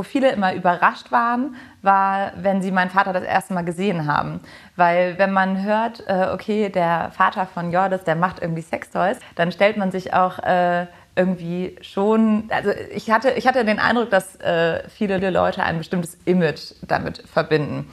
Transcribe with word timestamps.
wo 0.00 0.02
viele 0.02 0.32
immer 0.32 0.54
überrascht 0.54 1.12
waren, 1.12 1.56
war, 1.82 2.32
wenn 2.36 2.62
sie 2.62 2.70
meinen 2.70 2.88
Vater 2.88 3.12
das 3.12 3.22
erste 3.22 3.52
Mal 3.52 3.66
gesehen 3.66 4.06
haben. 4.06 4.40
Weil 4.74 5.18
wenn 5.18 5.30
man 5.30 5.62
hört, 5.62 6.02
äh, 6.06 6.28
okay, 6.32 6.70
der 6.70 7.10
Vater 7.14 7.44
von 7.44 7.70
Jordis, 7.70 8.02
der 8.04 8.16
macht 8.16 8.40
irgendwie 8.40 8.62
Sextoys, 8.62 9.18
dann 9.34 9.52
stellt 9.52 9.76
man 9.76 9.90
sich 9.90 10.14
auch 10.14 10.38
äh, 10.38 10.86
irgendwie 11.16 11.76
schon, 11.82 12.48
also 12.48 12.70
ich 12.94 13.10
hatte, 13.10 13.32
ich 13.32 13.46
hatte 13.46 13.62
den 13.62 13.78
Eindruck, 13.78 14.08
dass 14.08 14.36
äh, 14.36 14.88
viele 14.88 15.18
Leute 15.28 15.62
ein 15.64 15.76
bestimmtes 15.76 16.16
Image 16.24 16.72
damit 16.80 17.22
verbinden. 17.30 17.90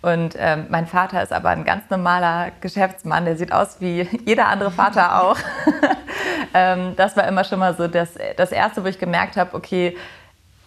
Und 0.00 0.34
ähm, 0.38 0.64
mein 0.70 0.86
Vater 0.86 1.22
ist 1.22 1.30
aber 1.30 1.50
ein 1.50 1.64
ganz 1.64 1.90
normaler 1.90 2.52
Geschäftsmann, 2.62 3.26
der 3.26 3.36
sieht 3.36 3.52
aus 3.52 3.82
wie 3.82 4.08
jeder 4.24 4.46
andere 4.46 4.70
Vater 4.70 5.22
auch. 5.22 5.36
ähm, 6.54 6.94
das 6.96 7.18
war 7.18 7.28
immer 7.28 7.44
schon 7.44 7.58
mal 7.58 7.76
so 7.76 7.86
das, 7.86 8.14
das 8.38 8.50
Erste, 8.50 8.82
wo 8.82 8.88
ich 8.88 8.98
gemerkt 8.98 9.36
habe, 9.36 9.54
okay, 9.54 9.94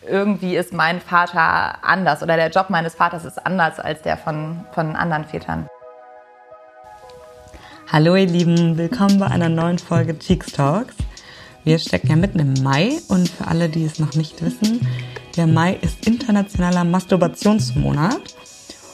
irgendwie 0.07 0.55
ist 0.55 0.73
mein 0.73 0.99
Vater 0.99 1.83
anders 1.83 2.21
oder 2.23 2.36
der 2.36 2.49
Job 2.49 2.69
meines 2.69 2.96
Vaters 2.96 3.25
ist 3.25 3.46
anders 3.46 3.79
als 3.79 4.01
der 4.01 4.18
von, 4.18 4.65
von 4.73 4.95
anderen 4.95 5.25
Vätern. 5.25 5.68
Hallo 7.91 8.15
ihr 8.15 8.25
Lieben, 8.25 8.78
willkommen 8.78 9.19
bei 9.19 9.28
einer 9.28 9.50
neuen 9.50 9.78
Folge 9.78 10.18
Cheeks 10.18 10.51
Talks. 10.54 10.95
Wir 11.64 11.79
stecken 11.79 12.07
ja 12.07 12.15
mitten 12.15 12.39
im 12.39 12.54
Mai 12.64 13.00
und 13.07 13.29
für 13.29 13.47
alle, 13.47 13.69
die 13.69 13.86
es 13.86 14.00
noch 14.00 14.15
nicht 14.15 14.43
wissen, 14.43 14.86
der 15.37 15.47
Mai 15.47 15.78
ist 15.81 16.06
internationaler 16.06 16.83
Masturbationsmonat. 16.83 18.21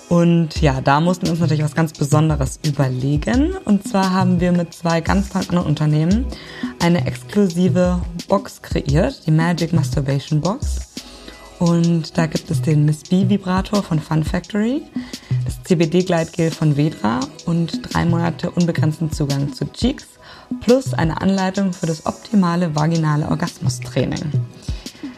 Und 0.09 0.59
ja, 0.61 0.81
da 0.81 0.99
mussten 0.99 1.25
wir 1.25 1.31
uns 1.31 1.39
natürlich 1.39 1.63
was 1.63 1.75
ganz 1.75 1.93
Besonderes 1.93 2.59
überlegen. 2.65 3.55
Und 3.65 3.87
zwar 3.87 4.11
haben 4.11 4.39
wir 4.39 4.51
mit 4.51 4.73
zwei 4.73 5.01
ganz 5.01 5.29
tollen 5.29 5.49
anderen 5.49 5.67
Unternehmen 5.67 6.25
eine 6.81 7.05
exklusive 7.05 8.01
Box 8.27 8.61
kreiert, 8.61 9.25
die 9.27 9.31
Magic 9.31 9.71
Masturbation 9.71 10.41
Box. 10.41 10.88
Und 11.59 12.17
da 12.17 12.25
gibt 12.25 12.49
es 12.49 12.61
den 12.61 12.85
Miss 12.85 13.03
B 13.03 13.27
Vibrator 13.27 13.83
von 13.83 13.99
Fun 13.99 14.23
Factory, 14.23 14.81
das 15.43 15.61
CBD 15.63 16.03
Gleitgel 16.03 16.51
von 16.51 16.77
Vedra 16.77 17.19
und 17.45 17.93
drei 17.93 18.05
Monate 18.05 18.49
unbegrenzten 18.49 19.11
Zugang 19.11 19.53
zu 19.53 19.65
Cheeks 19.71 20.07
plus 20.61 20.93
eine 20.93 21.21
Anleitung 21.21 21.73
für 21.73 21.85
das 21.85 22.05
optimale 22.05 22.75
vaginale 22.75 23.27
Orgasmustraining. 23.27 24.31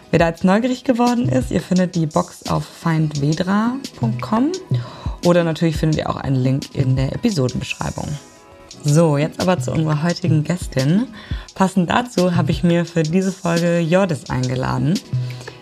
Wer 0.09 0.20
da 0.20 0.28
jetzt 0.30 0.44
neugierig 0.44 0.83
geworden 0.83 1.30
ist, 1.30 1.52
ihr 1.52 1.61
findet 1.61 1.95
die 1.95 2.06
Box 2.06 2.50
auf 2.50 2.66
findvedra.com 2.66 4.52
oder 5.26 5.44
natürlich 5.44 5.78
findet 5.78 6.00
ihr 6.00 6.09
auch 6.09 6.17
einen 6.17 6.36
Link 6.36 6.76
in 6.76 6.95
der 6.95 7.14
Episodenbeschreibung. 7.14 8.08
So, 8.83 9.17
jetzt 9.17 9.39
aber 9.39 9.59
zu 9.59 9.72
unserer 9.72 10.02
heutigen 10.02 10.44
Gästin. 10.44 11.08
Passend 11.53 11.89
dazu 11.89 12.36
habe 12.36 12.52
ich 12.52 12.64
mir 12.64 12.86
für 12.86 13.03
diese 13.03 13.31
Folge 13.31 13.80
Jordis 13.80 14.30
eingeladen. 14.30 14.95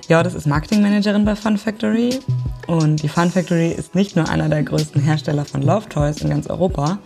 Jordis 0.09 0.33
ist 0.33 0.47
Marketingmanagerin 0.47 1.23
bei 1.23 1.35
Fun 1.35 1.55
Factory 1.55 2.19
und 2.65 3.03
die 3.03 3.07
Fun 3.07 3.29
Factory 3.29 3.67
ist 3.67 3.93
nicht 3.93 4.15
nur 4.15 4.27
einer 4.27 4.49
der 4.49 4.63
größten 4.63 4.99
Hersteller 4.99 5.45
von 5.45 5.61
Love 5.61 5.87
Toys 5.87 6.21
in 6.21 6.31
ganz 6.31 6.47
Europa, 6.47 6.97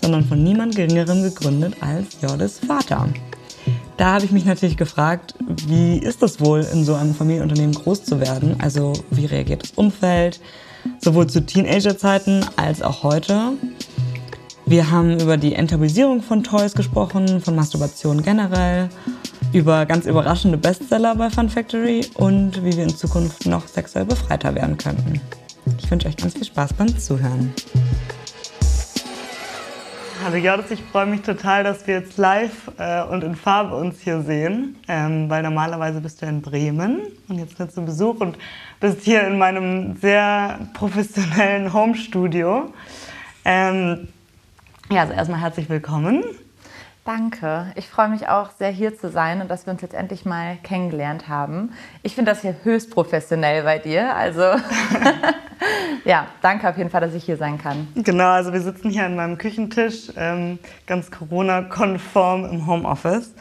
sondern 0.00 0.24
von 0.24 0.42
niemand 0.42 0.74
Geringerem 0.74 1.22
gegründet 1.22 1.74
als 1.82 2.16
Jordis 2.22 2.58
Vater. 2.66 3.10
Da 3.98 4.14
habe 4.14 4.24
ich 4.24 4.30
mich 4.30 4.46
natürlich 4.46 4.78
gefragt, 4.78 5.34
wie 5.66 5.98
ist 5.98 6.22
das 6.22 6.40
wohl, 6.40 6.66
in 6.72 6.82
so 6.86 6.94
einem 6.94 7.14
Familienunternehmen 7.14 7.74
groß 7.74 8.04
zu 8.04 8.20
werden? 8.20 8.56
Also 8.58 8.94
wie 9.10 9.26
reagiert 9.26 9.62
das 9.62 9.72
Umfeld, 9.72 10.40
sowohl 10.98 11.26
zu 11.26 11.44
Teenagerzeiten 11.44 12.42
als 12.56 12.80
auch 12.80 13.02
heute? 13.02 13.52
Wir 14.68 14.90
haben 14.90 15.20
über 15.20 15.36
die 15.36 15.54
Enttabuisierung 15.54 16.22
von 16.22 16.42
Toys 16.42 16.74
gesprochen, 16.74 17.40
von 17.40 17.54
Masturbation 17.54 18.20
generell 18.20 18.88
über 19.52 19.86
ganz 19.86 20.06
überraschende 20.06 20.58
Bestseller 20.58 21.14
bei 21.14 21.30
Fun 21.30 21.48
Factory 21.48 22.04
und 22.14 22.64
wie 22.64 22.76
wir 22.76 22.82
in 22.82 22.88
Zukunft 22.90 23.46
noch 23.46 23.68
sexuell 23.68 24.04
befreiter 24.04 24.56
werden 24.56 24.76
könnten. 24.76 25.20
Ich 25.78 25.88
wünsche 25.88 26.08
euch 26.08 26.16
ganz 26.16 26.34
viel 26.34 26.44
Spaß 26.44 26.72
beim 26.72 26.88
Zuhören. 26.98 27.54
Hallo 30.24 30.36
Jordis, 30.36 30.72
ich 30.72 30.82
freue 30.90 31.06
mich 31.06 31.22
total, 31.22 31.62
dass 31.62 31.86
wir 31.86 32.00
jetzt 32.00 32.18
live 32.18 32.72
äh, 32.76 33.04
und 33.04 33.22
in 33.22 33.36
Farbe 33.36 33.76
uns 33.76 34.00
hier 34.00 34.22
sehen, 34.22 34.74
ähm, 34.88 35.30
weil 35.30 35.44
normalerweise 35.44 36.00
bist 36.00 36.20
du 36.22 36.26
in 36.26 36.42
Bremen 36.42 37.02
und 37.28 37.38
jetzt 37.38 37.56
bist 37.56 37.76
du 37.76 37.84
Besuch 37.84 38.18
und 38.18 38.36
bist 38.80 39.02
hier 39.02 39.24
in 39.28 39.38
meinem 39.38 39.96
sehr 39.98 40.58
professionellen 40.74 41.72
Home-Studio. 41.72 42.72
Ähm, 43.44 44.08
ja, 44.90 45.00
also 45.02 45.12
erstmal 45.12 45.40
herzlich 45.40 45.68
willkommen. 45.68 46.22
Danke. 47.04 47.72
Ich 47.76 47.88
freue 47.88 48.08
mich 48.08 48.28
auch 48.28 48.50
sehr 48.50 48.70
hier 48.70 48.98
zu 48.98 49.10
sein 49.10 49.40
und 49.40 49.48
dass 49.48 49.66
wir 49.66 49.72
uns 49.72 49.80
jetzt 49.80 49.94
endlich 49.94 50.24
mal 50.24 50.56
kennengelernt 50.62 51.28
haben. 51.28 51.72
Ich 52.02 52.14
finde 52.14 52.32
das 52.32 52.42
hier 52.42 52.56
höchst 52.64 52.90
professionell 52.90 53.62
bei 53.62 53.78
dir. 53.78 54.14
Also 54.14 54.42
ja, 56.04 56.26
danke 56.42 56.68
auf 56.68 56.76
jeden 56.76 56.90
Fall, 56.90 57.00
dass 57.00 57.14
ich 57.14 57.24
hier 57.24 57.36
sein 57.36 57.58
kann. 57.58 57.86
Genau, 57.94 58.30
also 58.30 58.52
wir 58.52 58.60
sitzen 58.60 58.90
hier 58.90 59.06
an 59.06 59.14
meinem 59.14 59.38
Küchentisch, 59.38 60.10
ähm, 60.16 60.58
ganz 60.86 61.10
Corona-konform 61.10 62.44
im 62.44 62.66
Homeoffice. 62.66 63.34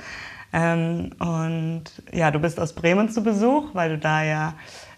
Ähm, 0.54 1.12
und 1.20 1.84
ja, 2.14 2.32
du 2.32 2.40
bist 2.40 2.60
aus 2.60 2.74
Bremen 2.74 3.10
zu 3.10 3.24
Besuch, 3.24 3.74
weil 3.74 3.90
du 3.90 3.98
da 3.98 4.24
ja 4.24 4.54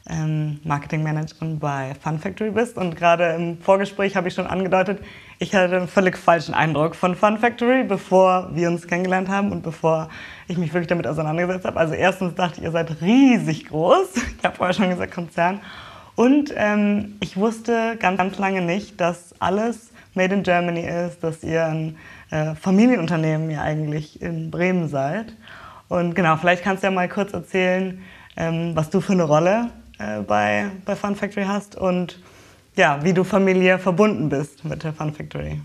ähm, 0.09 0.59
Marketingmanagerin 0.63 1.59
bei 1.59 1.93
Fun 2.01 2.19
Factory 2.19 2.51
bist. 2.51 2.77
Und 2.77 2.95
gerade 2.95 3.33
im 3.33 3.57
Vorgespräch 3.59 4.15
habe 4.15 4.27
ich 4.27 4.33
schon 4.33 4.47
angedeutet, 4.47 4.99
ich 5.39 5.53
hatte 5.53 5.75
einen 5.75 5.87
völlig 5.87 6.17
falschen 6.17 6.53
Eindruck 6.53 6.95
von 6.95 7.15
Fun 7.15 7.37
Factory, 7.37 7.83
bevor 7.83 8.49
wir 8.53 8.69
uns 8.69 8.87
kennengelernt 8.87 9.29
haben 9.29 9.51
und 9.51 9.61
bevor 9.61 10.09
ich 10.47 10.57
mich 10.57 10.73
wirklich 10.73 10.87
damit 10.87 11.05
auseinandergesetzt 11.05 11.65
habe. 11.65 11.79
Also 11.79 11.93
erstens 11.93 12.33
dachte 12.35 12.57
ich, 12.57 12.63
ihr 12.63 12.71
seid 12.71 13.01
riesig 13.01 13.65
groß. 13.67 14.07
Ich 14.37 14.43
habe 14.43 14.55
vorher 14.55 14.73
schon 14.73 14.89
gesagt 14.89 15.13
Konzern. 15.13 15.59
Und 16.15 16.51
ähm, 16.55 17.15
ich 17.19 17.37
wusste 17.37 17.97
ganz, 17.99 18.17
ganz 18.17 18.37
lange 18.39 18.61
nicht, 18.61 18.99
dass 18.99 19.35
alles 19.39 19.91
Made 20.15 20.33
in 20.33 20.43
Germany 20.43 20.81
ist, 20.81 21.23
dass 21.23 21.43
ihr 21.43 21.65
ein 21.65 21.97
äh, 22.31 22.55
Familienunternehmen 22.55 23.51
ja 23.51 23.61
eigentlich 23.61 24.21
in 24.21 24.49
Bremen 24.49 24.87
seid. 24.87 25.33
Und 25.87 26.15
genau, 26.15 26.37
vielleicht 26.37 26.63
kannst 26.63 26.81
du 26.81 26.87
ja 26.87 26.91
mal 26.91 27.07
kurz 27.07 27.33
erzählen, 27.33 28.01
ähm, 28.35 28.71
was 28.75 28.89
du 28.89 28.99
für 29.01 29.13
eine 29.13 29.23
Rolle 29.23 29.69
äh, 29.99 30.21
bei, 30.21 30.71
bei 30.85 30.95
Fun 30.95 31.15
Factory 31.15 31.45
hast 31.45 31.75
und 31.75 32.19
ja, 32.77 33.03
wie 33.03 33.13
du 33.13 33.23
familiär 33.23 33.79
verbunden 33.79 34.29
bist 34.29 34.63
mit 34.63 34.83
der 34.83 34.93
Fun 34.93 35.13
Factory. 35.13 35.59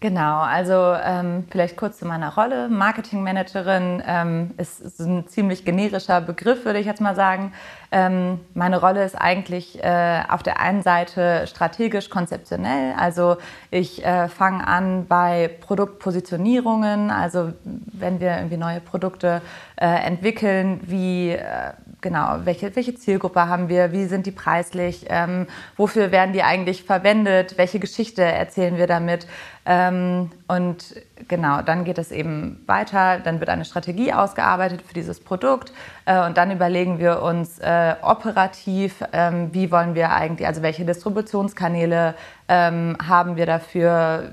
Genau, 0.00 0.42
also 0.42 0.94
ähm, 1.02 1.44
vielleicht 1.50 1.76
kurz 1.76 1.98
zu 1.98 2.06
meiner 2.06 2.32
Rolle. 2.32 2.68
Marketingmanagerin 2.68 4.00
ähm, 4.06 4.54
ist, 4.56 4.80
ist 4.80 5.00
ein 5.00 5.26
ziemlich 5.26 5.64
generischer 5.64 6.20
Begriff, 6.20 6.64
würde 6.64 6.78
ich 6.78 6.86
jetzt 6.86 7.00
mal 7.00 7.16
sagen. 7.16 7.52
Ähm, 7.90 8.38
meine 8.54 8.80
Rolle 8.80 9.02
ist 9.02 9.16
eigentlich 9.16 9.82
äh, 9.82 10.20
auf 10.28 10.44
der 10.44 10.60
einen 10.60 10.84
Seite 10.84 11.48
strategisch 11.48 12.10
konzeptionell. 12.10 12.94
Also 12.96 13.38
ich 13.72 14.04
äh, 14.06 14.28
fange 14.28 14.64
an 14.68 15.06
bei 15.08 15.50
Produktpositionierungen, 15.62 17.10
also 17.10 17.52
wenn 17.64 18.20
wir 18.20 18.36
irgendwie 18.36 18.56
neue 18.56 18.80
Produkte 18.80 19.42
äh, 19.74 19.86
entwickeln, 19.86 20.80
wie 20.84 21.30
äh, 21.30 21.72
genau, 22.00 22.40
welche, 22.44 22.74
welche 22.76 22.94
Zielgruppe 22.94 23.48
haben 23.48 23.68
wir, 23.68 23.92
wie 23.92 24.06
sind 24.06 24.26
die 24.26 24.30
preislich, 24.30 25.06
ähm, 25.08 25.46
wofür 25.76 26.12
werden 26.12 26.32
die 26.32 26.42
eigentlich 26.42 26.84
verwendet, 26.84 27.58
welche 27.58 27.78
Geschichte 27.78 28.22
erzählen 28.22 28.76
wir 28.76 28.86
damit. 28.86 29.26
Ähm, 29.66 30.30
und 30.46 30.94
genau, 31.28 31.62
dann 31.62 31.84
geht 31.84 31.98
es 31.98 32.10
eben 32.10 32.62
weiter, 32.66 33.18
dann 33.18 33.40
wird 33.40 33.50
eine 33.50 33.64
Strategie 33.64 34.12
ausgearbeitet 34.12 34.82
für 34.82 34.94
dieses 34.94 35.20
Produkt 35.20 35.72
äh, 36.06 36.24
und 36.24 36.36
dann 36.36 36.50
überlegen 36.50 36.98
wir 36.98 37.22
uns 37.22 37.58
äh, 37.58 37.94
operativ, 38.00 39.04
ähm, 39.12 39.50
wie 39.52 39.70
wollen 39.70 39.94
wir 39.94 40.10
eigentlich, 40.10 40.46
also 40.46 40.62
welche 40.62 40.84
Distributionskanäle 40.84 42.14
ähm, 42.48 42.96
haben 43.06 43.36
wir 43.36 43.44
dafür, 43.44 44.30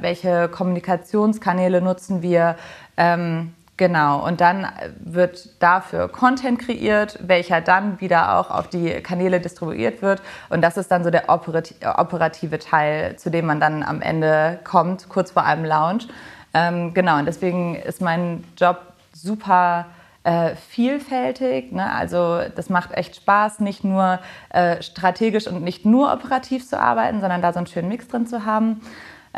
welche 0.00 0.48
Kommunikationskanäle 0.48 1.82
nutzen 1.82 2.22
wir. 2.22 2.56
Ähm, 2.96 3.52
Genau, 3.78 4.26
und 4.26 4.40
dann 4.40 4.66
wird 4.98 5.62
dafür 5.62 6.08
Content 6.08 6.58
kreiert, 6.58 7.16
welcher 7.22 7.60
dann 7.60 8.00
wieder 8.00 8.36
auch 8.36 8.50
auf 8.50 8.66
die 8.68 8.90
Kanäle 9.02 9.40
distribuiert 9.40 10.02
wird. 10.02 10.20
Und 10.48 10.62
das 10.62 10.76
ist 10.76 10.90
dann 10.90 11.04
so 11.04 11.10
der 11.10 11.28
operative 11.28 12.58
Teil, 12.58 13.14
zu 13.16 13.30
dem 13.30 13.46
man 13.46 13.60
dann 13.60 13.84
am 13.84 14.02
Ende 14.02 14.58
kommt, 14.64 15.08
kurz 15.08 15.30
vor 15.30 15.44
einem 15.44 15.64
Launch. 15.64 16.08
Ähm, 16.54 16.92
genau, 16.92 17.18
und 17.18 17.26
deswegen 17.26 17.76
ist 17.76 18.00
mein 18.00 18.42
Job 18.56 18.80
super 19.12 19.86
äh, 20.24 20.56
vielfältig. 20.56 21.70
Ne? 21.70 21.88
Also 21.90 22.40
das 22.56 22.70
macht 22.70 22.90
echt 22.92 23.14
Spaß, 23.14 23.60
nicht 23.60 23.84
nur 23.84 24.18
äh, 24.50 24.82
strategisch 24.82 25.46
und 25.46 25.62
nicht 25.62 25.86
nur 25.86 26.12
operativ 26.12 26.68
zu 26.68 26.80
arbeiten, 26.80 27.20
sondern 27.20 27.42
da 27.42 27.52
so 27.52 27.58
einen 27.58 27.68
schönen 27.68 27.88
Mix 27.88 28.08
drin 28.08 28.26
zu 28.26 28.44
haben. 28.44 28.80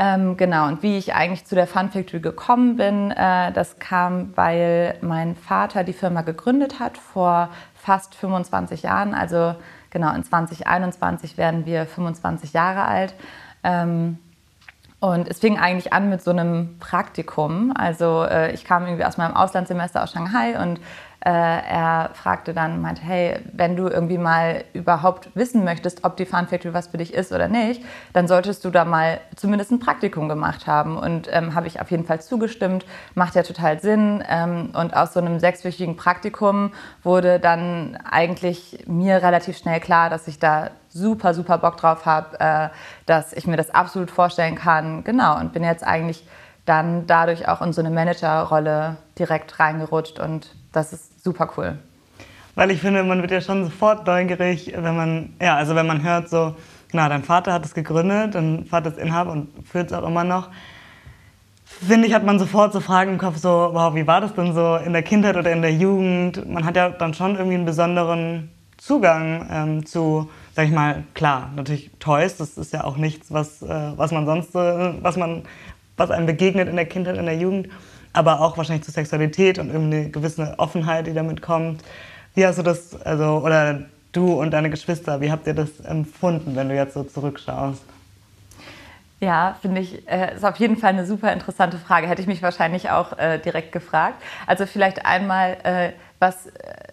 Ähm, 0.03 0.39
genau, 0.39 0.67
und 0.67 0.83
wie 0.83 0.97
ich 0.97 1.15
eigentlich 1.15 1.45
zu 1.45 1.55
der 1.55 1.67
Fun 1.67 1.91
Factory 1.91 2.21
gekommen 2.21 2.77
bin, 2.77 3.11
äh, 3.11 3.53
das 3.53 3.79
kam, 3.79 4.35
weil 4.35 4.97
mein 5.03 5.37
Vater 5.37 5.85
die 5.85 5.93
Firma 5.93 6.23
gegründet 6.23 6.81
hat 6.81 6.97
vor 6.97 7.51
fast 7.75 8.15
25 8.15 8.83
Jahren. 8.83 9.13
Also 9.13 9.55
genau, 9.91 10.15
in 10.15 10.25
2021 10.25 11.37
werden 11.37 11.67
wir 11.67 11.85
25 11.85 12.55
Jahre 12.55 12.85
alt. 12.85 13.15
Ähm, 13.63 14.19
und 15.01 15.29
es 15.29 15.41
fing 15.41 15.59
eigentlich 15.59 15.93
an 15.93 16.09
mit 16.09 16.23
so 16.23 16.31
einem 16.31 16.79
Praktikum. 16.79 17.75
Also 17.77 18.25
äh, 18.25 18.53
ich 18.53 18.65
kam 18.65 18.87
irgendwie 18.87 19.05
aus 19.05 19.19
meinem 19.19 19.37
Auslandssemester 19.37 20.03
aus 20.03 20.13
Shanghai 20.13 20.59
und 20.63 20.81
Äh, 21.23 21.31
er 21.31 22.11
fragte 22.15 22.55
dann, 22.55 22.81
meinte, 22.81 23.03
hey, 23.03 23.41
wenn 23.53 23.77
du 23.77 23.89
irgendwie 23.89 24.17
mal 24.17 24.65
überhaupt 24.73 25.29
wissen 25.35 25.65
möchtest, 25.65 26.05
ob 26.05 26.17
die 26.17 26.25
Fun 26.25 26.47
Factory 26.47 26.73
was 26.73 26.87
für 26.89 26.97
dich 26.97 27.13
ist 27.13 27.31
oder 27.33 27.47
nicht, 27.47 27.83
dann 28.15 28.27
solltest 28.27 28.65
du 28.65 28.71
da 28.71 28.87
mal 28.87 29.21
zumindest 29.37 29.71
ein 29.71 29.81
Praktikum 29.81 30.31
gemacht 30.31 30.67
haben. 30.67 30.97
Und 30.97 31.29
ähm, 31.31 31.55
habe 31.55 31.67
ich 31.67 31.79
auf 31.81 31.91
jeden 31.91 32.07
Fall 32.07 32.23
zugestimmt, 32.23 32.87
macht 33.15 33.35
ja 33.35 33.43
total 33.43 33.81
Sinn. 33.81 34.25
Ähm, 34.31 34.71
und 34.73 34.97
aus 34.97 35.13
so 35.13 35.21
einem 35.21 35.41
sechswöchigen 35.41 35.97
Praktikum 35.97 36.73
wurde 37.03 37.39
dann 37.39 37.99
eigentlich 38.11 38.85
mir 38.87 39.23
relativ 39.23 39.59
schnell 39.59 39.81
klar, 39.81 40.09
dass 40.09 40.27
ich 40.27 40.39
da 40.39 40.71
super, 40.89 41.35
super 41.35 41.59
Bock 41.59 41.77
drauf 41.77 42.07
habe, 42.07 42.41
äh, 42.41 42.69
dass 43.05 43.35
ich 43.35 43.47
mir 43.47 43.59
das 43.59 43.71
absolut 43.71 44.11
vorstellen 44.11 44.55
kann. 44.55 45.05
Genau, 45.05 45.39
und 45.39 45.53
bin 45.53 45.65
jetzt 45.65 45.87
eigentlich 45.87 46.27
dann 46.65 47.07
dadurch 47.07 47.47
auch 47.49 47.61
in 47.61 47.73
so 47.75 47.81
eine 47.83 47.91
Managerrolle 47.91 48.97
direkt 49.19 49.61
reingerutscht 49.61 50.19
und 50.19 50.55
das 50.73 50.93
ist 50.93 51.23
super 51.23 51.51
cool. 51.57 51.79
Weil 52.55 52.71
ich 52.71 52.81
finde, 52.81 53.03
man 53.05 53.21
wird 53.23 53.31
ja 53.31 53.41
schon 53.41 53.65
sofort 53.65 54.07
neugierig, 54.07 54.73
wenn 54.77 54.97
man, 54.97 55.35
ja, 55.41 55.57
also 55.57 55.75
wenn 55.75 55.87
man 55.87 56.03
hört 56.03 56.29
so, 56.29 56.55
na, 56.93 57.09
dein 57.09 57.23
Vater 57.23 57.53
hat 57.53 57.65
es 57.65 57.75
gegründet, 57.75 58.35
dein 58.35 58.67
Vater 58.67 58.91
ist 58.91 58.99
Inhaber 58.99 59.33
und 59.33 59.49
führt 59.67 59.91
es 59.91 59.97
auch 59.97 60.07
immer 60.07 60.25
noch. 60.25 60.51
Finde 61.65 62.09
ich, 62.09 62.15
hat 62.15 62.25
man 62.25 62.39
sofort 62.39 62.73
so 62.73 62.81
Fragen 62.81 63.13
im 63.13 63.19
Kopf, 63.19 63.37
so, 63.37 63.49
wow, 63.49 63.95
wie 63.95 64.07
war 64.07 64.21
das 64.21 64.35
denn 64.35 64.53
so 64.53 64.77
in 64.77 64.93
der 64.93 65.03
Kindheit 65.03 65.37
oder 65.37 65.53
in 65.53 65.63
der 65.63 65.73
Jugend? 65.73 66.49
Man 66.49 66.65
hat 66.65 66.77
ja 66.77 66.91
dann 66.91 67.15
schon 67.15 67.37
irgendwie 67.37 67.55
einen 67.55 67.65
besonderen 67.65 68.51
Zugang 68.77 69.47
ähm, 69.51 69.87
zu, 69.87 70.29
sag 70.55 70.67
ich 70.67 70.73
mal, 70.73 71.05
klar, 71.15 71.51
natürlich 71.55 71.91
Toys, 72.01 72.37
das 72.37 72.59
ist 72.59 72.73
ja 72.73 72.83
auch 72.83 72.97
nichts, 72.97 73.33
was, 73.33 73.63
äh, 73.63 73.93
was 73.97 74.11
man 74.11 74.27
sonst, 74.27 74.55
äh, 74.55 74.95
was 75.03 75.17
man, 75.17 75.43
was 75.97 76.11
einem 76.11 76.27
begegnet 76.27 76.69
in 76.69 76.77
der 76.77 76.87
Kindheit, 76.87 77.17
in 77.17 77.27
der 77.27 77.37
Jugend 77.37 77.69
aber 78.13 78.41
auch 78.41 78.57
wahrscheinlich 78.57 78.85
zur 78.85 78.95
Sexualität 78.95 79.59
und 79.59 79.69
irgendeine 79.69 80.11
gewisse 80.11 80.55
Offenheit, 80.59 81.07
die 81.07 81.15
damit 81.15 81.43
kommt. 81.43 81.83
Wie 82.35 82.47
hast 82.47 82.59
du 82.59 82.63
das, 82.63 83.01
also, 83.03 83.43
oder 83.45 83.83
du 84.13 84.41
und 84.41 84.51
deine 84.51 84.71
Geschwister, 84.71 85.21
wie 85.21 85.31
habt 85.31 85.47
ihr 85.47 85.55
das 85.55 85.81
empfunden, 85.81 86.57
wenn 86.57 86.69
du 86.69 86.75
jetzt 86.75 86.95
so 86.95 87.05
zurückschaust? 87.05 87.83
Ja, 89.21 89.57
finde 89.61 89.83
ich, 89.83 90.09
äh, 90.09 90.35
ist 90.35 90.45
auf 90.45 90.57
jeden 90.57 90.79
Fall 90.79 90.91
eine 90.91 91.05
super 91.05 91.31
interessante 91.33 91.77
Frage. 91.77 92.09
Hätte 92.09 92.23
ich 92.23 92.27
mich 92.27 92.43
wahrscheinlich 92.43 92.91
auch 92.91 93.19
äh, 93.19 93.39
direkt 93.39 93.71
gefragt. 93.71 94.15
Also 94.47 94.65
vielleicht 94.65 95.05
einmal, 95.05 95.59
äh, 95.63 95.91
was, 96.21 96.47
äh, 96.47 96.51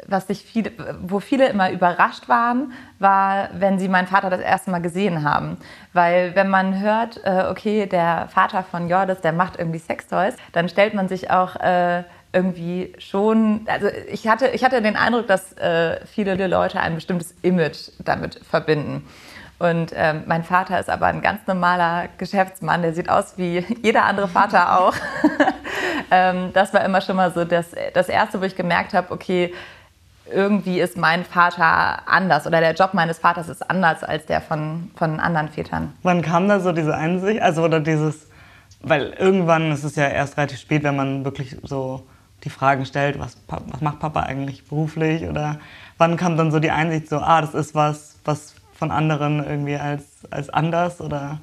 was 0.07 0.25
sich 0.25 0.41
viele, 0.41 0.71
wo 1.01 1.19
viele 1.19 1.47
immer 1.49 1.69
überrascht 1.69 2.27
waren, 2.27 2.71
war, 2.97 3.49
wenn 3.53 3.77
sie 3.77 3.89
meinen 3.89 4.07
Vater 4.07 4.31
das 4.31 4.39
erste 4.39 4.71
Mal 4.71 4.81
gesehen 4.81 5.23
haben. 5.23 5.57
Weil 5.93 6.33
wenn 6.35 6.49
man 6.49 6.79
hört, 6.79 7.21
äh, 7.23 7.45
okay, 7.51 7.85
der 7.85 8.29
Vater 8.29 8.63
von 8.63 8.89
Jordis, 8.89 9.21
der 9.21 9.33
macht 9.33 9.59
irgendwie 9.59 9.79
Sextoys, 9.79 10.35
dann 10.53 10.69
stellt 10.69 10.95
man 10.95 11.07
sich 11.07 11.29
auch 11.29 11.55
äh, 11.57 12.03
irgendwie 12.33 12.93
schon, 12.97 13.67
also 13.67 13.87
ich 14.11 14.27
hatte, 14.27 14.47
ich 14.47 14.63
hatte 14.63 14.81
den 14.81 14.95
Eindruck, 14.95 15.27
dass 15.27 15.55
viele 16.05 16.47
Leute 16.47 16.79
ein 16.79 16.93
bestimmtes 16.93 17.33
Image 17.41 17.89
damit 18.03 18.35
verbinden. 18.43 19.07
Und 19.59 19.91
ähm, 19.95 20.23
mein 20.27 20.43
Vater 20.43 20.79
ist 20.79 20.89
aber 20.89 21.07
ein 21.07 21.21
ganz 21.21 21.47
normaler 21.47 22.09
Geschäftsmann, 22.17 22.83
der 22.83 22.93
sieht 22.93 23.09
aus 23.09 23.37
wie 23.37 23.65
jeder 23.81 24.03
andere 24.05 24.27
Vater 24.27 24.79
auch. 24.79 24.93
ähm, 26.11 26.51
das 26.53 26.73
war 26.73 26.83
immer 26.83 27.01
schon 27.01 27.15
mal 27.15 27.31
so 27.31 27.45
das, 27.45 27.67
das 27.93 28.09
Erste, 28.09 28.39
wo 28.41 28.45
ich 28.45 28.55
gemerkt 28.55 28.93
habe, 28.93 29.11
okay, 29.11 29.53
irgendwie 30.31 30.79
ist 30.79 30.97
mein 30.97 31.23
Vater 31.23 32.07
anders 32.07 32.45
oder 32.47 32.59
der 32.59 32.73
Job 32.73 32.93
meines 32.93 33.19
Vaters 33.19 33.49
ist 33.49 33.69
anders 33.69 34.03
als 34.03 34.25
der 34.25 34.41
von, 34.41 34.91
von 34.95 35.19
anderen 35.19 35.49
Vätern. 35.49 35.93
Wann 36.03 36.21
kam 36.21 36.47
da 36.47 36.59
so 36.59 36.71
diese 36.71 36.95
Einsicht, 36.95 37.41
also 37.41 37.63
oder 37.63 37.79
dieses, 37.79 38.27
weil 38.81 39.13
irgendwann 39.17 39.71
ist 39.71 39.83
es 39.83 39.95
ja 39.95 40.07
erst 40.07 40.37
relativ 40.37 40.59
spät, 40.59 40.83
wenn 40.83 40.95
man 40.95 41.25
wirklich 41.25 41.55
so 41.63 42.05
die 42.43 42.49
Fragen 42.49 42.85
stellt, 42.85 43.19
was, 43.19 43.37
was 43.47 43.81
macht 43.81 43.99
Papa 43.99 44.21
eigentlich 44.21 44.67
beruflich 44.67 45.23
oder 45.23 45.59
wann 45.97 46.17
kam 46.17 46.37
dann 46.37 46.51
so 46.51 46.59
die 46.59 46.71
Einsicht 46.71 47.09
so, 47.09 47.17
ah, 47.17 47.41
das 47.41 47.53
ist 47.53 47.73
was, 47.73 48.17
was 48.25 48.55
von 48.73 48.91
anderen 48.91 49.43
irgendwie 49.43 49.77
als, 49.77 50.05
als 50.29 50.49
anders? 50.49 51.01
Oder? 51.01 51.39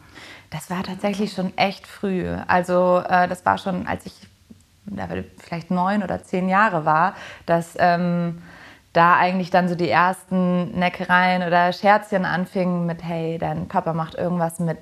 Das 0.50 0.70
war 0.70 0.82
tatsächlich 0.84 1.32
schon 1.32 1.56
echt 1.58 1.87
früh. 1.87 2.28
Also 2.46 3.02
äh, 3.08 3.26
das 3.26 3.44
war 3.44 3.58
schon, 3.58 3.87
als 3.88 4.06
ich 4.06 4.14
vielleicht 5.38 5.70
neun 5.70 6.02
oder 6.02 6.22
zehn 6.22 6.48
Jahre 6.48 6.84
war, 6.84 7.14
dass 7.46 7.75
ähm, 7.78 8.42
da 8.92 9.16
eigentlich 9.16 9.50
dann 9.50 9.69
so 9.69 9.75
die 9.75 9.90
ersten 9.90 10.78
Neckereien 10.78 11.42
oder 11.42 11.72
Scherzchen 11.72 12.25
anfingen 12.25 12.86
mit, 12.86 13.02
hey, 13.02 13.38
dein 13.38 13.66
Papa 13.66 13.92
macht 13.92 14.14
irgendwas 14.14 14.60
mit 14.60 14.78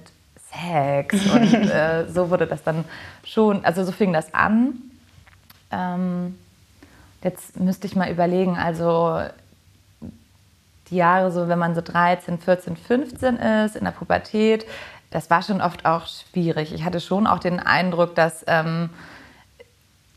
Sex. 0.53 1.27
Und 1.35 1.71
äh, 1.71 2.07
so 2.09 2.31
wurde 2.31 2.47
das 2.47 2.63
dann 2.63 2.85
schon, 3.25 3.65
also 3.65 3.85
so 3.85 3.93
fing 3.93 4.13
das 4.13 4.35
an. 4.35 4.75
Ähm, 5.71 6.39
jetzt 7.23 7.59
müsste 7.59 7.87
ich 7.87 7.97
mal 7.97 8.11
überlegen, 8.11 8.59
also 8.59 9.23
die 10.91 10.97
Jahre, 10.97 11.33
so 11.33 11.49
wenn 11.49 11.59
man 11.59 11.75
so 11.75 11.81
13, 11.81 12.39
14, 12.39 12.77
15 12.77 13.37
ist, 13.37 13.77
in 13.77 13.85
der 13.85 13.93
Pubertät, 13.93 14.67
das 15.11 15.31
war 15.31 15.43
schon 15.43 15.63
oft 15.63 15.87
auch 15.87 16.07
schwierig. 16.07 16.75
Ich 16.75 16.85
hatte 16.85 17.01
schon 17.01 17.27
auch 17.27 17.39
den 17.39 17.61
Eindruck, 17.61 18.15
dass 18.15 18.45
ähm, 18.47 18.91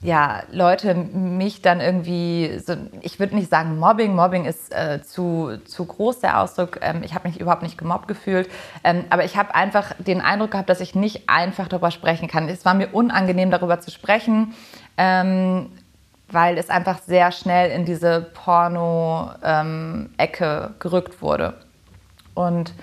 ja, 0.06 0.44
Leute 0.52 0.94
mich 0.94 1.62
dann 1.62 1.82
irgendwie, 1.82 2.60
so, 2.60 2.76
ich 3.02 3.20
würde 3.20 3.36
nicht 3.36 3.50
sagen 3.50 3.80
Mobbing, 3.80 4.16
Mobbing 4.16 4.46
ist 4.46 4.74
äh, 4.74 5.02
zu, 5.04 5.58
zu 5.66 5.86
groß 5.86 6.20
der 6.20 6.40
Ausdruck, 6.40 6.80
ähm, 6.82 7.02
ich 7.04 7.14
habe 7.14 7.28
mich 7.28 7.40
überhaupt 7.40 7.64
nicht 7.64 7.78
gemobbt 7.78 8.08
gefühlt, 8.08 8.50
ähm, 8.84 9.06
aber 9.10 9.26
ich 9.26 9.36
habe 9.36 9.56
einfach 9.56 9.94
den 9.98 10.22
Eindruck 10.22 10.52
gehabt, 10.52 10.70
dass 10.70 10.80
ich 10.80 10.96
nicht 10.96 11.28
einfach 11.28 11.68
darüber 11.68 11.92
sprechen 11.92 12.28
kann. 12.28 12.48
Es 12.50 12.66
war 12.66 12.74
mir 12.74 12.90
unangenehm, 12.94 13.52
darüber 13.52 13.80
zu 13.80 13.92
sprechen. 13.92 14.54
Ähm, 14.98 15.70
weil 16.28 16.58
es 16.58 16.70
einfach 16.70 17.00
sehr 17.00 17.32
schnell 17.32 17.70
in 17.72 17.86
diese 17.86 18.22
Porno-Ecke 18.34 19.36
ähm, 20.66 20.76
gerückt 20.80 21.22
wurde. 21.22 21.54
Und 22.34 22.74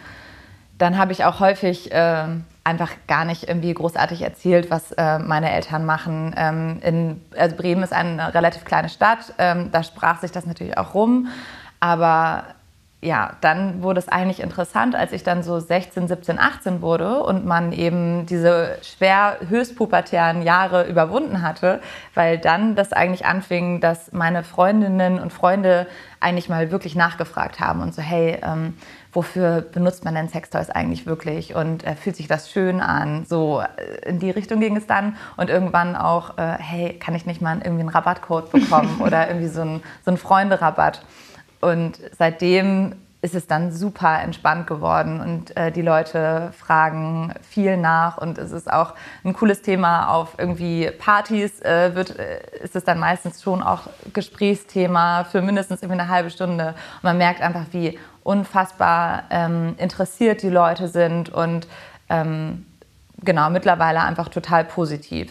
dann 0.78 0.96
habe 0.96 1.12
ich 1.12 1.24
auch 1.24 1.40
häufig 1.40 1.92
äh, 1.92 2.26
einfach 2.64 2.90
gar 3.08 3.24
nicht 3.24 3.48
irgendwie 3.48 3.74
großartig 3.74 4.22
erzählt, 4.22 4.70
was 4.70 4.92
äh, 4.92 5.18
meine 5.18 5.50
Eltern 5.52 5.84
machen. 5.84 6.34
Ähm, 6.36 6.78
in, 6.82 7.20
also 7.36 7.56
Bremen 7.56 7.82
ist 7.82 7.92
eine 7.92 8.34
relativ 8.34 8.64
kleine 8.64 8.88
Stadt, 8.88 9.34
ähm, 9.38 9.70
da 9.72 9.82
sprach 9.82 10.20
sich 10.20 10.30
das 10.30 10.46
natürlich 10.46 10.78
auch 10.78 10.94
rum, 10.94 11.28
aber 11.80 12.44
ja, 13.04 13.32
dann 13.40 13.82
wurde 13.82 13.98
es 13.98 14.08
eigentlich 14.08 14.38
interessant, 14.38 14.94
als 14.94 15.12
ich 15.12 15.24
dann 15.24 15.42
so 15.42 15.58
16, 15.58 16.06
17, 16.06 16.38
18 16.38 16.82
wurde 16.82 17.20
und 17.24 17.44
man 17.44 17.72
eben 17.72 18.26
diese 18.26 18.78
schwer 18.82 19.38
höchstpubertären 19.48 20.42
Jahre 20.42 20.86
überwunden 20.86 21.42
hatte, 21.42 21.80
weil 22.14 22.38
dann 22.38 22.76
das 22.76 22.92
eigentlich 22.92 23.26
anfing, 23.26 23.80
dass 23.80 24.12
meine 24.12 24.44
Freundinnen 24.44 25.18
und 25.18 25.32
Freunde 25.32 25.88
eigentlich 26.20 26.48
mal 26.48 26.70
wirklich 26.70 26.94
nachgefragt 26.94 27.58
haben 27.58 27.80
und 27.80 27.92
so, 27.92 28.00
hey, 28.00 28.38
ähm, 28.40 28.74
wofür 29.12 29.60
benutzt 29.60 30.04
man 30.04 30.14
denn 30.14 30.28
Sextoys 30.28 30.70
eigentlich 30.70 31.06
wirklich 31.06 31.54
und 31.54 31.84
äh, 31.84 31.94
fühlt 31.94 32.16
sich 32.16 32.28
das 32.28 32.50
schön 32.50 32.80
an? 32.80 33.24
So 33.26 33.60
äh, 33.60 34.08
in 34.08 34.18
die 34.18 34.30
Richtung 34.30 34.60
ging 34.60 34.76
es 34.76 34.86
dann 34.86 35.16
und 35.36 35.50
irgendwann 35.50 35.96
auch, 35.96 36.38
äh, 36.38 36.56
hey, 36.58 36.98
kann 36.98 37.14
ich 37.14 37.26
nicht 37.26 37.42
mal 37.42 37.58
irgendwie 37.58 37.80
einen 37.80 37.88
Rabattcode 37.90 38.50
bekommen 38.50 39.00
oder 39.04 39.28
irgendwie 39.28 39.48
so 39.48 39.62
einen, 39.62 39.82
so 40.04 40.10
einen 40.10 40.18
Freunde-Rabatt? 40.18 41.04
Und 41.60 42.00
seitdem 42.18 42.96
ist 43.22 43.36
es 43.36 43.46
dann 43.46 43.70
super 43.70 44.20
entspannt 44.20 44.66
geworden 44.66 45.20
und 45.20 45.56
äh, 45.56 45.70
die 45.70 45.80
Leute 45.80 46.52
fragen 46.58 47.32
viel 47.48 47.76
nach 47.76 48.18
und 48.18 48.36
es 48.36 48.50
ist 48.50 48.70
auch 48.70 48.94
ein 49.24 49.32
cooles 49.32 49.62
Thema 49.62 50.08
auf 50.08 50.34
irgendwie 50.38 50.90
Partys 50.90 51.62
äh, 51.62 51.94
wird 51.94 52.18
äh, 52.18 52.40
ist 52.64 52.74
es 52.74 52.82
dann 52.82 52.98
meistens 52.98 53.40
schon 53.40 53.62
auch 53.62 53.82
Gesprächsthema 54.12 55.22
für 55.22 55.40
mindestens 55.40 55.82
irgendwie 55.82 56.00
eine 56.00 56.10
halbe 56.10 56.30
Stunde. 56.30 56.74
Und 56.96 57.04
man 57.04 57.16
merkt 57.16 57.42
einfach 57.42 57.66
wie 57.70 57.96
unfassbar 58.24 59.22
ähm, 59.30 59.76
interessiert 59.78 60.42
die 60.42 60.50
Leute 60.50 60.88
sind 60.88 61.28
und 61.28 61.68
ähm, 62.08 62.66
genau 63.22 63.50
mittlerweile 63.50 64.02
einfach 64.02 64.30
total 64.30 64.64
positiv. 64.64 65.30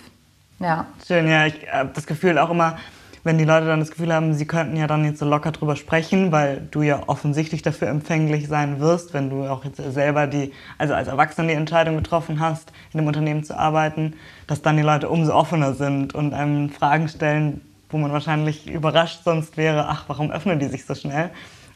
Ja. 0.60 0.86
Schön 1.06 1.28
ja 1.28 1.46
ich 1.48 1.68
habe 1.70 1.90
das 1.94 2.08
Gefühl 2.08 2.40
auch 2.40 2.52
immer 2.52 2.78
wenn 3.24 3.38
die 3.38 3.46
Leute 3.46 3.68
dann 3.68 3.80
das 3.80 3.92
Gefühl 3.92 4.14
haben, 4.14 4.34
sie 4.34 4.46
könnten 4.46 4.76
ja 4.76 4.88
dann 4.88 5.06
jetzt 5.06 5.20
so 5.20 5.26
locker 5.26 5.52
drüber 5.52 5.76
sprechen, 5.76 6.32
weil 6.32 6.68
du 6.72 6.82
ja 6.82 7.04
offensichtlich 7.08 7.62
dafür 7.62 7.88
empfänglich 7.88 8.48
sein 8.48 8.80
wirst, 8.80 9.14
wenn 9.14 9.30
du 9.30 9.46
auch 9.46 9.64
jetzt 9.64 9.78
selber 9.78 10.28
die, 10.28 10.52
also 10.78 10.94
als 10.94 11.08
Erwachsener 11.08 11.50
die 11.50 11.54
Entscheidung 11.54 11.96
getroffen 11.98 12.40
hast, 12.40 12.72
in 12.94 13.00
dem 13.00 13.08
Unternehmen 13.08 13.44
zu 13.44 13.58
arbeiten, 13.58 14.16
dass 14.48 14.62
dann 14.62 14.78
die 14.78 14.84
Leute 14.84 15.10
umso 15.10 15.34
offener 15.34 15.74
sind 15.74 16.16
und 16.16 16.34
einem 16.34 16.70
Fragen 16.70 17.08
stellen, 17.08 17.62
wo 17.90 17.98
man 17.98 18.12
wahrscheinlich 18.12 18.68
überrascht 18.68 19.22
sonst 19.24 19.58
wäre, 19.58 19.88
ach, 19.88 20.06
warum 20.08 20.32
öffnen 20.32 20.60
die 20.60 20.68
sich 20.68 20.86
so 20.86 20.96
schnell? 20.96 21.30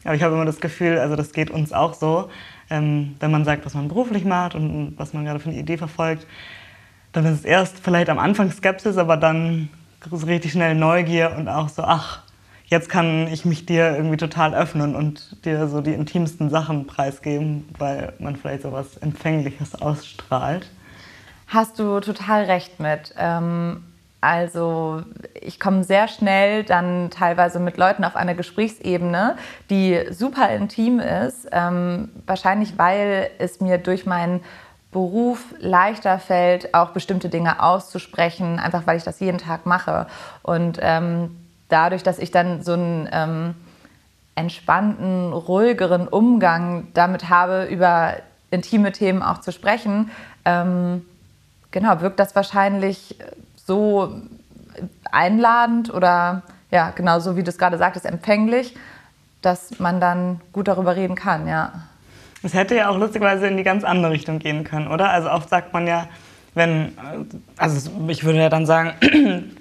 Aber 0.04 0.14
ich 0.14 0.22
habe 0.22 0.34
immer 0.34 0.44
das 0.44 0.60
Gefühl, 0.60 0.98
also 0.98 1.16
das 1.16 1.32
geht 1.32 1.50
uns 1.50 1.72
auch 1.72 1.94
so, 1.94 2.30
ähm, 2.70 3.16
wenn 3.20 3.30
man 3.30 3.44
sagt, 3.44 3.66
was 3.66 3.74
man 3.74 3.88
beruflich 3.88 4.24
macht 4.24 4.54
und 4.54 4.94
was 4.96 5.12
man 5.12 5.24
gerade 5.24 5.40
für 5.40 5.50
eine 5.50 5.58
Idee 5.58 5.76
verfolgt, 5.76 6.26
dann 7.12 7.24
ist 7.26 7.40
es 7.40 7.44
erst 7.44 7.78
vielleicht 7.78 8.08
am 8.08 8.18
Anfang 8.18 8.50
Skepsis, 8.50 8.98
aber 8.98 9.16
dann 9.16 9.68
richtig 10.12 10.52
schnell 10.52 10.74
Neugier 10.74 11.34
und 11.36 11.48
auch 11.48 11.68
so, 11.68 11.82
ach, 11.82 12.20
jetzt 12.66 12.88
kann 12.88 13.28
ich 13.28 13.44
mich 13.44 13.66
dir 13.66 13.94
irgendwie 13.96 14.16
total 14.16 14.54
öffnen 14.54 14.94
und 14.94 15.44
dir 15.44 15.68
so 15.68 15.80
die 15.80 15.92
intimsten 15.92 16.50
Sachen 16.50 16.86
preisgeben, 16.86 17.68
weil 17.78 18.12
man 18.18 18.36
vielleicht 18.36 18.62
so 18.62 18.72
was 18.72 18.96
Empfängliches 18.98 19.74
ausstrahlt. 19.80 20.68
Hast 21.46 21.78
du 21.78 22.00
total 22.00 22.44
recht 22.44 22.80
mit. 22.80 23.14
Ähm, 23.16 23.84
also 24.20 25.02
ich 25.40 25.60
komme 25.60 25.84
sehr 25.84 26.08
schnell 26.08 26.64
dann 26.64 27.10
teilweise 27.10 27.60
mit 27.60 27.76
Leuten 27.76 28.02
auf 28.02 28.16
eine 28.16 28.34
Gesprächsebene, 28.34 29.36
die 29.70 30.00
super 30.10 30.50
intim 30.50 30.98
ist. 30.98 31.46
Ähm, 31.52 32.08
wahrscheinlich, 32.26 32.76
weil 32.76 33.30
es 33.38 33.60
mir 33.60 33.78
durch 33.78 34.06
meinen 34.06 34.40
Beruf 34.92 35.54
leichter 35.58 36.18
fällt, 36.18 36.74
auch 36.74 36.90
bestimmte 36.90 37.28
Dinge 37.28 37.62
auszusprechen, 37.62 38.58
einfach 38.58 38.86
weil 38.86 38.96
ich 38.96 39.04
das 39.04 39.20
jeden 39.20 39.38
Tag 39.38 39.66
mache. 39.66 40.06
Und 40.42 40.78
ähm, 40.80 41.36
dadurch, 41.68 42.02
dass 42.02 42.18
ich 42.18 42.30
dann 42.30 42.62
so 42.62 42.72
einen 42.72 43.08
ähm, 43.12 43.54
entspannten, 44.36 45.32
ruhigeren 45.32 46.08
Umgang 46.08 46.88
damit 46.94 47.28
habe, 47.28 47.64
über 47.64 48.14
intime 48.50 48.92
Themen 48.92 49.22
auch 49.22 49.40
zu 49.40 49.52
sprechen, 49.52 50.10
ähm, 50.44 51.04
genau, 51.70 52.00
wirkt 52.00 52.20
das 52.20 52.34
wahrscheinlich 52.34 53.18
so 53.56 54.20
einladend 55.10 55.92
oder 55.92 56.42
ja, 56.70 56.90
genau 56.90 57.20
so 57.20 57.36
wie 57.36 57.42
du 57.42 57.50
es 57.50 57.58
gerade 57.58 57.78
sagtest, 57.78 58.06
empfänglich, 58.06 58.76
dass 59.42 59.78
man 59.78 60.00
dann 60.00 60.40
gut 60.52 60.68
darüber 60.68 60.96
reden 60.96 61.14
kann, 61.16 61.46
ja. 61.46 61.72
Es 62.46 62.54
hätte 62.54 62.76
ja 62.76 62.88
auch 62.88 62.96
lustigerweise 62.96 63.48
in 63.48 63.56
die 63.56 63.64
ganz 63.64 63.82
andere 63.82 64.12
Richtung 64.12 64.38
gehen 64.38 64.62
können, 64.62 64.86
oder? 64.86 65.10
Also 65.10 65.28
oft 65.30 65.48
sagt 65.48 65.72
man 65.72 65.88
ja, 65.88 66.06
wenn, 66.54 66.92
also 67.56 67.90
ich 68.06 68.22
würde 68.22 68.38
ja 68.38 68.48
dann 68.48 68.66
sagen, 68.66 68.92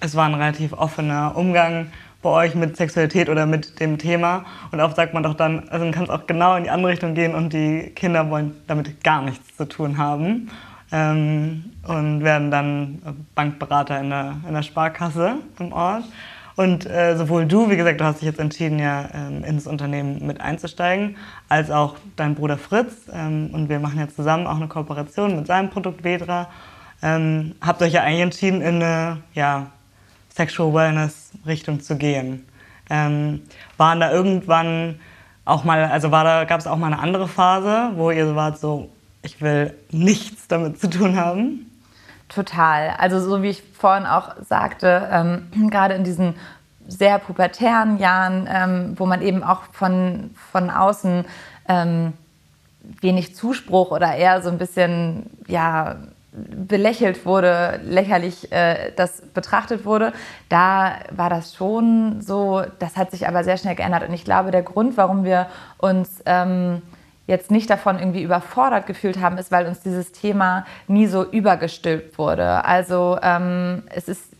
es 0.00 0.16
war 0.16 0.24
ein 0.24 0.34
relativ 0.34 0.72
offener 0.72 1.36
Umgang 1.36 1.88
bei 2.22 2.30
euch 2.30 2.54
mit 2.54 2.78
Sexualität 2.78 3.28
oder 3.28 3.44
mit 3.44 3.78
dem 3.78 3.98
Thema. 3.98 4.46
Und 4.72 4.80
oft 4.80 4.96
sagt 4.96 5.12
man 5.12 5.22
doch 5.22 5.34
dann, 5.34 5.68
also 5.68 5.84
dann 5.84 5.92
kann 5.92 6.04
es 6.04 6.10
auch 6.10 6.26
genau 6.26 6.56
in 6.56 6.64
die 6.64 6.70
andere 6.70 6.92
Richtung 6.92 7.14
gehen 7.14 7.34
und 7.34 7.52
die 7.52 7.92
Kinder 7.94 8.30
wollen 8.30 8.56
damit 8.66 9.04
gar 9.04 9.20
nichts 9.20 9.56
zu 9.58 9.68
tun 9.68 9.98
haben 9.98 10.50
ähm, 10.92 11.64
und 11.86 12.24
werden 12.24 12.50
dann 12.50 13.26
Bankberater 13.34 14.00
in 14.00 14.08
der, 14.08 14.36
in 14.48 14.54
der 14.54 14.62
Sparkasse 14.62 15.34
im 15.58 15.72
Ort. 15.72 16.04
Und 16.60 16.84
äh, 16.84 17.16
sowohl 17.16 17.46
du, 17.46 17.70
wie 17.70 17.76
gesagt, 17.78 18.02
du 18.02 18.04
hast 18.04 18.20
dich 18.20 18.26
jetzt 18.26 18.38
entschieden, 18.38 18.78
ja 18.78 19.08
ähm, 19.14 19.44
ins 19.44 19.66
Unternehmen 19.66 20.26
mit 20.26 20.42
einzusteigen, 20.42 21.16
als 21.48 21.70
auch 21.70 21.94
dein 22.16 22.34
Bruder 22.34 22.58
Fritz. 22.58 22.92
Ähm, 23.10 23.48
und 23.54 23.70
wir 23.70 23.80
machen 23.80 23.98
ja 23.98 24.08
zusammen 24.08 24.46
auch 24.46 24.56
eine 24.56 24.68
Kooperation 24.68 25.36
mit 25.36 25.46
seinem 25.46 25.70
Produkt 25.70 26.04
Vedra. 26.04 26.50
Ähm, 27.02 27.54
habt 27.62 27.80
euch 27.80 27.94
ja 27.94 28.02
eigentlich 28.02 28.20
entschieden, 28.20 28.60
in 28.60 28.74
eine 28.74 29.22
ja, 29.32 29.70
Sexual 30.36 30.74
Wellness 30.74 31.30
Richtung 31.46 31.80
zu 31.80 31.96
gehen. 31.96 32.44
Ähm, 32.90 33.40
waren 33.78 33.98
da 33.98 34.12
irgendwann 34.12 35.00
auch 35.46 35.64
mal, 35.64 35.84
also 35.84 36.10
war 36.10 36.24
da, 36.24 36.44
gab 36.44 36.60
es 36.60 36.66
auch 36.66 36.76
mal 36.76 36.88
eine 36.88 36.98
andere 36.98 37.26
Phase, 37.26 37.92
wo 37.94 38.10
ihr 38.10 38.36
wart, 38.36 38.60
so, 38.60 38.90
ich 39.22 39.40
will 39.40 39.72
nichts 39.92 40.46
damit 40.46 40.78
zu 40.78 40.90
tun 40.90 41.16
haben? 41.16 41.69
Total. 42.30 42.94
Also 42.96 43.20
so 43.20 43.42
wie 43.42 43.50
ich 43.50 43.62
vorhin 43.62 44.06
auch 44.06 44.36
sagte, 44.40 45.08
ähm, 45.12 45.50
gerade 45.70 45.94
in 45.94 46.04
diesen 46.04 46.34
sehr 46.86 47.18
pubertären 47.18 47.98
Jahren, 47.98 48.48
ähm, 48.50 48.94
wo 48.96 49.06
man 49.06 49.20
eben 49.20 49.42
auch 49.42 49.64
von, 49.72 50.30
von 50.50 50.70
außen 50.70 51.24
ähm, 51.68 52.12
wenig 53.00 53.36
Zuspruch 53.36 53.90
oder 53.90 54.14
eher 54.14 54.42
so 54.42 54.48
ein 54.48 54.58
bisschen 54.58 55.26
ja, 55.46 55.96
belächelt 56.32 57.26
wurde, 57.26 57.80
lächerlich 57.84 58.50
äh, 58.52 58.92
das 58.96 59.22
betrachtet 59.34 59.84
wurde, 59.84 60.12
da 60.48 60.94
war 61.10 61.30
das 61.30 61.54
schon 61.54 62.20
so, 62.20 62.62
das 62.78 62.96
hat 62.96 63.10
sich 63.10 63.26
aber 63.26 63.44
sehr 63.44 63.56
schnell 63.56 63.74
geändert. 63.74 64.08
Und 64.08 64.14
ich 64.14 64.24
glaube, 64.24 64.50
der 64.50 64.62
Grund, 64.62 64.96
warum 64.96 65.24
wir 65.24 65.46
uns 65.78 66.22
ähm, 66.26 66.82
jetzt 67.26 67.50
nicht 67.50 67.70
davon 67.70 67.98
irgendwie 67.98 68.22
überfordert 68.22 68.86
gefühlt 68.86 69.20
haben, 69.20 69.38
ist, 69.38 69.52
weil 69.52 69.66
uns 69.66 69.80
dieses 69.80 70.12
Thema 70.12 70.66
nie 70.88 71.06
so 71.06 71.24
übergestülpt 71.24 72.18
wurde. 72.18 72.64
Also 72.64 73.18
ähm, 73.22 73.84
es 73.94 74.08
ist 74.08 74.30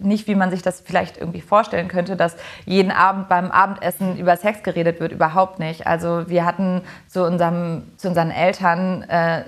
nicht, 0.00 0.26
wie 0.26 0.34
man 0.34 0.50
sich 0.50 0.62
das 0.62 0.80
vielleicht 0.80 1.18
irgendwie 1.18 1.40
vorstellen 1.40 1.88
könnte, 1.88 2.16
dass 2.16 2.36
jeden 2.64 2.90
Abend 2.90 3.28
beim 3.28 3.50
Abendessen 3.50 4.18
über 4.18 4.36
Sex 4.36 4.62
geredet 4.62 5.00
wird, 5.00 5.12
überhaupt 5.12 5.58
nicht. 5.58 5.86
Also 5.86 6.28
wir 6.28 6.44
hatten 6.44 6.82
zu, 7.06 7.24
unserem, 7.24 7.82
zu 7.96 8.08
unseren 8.08 8.30
Eltern, 8.30 9.02
äh, 9.02 9.44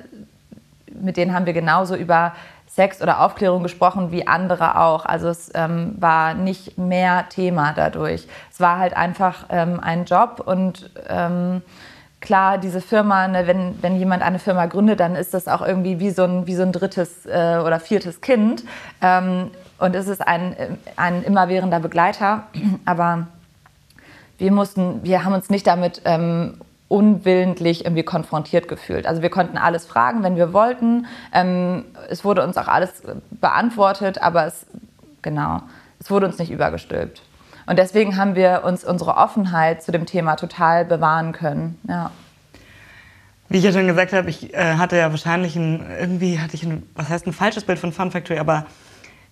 mit 0.92 1.16
denen 1.16 1.34
haben 1.34 1.46
wir 1.46 1.52
genauso 1.52 1.94
über 1.96 2.34
Sex 2.66 3.02
oder 3.02 3.20
Aufklärung 3.20 3.62
gesprochen 3.62 4.12
wie 4.12 4.26
andere 4.26 4.78
auch. 4.78 5.04
Also 5.04 5.28
es 5.28 5.50
ähm, 5.54 5.96
war 5.98 6.34
nicht 6.34 6.78
mehr 6.78 7.28
Thema 7.28 7.72
dadurch. 7.74 8.28
Es 8.52 8.60
war 8.60 8.78
halt 8.78 8.96
einfach 8.96 9.46
ähm, 9.48 9.80
ein 9.80 10.04
Job 10.04 10.42
und 10.44 10.90
ähm, 11.08 11.62
klar, 12.20 12.58
diese 12.58 12.80
Firma, 12.80 13.28
ne, 13.28 13.46
wenn, 13.46 13.82
wenn 13.82 13.96
jemand 13.96 14.22
eine 14.22 14.38
Firma 14.38 14.66
gründet, 14.66 15.00
dann 15.00 15.16
ist 15.16 15.34
das 15.34 15.48
auch 15.48 15.62
irgendwie 15.62 16.00
wie 16.00 16.10
so 16.10 16.24
ein, 16.24 16.46
wie 16.46 16.54
so 16.54 16.62
ein 16.62 16.72
drittes 16.72 17.26
äh, 17.26 17.58
oder 17.64 17.80
viertes 17.80 18.20
Kind. 18.20 18.64
Ähm, 19.00 19.50
und 19.78 19.96
es 19.96 20.08
ist 20.08 20.26
ein, 20.26 20.54
ein 20.96 21.22
immerwährender 21.22 21.80
Begleiter. 21.80 22.44
Aber 22.84 23.26
wir 24.38 24.52
mussten, 24.52 25.02
wir 25.02 25.24
haben 25.24 25.34
uns 25.34 25.50
nicht 25.50 25.66
damit 25.66 26.02
ähm, 26.04 26.54
unwillentlich 26.88 27.84
irgendwie 27.84 28.02
konfrontiert 28.02 28.68
gefühlt. 28.68 29.06
Also 29.06 29.22
wir 29.22 29.30
konnten 29.30 29.56
alles 29.56 29.86
fragen, 29.86 30.22
wenn 30.22 30.36
wir 30.36 30.52
wollten. 30.52 31.06
Ähm, 31.32 31.84
es 32.08 32.24
wurde 32.24 32.42
uns 32.42 32.56
auch 32.56 32.68
alles 32.68 33.02
beantwortet, 33.30 34.20
aber 34.20 34.46
es, 34.46 34.66
genau, 35.22 35.60
es 36.00 36.10
wurde 36.10 36.26
uns 36.26 36.38
nicht 36.38 36.50
übergestülpt. 36.50 37.22
Und 37.70 37.78
deswegen 37.78 38.16
haben 38.16 38.34
wir 38.34 38.62
uns 38.64 38.82
unsere 38.82 39.16
Offenheit 39.16 39.80
zu 39.80 39.92
dem 39.92 40.04
Thema 40.04 40.34
total 40.34 40.84
bewahren 40.84 41.30
können. 41.30 41.78
Ja. 41.86 42.10
Wie 43.48 43.58
ich 43.58 43.62
ja 43.62 43.70
schon 43.70 43.86
gesagt 43.86 44.12
habe, 44.12 44.28
ich 44.28 44.52
äh, 44.52 44.74
hatte 44.74 44.96
ja 44.96 45.08
wahrscheinlich 45.12 45.54
ein, 45.54 45.86
irgendwie 46.00 46.40
hatte 46.40 46.56
ich 46.56 46.64
ein, 46.64 46.82
was 46.96 47.08
heißt 47.08 47.28
ein 47.28 47.32
falsches 47.32 47.62
Bild 47.62 47.78
von 47.78 47.92
Fun 47.92 48.10
Factory, 48.10 48.40
aber 48.40 48.66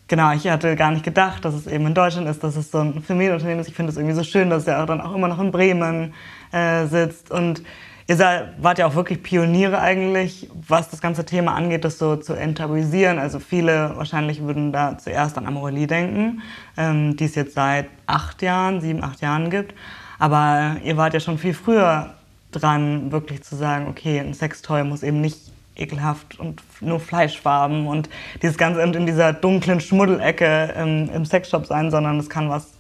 genau, 0.07 0.31
ich 0.31 0.47
hatte 0.47 0.77
gar 0.77 0.93
nicht 0.93 1.05
gedacht, 1.05 1.45
dass 1.45 1.53
es 1.53 1.67
eben 1.67 1.85
in 1.89 1.95
Deutschland 1.95 2.29
ist, 2.29 2.45
dass 2.45 2.55
es 2.55 2.71
so 2.71 2.79
ein 2.79 3.03
Familienunternehmen 3.03 3.61
ist. 3.61 3.67
Ich 3.67 3.75
finde 3.75 3.91
es 3.91 3.97
irgendwie 3.97 4.15
so 4.15 4.23
schön, 4.23 4.51
dass 4.51 4.61
es 4.61 4.67
ja 4.69 4.87
dann 4.87 5.01
auch 5.01 5.17
immer 5.17 5.27
noch 5.27 5.41
in 5.41 5.51
Bremen 5.51 6.15
äh, 6.53 6.87
sitzt 6.87 7.33
und 7.33 7.65
Ihr 8.11 8.19
wart 8.57 8.79
ja 8.79 8.87
auch 8.87 8.95
wirklich 8.95 9.23
Pioniere 9.23 9.83
eigentlich, 9.83 10.49
was 10.67 10.89
das 10.89 11.03
ganze 11.03 11.27
Thema 11.27 11.55
angeht, 11.55 11.85
das 11.85 11.99
so 11.99 12.17
zu 12.17 12.33
enttabuisieren. 12.33 13.19
Also 13.19 13.39
viele 13.39 13.93
wahrscheinlich 13.97 14.43
würden 14.43 14.73
da 14.73 14.97
zuerst 14.97 15.37
an 15.37 15.47
Amorelie 15.47 15.87
denken, 15.87 16.41
ähm, 16.79 17.19
die 17.19 17.25
es 17.27 17.35
jetzt 17.35 17.53
seit 17.53 17.87
acht 18.07 18.41
Jahren, 18.41 18.81
sieben, 18.81 19.05
acht 19.05 19.21
Jahren 19.21 19.51
gibt. 19.51 19.75
Aber 20.19 20.77
ihr 20.85 20.97
wart 20.97 21.13
ja 21.13 21.21
schon 21.21 21.37
viel 21.37 21.53
früher 21.53 22.15
dran, 22.51 23.13
wirklich 23.13 23.43
zu 23.43 23.57
sagen, 23.57 23.89
okay, 23.89 24.21
ein 24.21 24.33
Sextoy 24.33 24.85
muss 24.85 25.03
eben 25.03 25.21
nicht 25.21 25.53
ekelhaft 25.77 26.41
und 26.41 26.63
nur 26.81 27.01
Fleischfarben 27.01 27.87
und 27.87 28.09
dieses 28.41 28.57
Ganze 28.57 28.81
in 28.81 29.05
dieser 29.05 29.35
dunklen 29.35 29.83
Schmuddelecke 29.83 30.73
ähm, 30.75 31.11
im 31.15 31.27
Sexshop 31.27 31.67
sein, 31.67 31.91
sondern 31.91 32.19
es 32.19 32.31
kann 32.31 32.49
was 32.49 32.78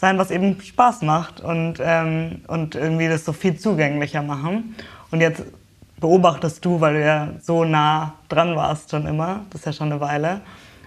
sein, 0.00 0.16
was 0.16 0.30
eben 0.30 0.58
Spaß 0.60 1.02
macht 1.02 1.40
und, 1.42 1.74
ähm, 1.80 2.40
und 2.46 2.74
irgendwie 2.74 3.06
das 3.06 3.26
so 3.26 3.34
viel 3.34 3.58
zugänglicher 3.58 4.22
machen. 4.22 4.74
Und 5.10 5.20
jetzt 5.20 5.42
beobachtest 6.00 6.64
du, 6.64 6.80
weil 6.80 6.94
du 6.94 7.04
ja 7.04 7.28
so 7.42 7.64
nah 7.64 8.14
dran 8.30 8.56
warst 8.56 8.90
schon 8.90 9.06
immer, 9.06 9.40
das 9.50 9.60
ist 9.60 9.66
ja 9.66 9.72
schon 9.74 9.92
eine 9.92 10.00
Weile. 10.00 10.40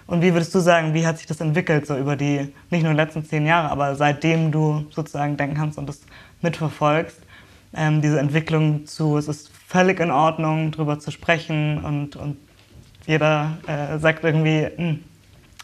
Und 0.08 0.24
wie 0.24 0.34
würdest 0.34 0.53
du 0.55 0.60
sagen, 0.60 0.96
wie 0.96 1.05
hat 1.05 1.20
sich 1.20 1.27
das 1.27 1.41
entwickelt, 1.41 1.86
so 1.86 1.96
über 1.96 2.15
die, 2.15 2.51
nicht 2.72 2.84
nur 2.84 2.93
letzten 2.93 3.24
zehn 3.24 3.46
Jahre, 3.46 3.70
aber 3.70 3.96
seitdem 3.96 4.51
du 4.51 4.88
sozusagen 4.89 5.38
denken 5.38 5.55
kannst 5.55 5.77
und 5.77 5.88
das 5.88 6.01
mitverfolgst, 6.41 7.20
ähm, 7.75 8.01
diese 8.01 8.20
Entwicklung 8.20 8.88
zu, 8.88 9.17
es 9.17 9.27
ist 9.27 9.51
völlig 9.67 10.00
in 10.00 10.10
Ordnung, 10.10 10.72
darüber 10.72 11.00
zu 11.00 11.12
sprechen 11.12 11.84
und, 11.84 12.15
und 12.15 12.38
jeder 13.05 13.58
äh, 13.67 14.00
sagt 14.00 14.24
irgendwie, 14.24 14.67
hm, 14.75 15.03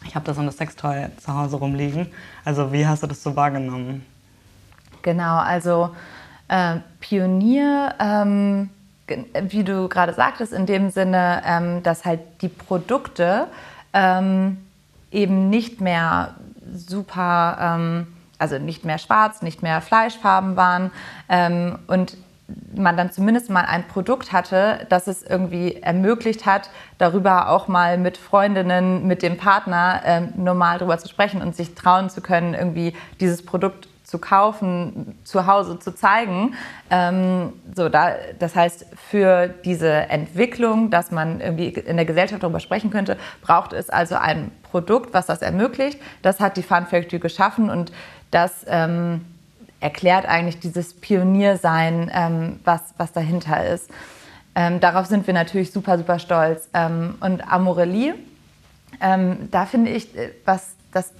ich 0.04 0.14
habe 0.14 0.24
da 0.24 0.34
so 0.34 0.40
eine 0.40 0.52
Sextoy 0.52 1.06
zu 1.18 1.34
Hause 1.34 1.56
rumliegen. 1.56 2.08
Also 2.44 2.72
wie 2.72 2.86
hast 2.86 3.02
du 3.02 3.06
das 3.06 3.22
so 3.22 3.36
wahrgenommen? 3.36 4.04
Genau, 5.02 5.38
also 5.38 5.90
äh, 6.48 6.76
Pionier, 7.00 7.94
ähm, 7.98 8.70
wie 9.48 9.64
du 9.64 9.88
gerade 9.88 10.12
sagtest, 10.14 10.52
in 10.52 10.66
dem 10.66 10.90
Sinne, 10.90 11.42
ähm, 11.44 11.82
dass 11.82 12.04
halt 12.04 12.20
die 12.42 12.48
Produkte 12.48 13.46
ähm, 13.92 14.58
eben 15.10 15.50
nicht 15.50 15.80
mehr 15.80 16.34
super, 16.74 17.58
ähm, 17.60 18.06
also 18.38 18.58
nicht 18.58 18.84
mehr 18.84 18.98
schwarz, 18.98 19.42
nicht 19.42 19.62
mehr 19.62 19.80
Fleischfarben 19.80 20.56
waren 20.56 20.90
ähm, 21.28 21.78
und 21.86 22.16
man 22.74 22.96
dann 22.96 23.10
zumindest 23.12 23.50
mal 23.50 23.64
ein 23.64 23.86
Produkt 23.88 24.32
hatte, 24.32 24.86
das 24.88 25.06
es 25.06 25.22
irgendwie 25.22 25.76
ermöglicht 25.76 26.46
hat, 26.46 26.70
darüber 26.98 27.50
auch 27.50 27.68
mal 27.68 27.98
mit 27.98 28.16
Freundinnen, 28.16 29.06
mit 29.06 29.22
dem 29.22 29.36
Partner 29.36 30.00
äh, 30.04 30.20
normal 30.36 30.78
drüber 30.78 30.98
zu 30.98 31.08
sprechen 31.08 31.42
und 31.42 31.56
sich 31.56 31.74
trauen 31.74 32.10
zu 32.10 32.20
können, 32.20 32.54
irgendwie 32.54 32.94
dieses 33.20 33.44
Produkt 33.44 33.88
zu 34.10 34.18
kaufen, 34.18 35.16
zu 35.22 35.46
Hause 35.46 35.78
zu 35.78 35.94
zeigen. 35.94 36.54
Ähm, 36.90 37.52
so, 37.76 37.88
da, 37.88 38.14
das 38.38 38.56
heißt, 38.56 38.86
für 38.96 39.46
diese 39.46 39.88
Entwicklung, 39.88 40.90
dass 40.90 41.12
man 41.12 41.40
irgendwie 41.40 41.68
in 41.68 41.96
der 41.96 42.06
Gesellschaft 42.06 42.42
darüber 42.42 42.58
sprechen 42.58 42.90
könnte, 42.90 43.16
braucht 43.40 43.72
es 43.72 43.88
also 43.88 44.16
ein 44.16 44.50
Produkt, 44.64 45.14
was 45.14 45.26
das 45.26 45.42
ermöglicht. 45.42 46.00
Das 46.22 46.40
hat 46.40 46.56
die 46.56 46.64
Fun 46.64 46.86
Factory 46.86 47.20
geschaffen 47.20 47.70
und 47.70 47.92
das 48.32 48.64
ähm, 48.66 49.24
erklärt 49.80 50.26
eigentlich 50.26 50.60
dieses 50.60 50.94
Pioniersein, 50.94 52.10
ähm, 52.14 52.60
was, 52.64 52.80
was 52.96 53.12
dahinter 53.12 53.66
ist. 53.66 53.90
Ähm, 54.54 54.80
darauf 54.80 55.06
sind 55.06 55.26
wir 55.26 55.34
natürlich 55.34 55.72
super, 55.72 55.96
super 55.98 56.18
stolz. 56.18 56.68
Ähm, 56.74 57.16
und 57.20 57.50
Amorelie 57.50 58.14
ähm, 59.00 59.48
da 59.50 59.66
finde 59.66 59.90
ich, 59.90 60.16
äh, 60.16 60.30
was 60.44 60.74
das 60.92 61.12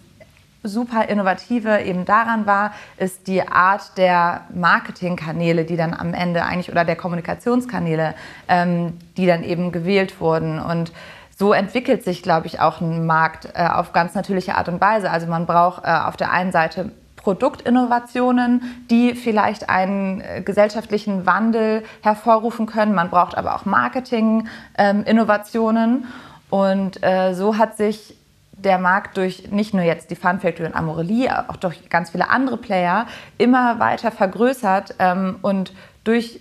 super 0.62 1.08
innovative 1.08 1.80
eben 1.80 2.04
daran 2.04 2.46
war, 2.46 2.72
ist 2.98 3.26
die 3.26 3.46
Art 3.46 3.96
der 3.96 4.42
Marketingkanäle, 4.54 5.64
die 5.64 5.76
dann 5.76 5.94
am 5.94 6.12
Ende 6.12 6.44
eigentlich 6.44 6.70
oder 6.70 6.84
der 6.84 6.96
Kommunikationskanäle, 6.96 8.14
ähm, 8.48 8.98
die 9.16 9.26
dann 9.26 9.42
eben 9.42 9.72
gewählt 9.72 10.20
wurden. 10.20 10.58
Und 10.58 10.92
so 11.38 11.54
entwickelt 11.54 12.04
sich, 12.04 12.22
glaube 12.22 12.46
ich, 12.46 12.60
auch 12.60 12.82
ein 12.82 13.06
Markt 13.06 13.48
äh, 13.54 13.66
auf 13.66 13.92
ganz 13.92 14.14
natürliche 14.14 14.56
Art 14.56 14.68
und 14.68 14.80
Weise. 14.80 15.10
Also 15.10 15.26
man 15.26 15.46
braucht 15.46 15.84
äh, 15.84 15.88
auf 15.88 16.18
der 16.18 16.30
einen 16.30 16.52
Seite 16.52 16.92
Produktinnovationen, 17.22 18.84
die 18.90 19.14
vielleicht 19.14 19.68
einen 19.68 20.20
äh, 20.20 20.42
gesellschaftlichen 20.42 21.26
Wandel 21.26 21.84
hervorrufen 22.02 22.66
können. 22.66 22.94
Man 22.94 23.10
braucht 23.10 23.36
aber 23.36 23.54
auch 23.54 23.64
Marketing-Innovationen. 23.64 26.06
Und 26.48 27.02
äh, 27.02 27.34
so 27.34 27.58
hat 27.58 27.76
sich 27.76 28.16
der 28.52 28.78
Markt 28.78 29.16
durch 29.16 29.50
nicht 29.50 29.74
nur 29.74 29.84
jetzt 29.84 30.10
die 30.10 30.16
Fun 30.16 30.40
Factory 30.40 30.66
und 30.66 30.74
Amorelie, 30.74 31.48
auch 31.48 31.56
durch 31.56 31.88
ganz 31.88 32.10
viele 32.10 32.28
andere 32.28 32.56
Player 32.56 33.06
immer 33.38 33.78
weiter 33.78 34.10
vergrößert 34.10 34.96
ähm, 34.98 35.36
und 35.42 35.72
durch 36.04 36.40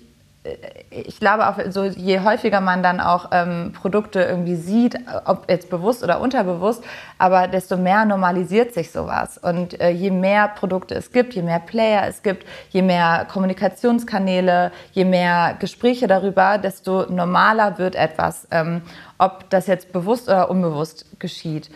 ich 0.90 1.20
glaube 1.20 1.50
auch, 1.50 1.58
so 1.70 1.84
je 1.84 2.22
häufiger 2.22 2.62
man 2.62 2.82
dann 2.82 3.02
auch 3.02 3.30
ähm, 3.32 3.74
Produkte 3.74 4.22
irgendwie 4.22 4.56
sieht, 4.56 4.96
ob 5.26 5.50
jetzt 5.50 5.70
bewusst 5.70 6.02
oder 6.02 6.22
unterbewusst, 6.22 6.82
aber 7.18 7.48
desto 7.48 7.76
mehr 7.76 8.06
normalisiert 8.06 8.74
sich 8.74 8.92
sowas. 8.92 9.38
Und 9.38 9.80
äh, 9.82 9.90
je 9.90 10.12
mehr 10.12 10.48
Produkte 10.48 10.96
es 10.96 11.12
gibt, 11.12 11.34
je 11.34 11.42
mehr 11.42 11.60
Player 11.60 12.08
es 12.08 12.24
gibt, 12.24 12.46
je 12.70 12.82
mehr 12.82 13.28
Kommunikationskanäle, 13.32 14.72
je 14.94 15.04
mehr 15.04 15.58
Gespräche 15.60 16.08
darüber, 16.08 16.58
desto 16.58 17.06
normaler 17.10 17.78
wird 17.78 17.96
etwas, 17.96 18.48
ähm, 18.52 18.82
ob 19.18 19.50
das 19.50 19.68
jetzt 19.68 19.92
bewusst 19.92 20.30
oder 20.30 20.50
unbewusst 20.50 21.06
geschieht. 21.20 21.70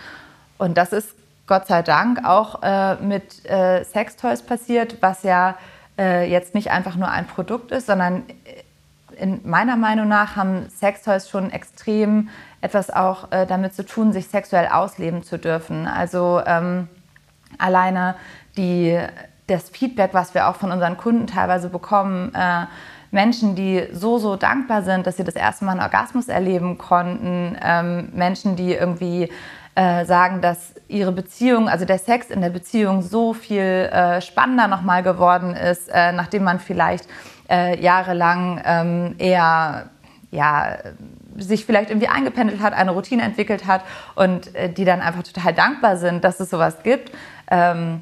Und 0.58 0.78
das 0.78 0.94
ist 0.94 1.16
Gott 1.48 1.68
sei 1.68 1.82
Dank 1.82 2.24
auch 2.24 2.64
äh, 2.64 2.96
mit 2.96 3.46
äh, 3.46 3.84
Sextoys 3.84 4.42
passiert, 4.42 5.02
was 5.02 5.24
ja 5.24 5.58
äh, 5.98 6.30
jetzt 6.30 6.56
nicht 6.56 6.72
einfach 6.72 6.96
nur 6.96 7.10
ein 7.10 7.28
Produkt 7.28 7.72
ist, 7.72 7.88
sondern 7.88 8.24
äh, 8.46 8.64
in 9.16 9.42
meiner 9.44 9.76
Meinung 9.76 10.08
nach 10.08 10.36
haben 10.36 10.70
Sextoys 10.70 11.30
schon 11.30 11.52
extrem 11.52 12.30
etwas 12.62 12.90
auch 12.90 13.32
äh, 13.32 13.46
damit 13.46 13.76
zu 13.76 13.86
tun, 13.86 14.12
sich 14.12 14.28
sexuell 14.28 14.68
ausleben 14.68 15.24
zu 15.24 15.38
dürfen. 15.38 15.88
Also 15.88 16.42
ähm, 16.46 16.88
alleine 17.58 18.16
die, 18.58 19.00
das 19.48 19.70
Feedback, 19.70 20.14
was 20.14 20.34
wir 20.34 20.48
auch 20.48 20.56
von 20.56 20.72
unseren 20.72 20.98
Kunden 20.98 21.28
teilweise 21.28 21.70
bekommen, 21.70 22.34
äh, 22.34 22.66
Menschen, 23.12 23.56
die 23.56 23.88
so, 23.92 24.18
so 24.18 24.36
dankbar 24.36 24.82
sind, 24.82 25.06
dass 25.06 25.18
sie 25.18 25.24
das 25.24 25.36
erste 25.36 25.66
Mal 25.66 25.74
einen 25.74 25.82
Orgasmus 25.82 26.30
erleben 26.30 26.80
konnten, 26.80 27.56
ähm, 27.62 28.10
Menschen, 28.14 28.56
die 28.56 28.74
irgendwie 28.74 29.30
äh, 29.76 30.06
sagen, 30.06 30.42
dass 30.42 30.74
ihre 30.88 31.12
Beziehung, 31.12 31.68
also 31.68 31.86
der 31.86 31.98
Sex 31.98 32.30
in 32.30 32.42
der 32.42 32.50
Beziehung 32.50 33.02
so 33.02 33.34
viel 33.34 33.62
äh, 33.62 34.22
spannender 34.22 34.68
nochmal 34.68 35.04
geworden 35.04 35.56
ist, 35.56 35.90
äh, 35.90 36.12
nachdem 36.12 36.44
man 36.44 36.60
vielleicht 36.60 37.08
äh, 37.50 37.80
jahrelang 37.82 38.62
ähm, 38.66 39.16
eher 39.18 39.90
ja, 40.32 40.78
sich 41.38 41.66
vielleicht 41.66 41.90
irgendwie 41.90 42.08
eingependelt 42.08 42.62
hat, 42.62 42.74
eine 42.74 42.92
Routine 42.92 43.24
entwickelt 43.24 43.68
hat 43.68 43.84
und 44.16 44.54
äh, 44.56 44.70
die 44.70 44.86
dann 44.86 45.02
einfach 45.02 45.24
total 45.24 45.54
dankbar 45.54 45.98
sind, 45.98 46.24
dass 46.24 46.40
es 46.40 46.50
sowas 46.50 46.78
gibt. 46.84 47.12
Ähm, 47.50 48.02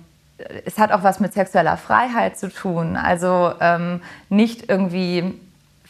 es 0.65 0.77
hat 0.79 0.91
auch 0.91 1.03
was 1.03 1.19
mit 1.19 1.33
sexueller 1.33 1.77
Freiheit 1.77 2.37
zu 2.37 2.49
tun. 2.49 2.95
Also 2.95 3.53
ähm, 3.59 4.01
nicht 4.29 4.69
irgendwie 4.69 5.39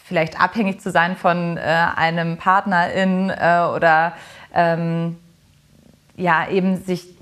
vielleicht 0.03 0.41
abhängig 0.41 0.81
zu 0.81 0.91
sein 0.91 1.15
von 1.15 1.57
äh, 1.57 1.61
einem 1.95 2.37
Partnerin 2.37 3.29
äh, 3.29 3.61
oder 3.73 4.13
ähm, 4.53 5.17
ja, 6.15 6.47
eben 6.49 6.77
sich, 6.77 7.15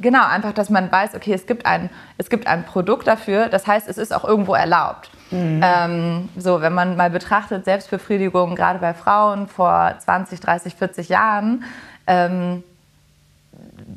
genau, 0.00 0.26
einfach, 0.26 0.52
dass 0.52 0.70
man 0.70 0.90
weiß, 0.90 1.14
okay, 1.14 1.32
es 1.32 1.46
gibt 1.46 1.66
ein, 1.66 1.90
es 2.18 2.30
gibt 2.30 2.46
ein 2.46 2.64
Produkt 2.64 3.06
dafür, 3.06 3.48
das 3.48 3.66
heißt, 3.66 3.88
es 3.88 3.98
ist 3.98 4.14
auch 4.14 4.24
irgendwo 4.24 4.54
erlaubt. 4.54 5.10
Mhm. 5.30 5.60
Ähm, 5.62 6.28
so, 6.36 6.60
wenn 6.60 6.72
man 6.72 6.96
mal 6.96 7.10
betrachtet, 7.10 7.64
Selbstbefriedigung, 7.64 8.54
gerade 8.54 8.78
bei 8.78 8.94
Frauen 8.94 9.46
vor 9.46 9.94
20, 9.98 10.40
30, 10.40 10.74
40 10.74 11.08
Jahren, 11.08 11.64
ähm, 12.06 12.62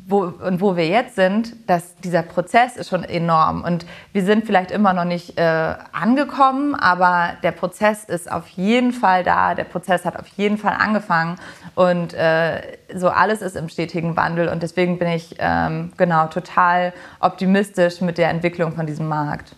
wo, 0.08 0.24
und 0.24 0.62
wo 0.62 0.76
wir 0.76 0.88
jetzt 0.88 1.16
sind, 1.16 1.54
dass 1.68 1.96
dieser 1.98 2.24
Prozess 2.24 2.78
ist 2.78 2.90
schon 2.90 3.04
enorm. 3.04 3.64
Und 3.64 3.86
wir 4.14 4.24
sind 4.24 4.46
vielleicht 4.46 4.72
immer 4.72 4.94
noch 4.94 5.06
nicht 5.06 5.38
äh, 5.38 5.76
angekommen, 5.92 6.76
aber 6.76 7.34
der 7.44 7.52
Prozess 7.52 8.04
ist 8.04 8.32
auf 8.32 8.48
jeden 8.50 8.94
Fall 8.94 9.24
da. 9.24 9.56
Der 9.56 9.64
Prozess 9.64 10.06
hat 10.06 10.18
auf 10.18 10.28
jeden 10.38 10.58
Fall 10.58 10.76
angefangen. 10.80 11.38
Und 11.76 12.14
äh, 12.14 12.62
so 12.94 13.10
alles 13.10 13.42
ist 13.42 13.56
im 13.56 13.70
stetigen 13.70 14.16
Wandel. 14.16 14.48
Und 14.48 14.64
deswegen 14.64 15.00
bin 15.00 15.10
ich 15.10 15.36
ähm, 15.40 15.92
genau 15.98 16.28
total 16.28 16.94
optimistisch 17.20 18.02
mit 18.02 18.18
der 18.18 18.30
Entwicklung 18.30 18.74
von 18.74 18.86
diesem 18.86 19.08
Markt. 19.08 19.56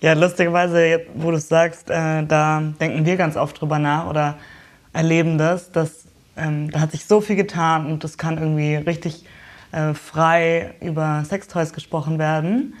Ja, 0.00 0.12
lustigerweise, 0.12 1.00
wo 1.14 1.30
du 1.30 1.38
es 1.38 1.48
sagst, 1.48 1.90
äh, 1.90 2.24
da 2.24 2.62
denken 2.80 3.06
wir 3.06 3.16
ganz 3.16 3.36
oft 3.36 3.60
drüber 3.60 3.78
nach 3.78 4.06
oder 4.06 4.36
erleben 4.92 5.38
das, 5.38 5.72
dass 5.72 6.06
ähm, 6.36 6.70
da 6.70 6.80
hat 6.80 6.92
sich 6.92 7.06
so 7.06 7.20
viel 7.20 7.36
getan 7.36 7.86
und 7.86 8.04
das 8.04 8.18
kann 8.18 8.38
irgendwie 8.38 8.76
richtig 8.76 9.24
äh, 9.76 9.92
frei 9.92 10.74
über 10.80 11.22
Sextoys 11.26 11.74
gesprochen 11.74 12.18
werden, 12.18 12.74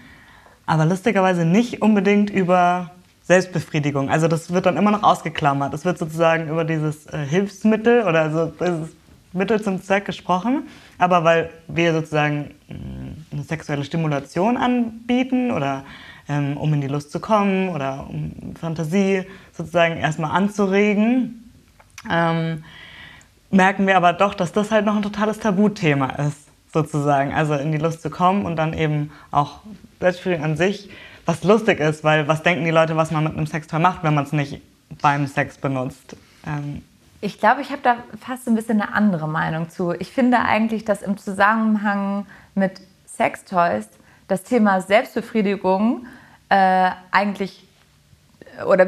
aber 0.64 0.86
lustigerweise 0.86 1.44
nicht 1.44 1.82
unbedingt 1.82 2.30
über 2.30 2.90
Selbstbefriedigung. 3.22 4.08
Also 4.08 4.28
das 4.28 4.50
wird 4.50 4.64
dann 4.64 4.78
immer 4.78 4.92
noch 4.92 5.02
ausgeklammert. 5.02 5.74
Es 5.74 5.84
wird 5.84 5.98
sozusagen 5.98 6.48
über 6.48 6.64
dieses 6.64 7.06
äh, 7.08 7.18
Hilfsmittel 7.18 8.04
oder 8.04 8.22
also 8.22 8.46
dieses 8.46 8.96
Mittel 9.34 9.60
zum 9.60 9.82
Zweck 9.82 10.06
gesprochen, 10.06 10.68
aber 10.96 11.22
weil 11.22 11.50
wir 11.68 11.92
sozusagen 11.92 12.54
mm, 12.68 13.34
eine 13.34 13.42
sexuelle 13.42 13.84
Stimulation 13.84 14.56
anbieten 14.56 15.50
oder 15.50 15.84
ähm, 16.30 16.56
um 16.56 16.72
in 16.72 16.80
die 16.80 16.88
Lust 16.88 17.12
zu 17.12 17.20
kommen 17.20 17.68
oder 17.68 18.06
um 18.08 18.54
Fantasie 18.58 19.24
sozusagen 19.52 19.98
erstmal 19.98 20.30
anzuregen, 20.30 21.52
ähm, 22.10 22.64
merken 23.50 23.86
wir 23.86 23.98
aber 23.98 24.14
doch, 24.14 24.32
dass 24.32 24.52
das 24.52 24.70
halt 24.70 24.86
noch 24.86 24.96
ein 24.96 25.02
totales 25.02 25.38
Tabuthema 25.38 26.06
ist 26.26 26.45
sozusagen. 26.72 27.32
Also 27.32 27.54
in 27.54 27.72
die 27.72 27.78
Lust 27.78 28.02
zu 28.02 28.10
kommen 28.10 28.44
und 28.44 28.56
dann 28.56 28.72
eben 28.72 29.10
auch 29.30 29.60
Selbstbefriedigung 30.00 30.44
an 30.44 30.56
sich, 30.56 30.90
was 31.24 31.42
lustig 31.44 31.80
ist, 31.80 32.04
weil 32.04 32.28
was 32.28 32.42
denken 32.42 32.64
die 32.64 32.70
Leute, 32.70 32.96
was 32.96 33.10
man 33.10 33.24
mit 33.24 33.36
einem 33.36 33.46
Sextoy 33.46 33.80
macht, 33.80 34.02
wenn 34.02 34.14
man 34.14 34.24
es 34.24 34.32
nicht 34.32 34.60
beim 35.02 35.26
Sex 35.26 35.58
benutzt? 35.58 36.16
Ähm 36.46 36.82
ich 37.20 37.40
glaube, 37.40 37.62
ich 37.62 37.70
habe 37.70 37.82
da 37.82 37.96
fast 38.24 38.46
ein 38.46 38.54
bisschen 38.54 38.80
eine 38.80 38.94
andere 38.94 39.26
Meinung 39.26 39.70
zu. 39.70 39.92
Ich 39.98 40.12
finde 40.12 40.38
eigentlich, 40.40 40.84
dass 40.84 41.02
im 41.02 41.16
Zusammenhang 41.16 42.26
mit 42.54 42.80
Sextoys 43.06 43.88
das 44.28 44.42
Thema 44.42 44.80
Selbstbefriedigung 44.80 46.06
äh, 46.48 46.90
eigentlich 47.10 47.66
oder 48.66 48.86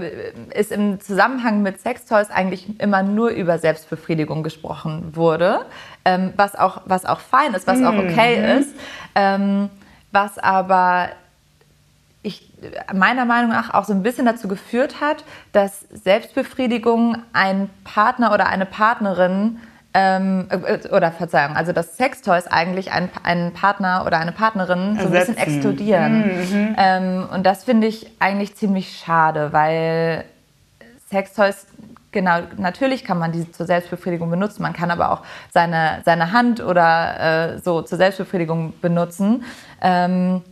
ist 0.54 0.72
im 0.72 1.00
Zusammenhang 1.00 1.62
mit 1.62 1.80
Sextoys 1.80 2.30
eigentlich 2.30 2.80
immer 2.80 3.02
nur 3.02 3.30
über 3.30 3.58
Selbstbefriedigung 3.58 4.42
gesprochen 4.42 5.14
wurde, 5.14 5.66
ähm, 6.08 6.32
was, 6.36 6.54
auch, 6.54 6.80
was 6.86 7.04
auch 7.04 7.20
fein 7.20 7.52
ist, 7.54 7.66
was 7.66 7.80
mhm. 7.80 7.86
auch 7.86 7.94
okay 7.94 8.58
ist, 8.58 8.74
ähm, 9.14 9.68
was 10.10 10.38
aber 10.38 11.10
ich, 12.22 12.50
meiner 12.94 13.26
Meinung 13.26 13.50
nach 13.50 13.74
auch 13.74 13.84
so 13.84 13.92
ein 13.92 14.02
bisschen 14.02 14.24
dazu 14.24 14.48
geführt 14.48 15.00
hat, 15.00 15.24
dass 15.52 15.80
Selbstbefriedigung 15.92 17.18
ein 17.32 17.68
Partner 17.84 18.32
oder 18.32 18.48
eine 18.48 18.64
Partnerin 18.64 19.60
ähm, 19.92 20.48
äh, 20.50 20.88
oder 20.88 21.12
Verzeihung, 21.12 21.56
also 21.56 21.72
dass 21.72 21.96
Sextoys 21.96 22.46
eigentlich 22.46 22.90
einen, 22.90 23.10
einen 23.22 23.52
Partner 23.52 24.04
oder 24.06 24.18
eine 24.18 24.32
Partnerin 24.32 24.98
so 24.98 25.06
ein 25.06 25.12
bisschen 25.12 25.36
exkludieren. 25.36 26.26
Mhm. 26.26 26.76
Ähm, 26.78 27.28
und 27.32 27.44
das 27.44 27.64
finde 27.64 27.86
ich 27.86 28.10
eigentlich 28.18 28.56
ziemlich 28.56 28.98
schade, 28.98 29.52
weil 29.52 30.24
Sextoys 31.10 31.66
Genau, 32.10 32.38
natürlich 32.56 33.04
kann 33.04 33.18
man 33.18 33.32
die 33.32 33.50
zur 33.52 33.66
Selbstbefriedigung 33.66 34.30
benutzen. 34.30 34.62
Man 34.62 34.72
kann 34.72 34.90
aber 34.90 35.12
auch 35.12 35.22
seine, 35.50 36.00
seine 36.04 36.32
Hand 36.32 36.60
oder 36.62 37.54
äh, 37.54 37.58
so 37.58 37.82
zur 37.82 37.98
Selbstbefriedigung 37.98 38.74
benutzen. 38.80 39.44
Ähm, 39.82 40.42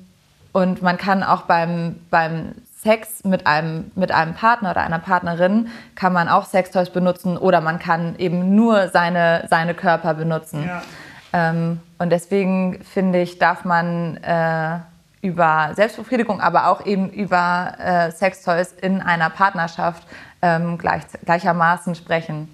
und 0.53 0.83
man 0.83 0.99
kann 0.99 1.23
auch 1.23 1.43
beim, 1.43 1.97
beim 2.11 2.55
Sex 2.83 3.25
mit 3.25 3.47
einem, 3.47 3.91
mit 3.95 4.13
einem 4.13 4.35
Partner 4.35 4.71
oder 4.71 4.83
einer 4.83 4.99
Partnerin 4.99 5.69
kann 5.95 6.13
man 6.13 6.29
auch 6.29 6.45
Sextoys 6.45 6.91
benutzen 6.91 7.37
oder 7.37 7.61
man 7.61 7.79
kann 7.79 8.17
eben 8.19 8.55
nur 8.55 8.89
seine, 8.89 9.47
seine 9.51 9.75
Körper 9.75 10.15
benutzen. 10.15 10.65
Ja. 10.67 10.83
Ähm, 11.33 11.81
und 11.99 12.11
deswegen 12.11 12.85
finde 12.85 13.21
ich, 13.21 13.39
darf 13.39 13.65
man 13.65 14.19
äh, 14.19 14.79
über 15.21 15.73
Selbstbefriedigung, 15.75 16.41
aber 16.41 16.69
auch 16.69 16.87
eben 16.87 17.11
über 17.11 17.75
äh, 17.79 18.11
Sextoys 18.11 18.73
in 18.73 19.03
einer 19.03 19.31
Partnerschaft 19.31 20.07
ähm, 20.43 20.79
gleich, 20.79 21.03
gleichermaßen 21.25 21.95
sprechen. 21.95 22.49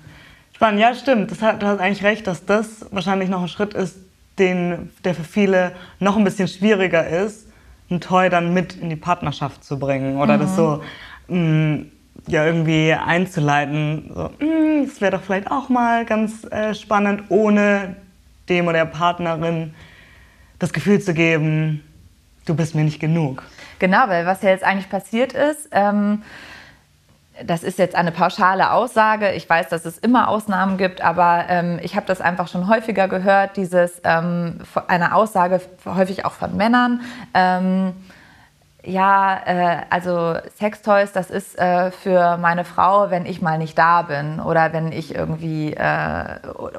Spannend, 0.54 0.80
ja, 0.80 0.94
stimmt. 0.94 1.30
Das 1.30 1.42
hat, 1.42 1.62
du 1.62 1.66
hast 1.66 1.80
eigentlich 1.80 2.04
recht, 2.04 2.26
dass 2.26 2.44
das 2.44 2.86
wahrscheinlich 2.90 3.28
noch 3.28 3.42
ein 3.42 3.48
Schritt 3.48 3.74
ist, 3.74 3.96
den, 4.38 4.90
der 5.04 5.14
für 5.14 5.24
viele 5.24 5.72
noch 5.98 6.16
ein 6.16 6.24
bisschen 6.24 6.48
schwieriger 6.48 7.06
ist 7.06 7.46
ein 7.92 8.00
Toy 8.00 8.28
dann 8.28 8.52
mit 8.52 8.74
in 8.74 8.88
die 8.88 8.96
Partnerschaft 8.96 9.64
zu 9.64 9.78
bringen 9.78 10.16
oder 10.16 10.36
mhm. 10.36 10.40
das 10.40 10.56
so 10.56 10.82
mh, 11.28 11.38
mm, 11.38 11.90
ja 12.26 12.44
irgendwie 12.44 12.92
einzuleiten. 12.92 14.10
So, 14.14 14.30
mm, 14.44 14.86
das 14.86 15.00
wäre 15.00 15.12
doch 15.12 15.22
vielleicht 15.22 15.50
auch 15.50 15.68
mal 15.68 16.04
ganz 16.04 16.44
äh, 16.50 16.74
spannend, 16.74 17.24
ohne 17.28 17.96
dem 18.48 18.66
oder 18.66 18.78
der 18.78 18.86
Partnerin 18.86 19.74
das 20.58 20.72
Gefühl 20.72 21.00
zu 21.00 21.14
geben, 21.14 21.82
du 22.46 22.54
bist 22.54 22.74
mir 22.74 22.84
nicht 22.84 23.00
genug. 23.00 23.44
Genau, 23.78 24.08
weil 24.08 24.26
was 24.26 24.42
ja 24.42 24.50
jetzt 24.50 24.64
eigentlich 24.64 24.88
passiert 24.88 25.32
ist, 25.32 25.68
ähm, 25.72 26.22
das 27.44 27.62
ist 27.62 27.78
jetzt 27.78 27.94
eine 27.94 28.12
pauschale 28.12 28.72
Aussage. 28.72 29.32
Ich 29.32 29.48
weiß, 29.48 29.68
dass 29.68 29.84
es 29.84 29.98
immer 29.98 30.28
Ausnahmen 30.28 30.76
gibt, 30.76 31.02
aber 31.02 31.44
ähm, 31.48 31.78
ich 31.82 31.96
habe 31.96 32.06
das 32.06 32.20
einfach 32.20 32.48
schon 32.48 32.68
häufiger 32.68 33.08
gehört, 33.08 33.56
dieses 33.56 34.00
ähm, 34.04 34.60
eine 34.88 35.14
Aussage 35.14 35.60
häufig 35.84 36.24
auch 36.24 36.32
von 36.32 36.56
Männern. 36.56 37.00
Ähm, 37.34 37.94
ja, 38.84 39.40
äh, 39.46 39.76
also 39.90 40.36
Sextoys, 40.58 41.12
das 41.12 41.30
ist 41.30 41.56
äh, 41.58 41.92
für 41.92 42.36
meine 42.38 42.64
Frau, 42.64 43.10
wenn 43.10 43.26
ich 43.26 43.40
mal 43.40 43.58
nicht 43.58 43.78
da 43.78 44.02
bin 44.02 44.40
oder 44.40 44.72
wenn 44.72 44.90
ich 44.90 45.14
irgendwie 45.14 45.72
äh, 45.72 46.24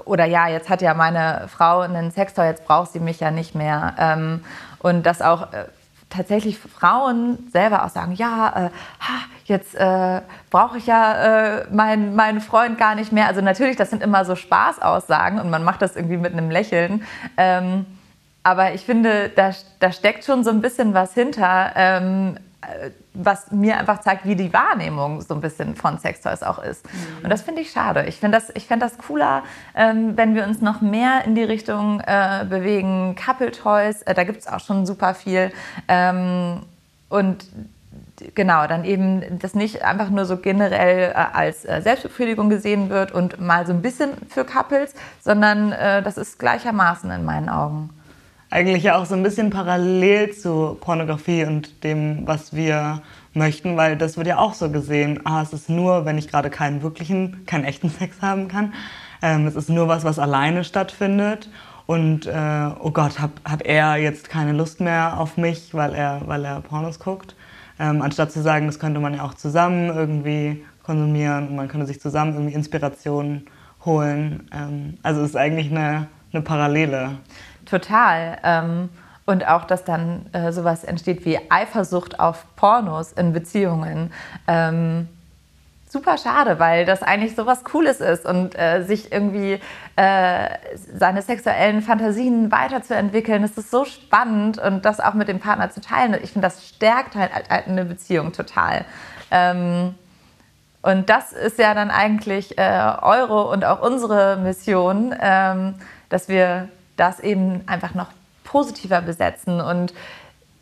oder 0.03 0.25
ja, 0.25 0.49
jetzt 0.49 0.69
hat 0.69 0.81
ja 0.81 0.93
meine 0.93 1.47
Frau 1.47 1.79
einen 1.79 2.11
Sextoy, 2.11 2.45
jetzt 2.45 2.65
braucht 2.65 2.91
sie 2.91 2.99
mich 2.99 3.21
ja 3.21 3.31
nicht 3.31 3.55
mehr 3.55 3.93
ähm, 3.97 4.43
und 4.79 5.05
das 5.05 5.21
auch 5.21 5.53
äh, 5.53 5.65
tatsächlich 6.13 6.59
Frauen 6.59 7.49
selber 7.51 7.85
auch 7.85 7.89
sagen, 7.89 8.13
ja, 8.13 8.67
äh, 8.67 8.69
jetzt 9.45 9.75
äh, 9.75 10.21
brauche 10.49 10.77
ich 10.77 10.87
ja 10.87 11.61
äh, 11.61 11.67
meinen 11.71 12.15
mein 12.15 12.39
Freund 12.41 12.77
gar 12.77 12.95
nicht 12.95 13.11
mehr. 13.11 13.27
Also 13.27 13.41
natürlich, 13.41 13.75
das 13.75 13.89
sind 13.89 14.03
immer 14.03 14.23
so 14.25 14.35
Spaßaussagen 14.35 15.39
und 15.39 15.49
man 15.49 15.63
macht 15.63 15.81
das 15.81 15.95
irgendwie 15.95 16.17
mit 16.17 16.33
einem 16.33 16.49
Lächeln. 16.49 17.03
Ähm, 17.37 17.85
aber 18.43 18.73
ich 18.73 18.83
finde, 18.83 19.29
da, 19.29 19.51
da 19.79 19.91
steckt 19.91 20.25
schon 20.25 20.43
so 20.43 20.49
ein 20.49 20.61
bisschen 20.61 20.93
was 20.93 21.13
hinter, 21.13 21.71
ähm, 21.75 22.37
äh, 22.61 22.89
was 23.13 23.51
mir 23.51 23.77
einfach 23.77 24.01
zeigt, 24.01 24.25
wie 24.25 24.35
die 24.35 24.51
Wahrnehmung 24.53 25.21
so 25.21 25.35
ein 25.35 25.41
bisschen 25.41 25.75
von 25.75 25.99
Sextoys 25.99 26.43
auch 26.43 26.59
ist. 26.59 26.85
Mhm. 26.85 27.23
Und 27.23 27.29
das 27.29 27.41
finde 27.41 27.61
ich 27.61 27.71
schade. 27.71 28.05
Ich 28.05 28.19
finde 28.19 28.37
das, 28.37 28.51
ich 28.55 28.65
fänd 28.65 28.81
das 28.81 28.97
cooler, 28.97 29.43
ähm, 29.75 30.17
wenn 30.17 30.35
wir 30.35 30.45
uns 30.45 30.61
noch 30.61 30.81
mehr 30.81 31.23
in 31.25 31.35
die 31.35 31.43
Richtung 31.43 31.99
äh, 32.01 32.45
bewegen. 32.49 33.15
Couple 33.15 33.51
Toys, 33.51 34.01
äh, 34.03 34.13
da 34.13 34.23
gibt 34.23 34.39
es 34.39 34.47
auch 34.47 34.59
schon 34.59 34.85
super 34.85 35.13
viel. 35.13 35.51
Ähm, 35.87 36.63
und 37.09 37.45
genau, 38.33 38.65
dann 38.67 38.85
eben 38.85 39.39
das 39.39 39.53
nicht 39.53 39.83
einfach 39.83 40.09
nur 40.09 40.25
so 40.25 40.37
generell 40.37 41.11
äh, 41.11 41.13
als 41.13 41.65
äh, 41.65 41.81
Selbstbefriedigung 41.81 42.49
gesehen 42.49 42.89
wird 42.89 43.11
und 43.11 43.39
mal 43.39 43.65
so 43.67 43.73
ein 43.73 43.81
bisschen 43.81 44.11
für 44.29 44.45
Couples, 44.45 44.93
sondern 45.21 45.71
äh, 45.71 46.01
das 46.01 46.17
ist 46.17 46.39
gleichermaßen 46.39 47.11
in 47.11 47.25
meinen 47.25 47.49
Augen 47.49 47.89
eigentlich 48.53 48.83
ja 48.83 48.97
auch 48.97 49.05
so 49.05 49.15
ein 49.15 49.23
bisschen 49.23 49.49
parallel 49.49 50.31
zu 50.31 50.77
Pornografie 50.79 51.43
und 51.43 51.83
dem, 51.83 52.27
was 52.27 52.55
wir 52.55 53.01
möchten, 53.33 53.77
weil 53.77 53.97
das 53.97 54.15
wird 54.15 54.27
ja 54.27 54.37
auch 54.37 54.53
so 54.53 54.69
gesehen, 54.69 55.21
ah, 55.25 55.41
es 55.41 55.53
ist 55.53 55.69
nur, 55.69 56.05
wenn 56.05 56.19
ich 56.19 56.27
gerade 56.27 56.51
keinen 56.51 56.83
wirklichen, 56.83 57.47
keinen 57.47 57.65
echten 57.65 57.89
Sex 57.99 58.21
haben 58.21 58.47
kann. 58.47 58.73
Ähm, 59.23 59.47
es 59.47 59.55
ist 59.55 59.69
nur 59.69 59.87
was, 59.87 60.03
was 60.03 60.19
alleine 60.19 60.63
stattfindet. 60.63 61.49
Und 61.87 62.27
äh, 62.27 62.69
oh 62.79 62.91
Gott, 62.91 63.19
hab, 63.19 63.31
hat 63.43 63.63
er 63.63 63.97
jetzt 63.97 64.29
keine 64.29 64.53
Lust 64.53 64.79
mehr 64.79 65.19
auf 65.19 65.35
mich, 65.35 65.73
weil 65.73 65.95
er, 65.95 66.21
weil 66.27 66.45
er 66.45 66.61
Pornos 66.61 66.99
guckt. 66.99 67.35
Ähm, 67.79 68.03
anstatt 68.03 68.31
zu 68.31 68.41
sagen, 68.43 68.67
das 68.67 68.79
könnte 68.79 68.99
man 68.99 69.15
ja 69.15 69.23
auch 69.23 69.33
zusammen 69.33 69.89
irgendwie 69.89 70.63
konsumieren 70.83 71.47
und 71.47 71.55
man 71.55 71.67
könnte 71.69 71.87
sich 71.87 71.99
zusammen 71.99 72.33
irgendwie 72.33 72.53
Inspirationen 72.53 73.47
holen. 73.83 74.47
Ähm, 74.53 74.99
also 75.01 75.21
es 75.21 75.29
ist 75.29 75.37
eigentlich 75.37 75.71
eine, 75.71 76.07
eine 76.31 76.43
Parallele. 76.43 77.17
Total. 77.65 78.37
Ähm, 78.43 78.89
und 79.25 79.47
auch, 79.47 79.63
dass 79.63 79.83
dann 79.85 80.25
äh, 80.33 80.51
sowas 80.51 80.83
entsteht 80.83 81.25
wie 81.25 81.39
Eifersucht 81.49 82.19
auf 82.19 82.45
Pornos 82.55 83.13
in 83.13 83.31
Beziehungen. 83.31 84.11
Ähm, 84.47 85.07
super 85.93 86.17
schade, 86.17 86.59
weil 86.59 86.85
das 86.85 87.03
eigentlich 87.03 87.35
sowas 87.35 87.63
Cooles 87.63 88.01
ist 88.01 88.25
und 88.25 88.57
äh, 88.59 88.83
sich 88.83 89.11
irgendwie 89.11 89.59
äh, 89.95 90.49
seine 90.93 91.21
sexuellen 91.21 91.81
Fantasien 91.81 92.51
weiterzuentwickeln. 92.51 93.43
Das 93.43 93.57
ist 93.57 93.71
so 93.71 93.85
spannend 93.85 94.57
und 94.57 94.83
das 94.83 94.99
auch 94.99 95.13
mit 95.13 95.27
dem 95.27 95.39
Partner 95.39 95.69
zu 95.69 95.79
teilen. 95.79 96.17
Ich 96.21 96.31
finde, 96.33 96.47
das 96.47 96.67
stärkt 96.67 97.15
halt, 97.15 97.31
eine 97.49 97.85
Beziehung 97.85 98.33
total. 98.33 98.85
Ähm, 99.31 99.95
und 100.81 101.09
das 101.09 101.31
ist 101.31 101.59
ja 101.59 101.73
dann 101.73 101.91
eigentlich 101.91 102.57
äh, 102.57 102.93
eure 103.01 103.47
und 103.47 103.63
auch 103.63 103.81
unsere 103.81 104.35
Mission, 104.37 105.15
ähm, 105.21 105.75
dass 106.09 106.27
wir 106.27 106.67
das 106.95 107.19
eben 107.19 107.67
einfach 107.67 107.93
noch 107.93 108.09
positiver 108.43 109.01
besetzen 109.01 109.61
und 109.61 109.93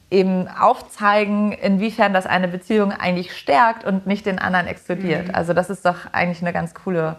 eben 0.09 0.47
aufzeigen, 0.49 1.53
inwiefern 1.53 2.13
das 2.13 2.25
eine 2.25 2.49
Beziehung 2.49 2.91
eigentlich 2.91 3.35
stärkt 3.35 3.85
und 3.85 4.05
nicht 4.05 4.25
den 4.25 4.39
anderen 4.39 4.67
exkludiert. 4.67 5.29
Mhm. 5.29 5.35
Also 5.35 5.53
das 5.53 5.69
ist 5.69 5.85
doch 5.85 6.11
eigentlich 6.11 6.41
eine 6.41 6.51
ganz 6.51 6.73
coole, 6.73 7.17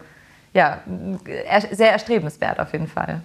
ja, 0.53 0.79
sehr 1.71 1.91
erstrebenswert 1.91 2.59
auf 2.59 2.71
jeden 2.71 2.87
Fall. 2.87 3.21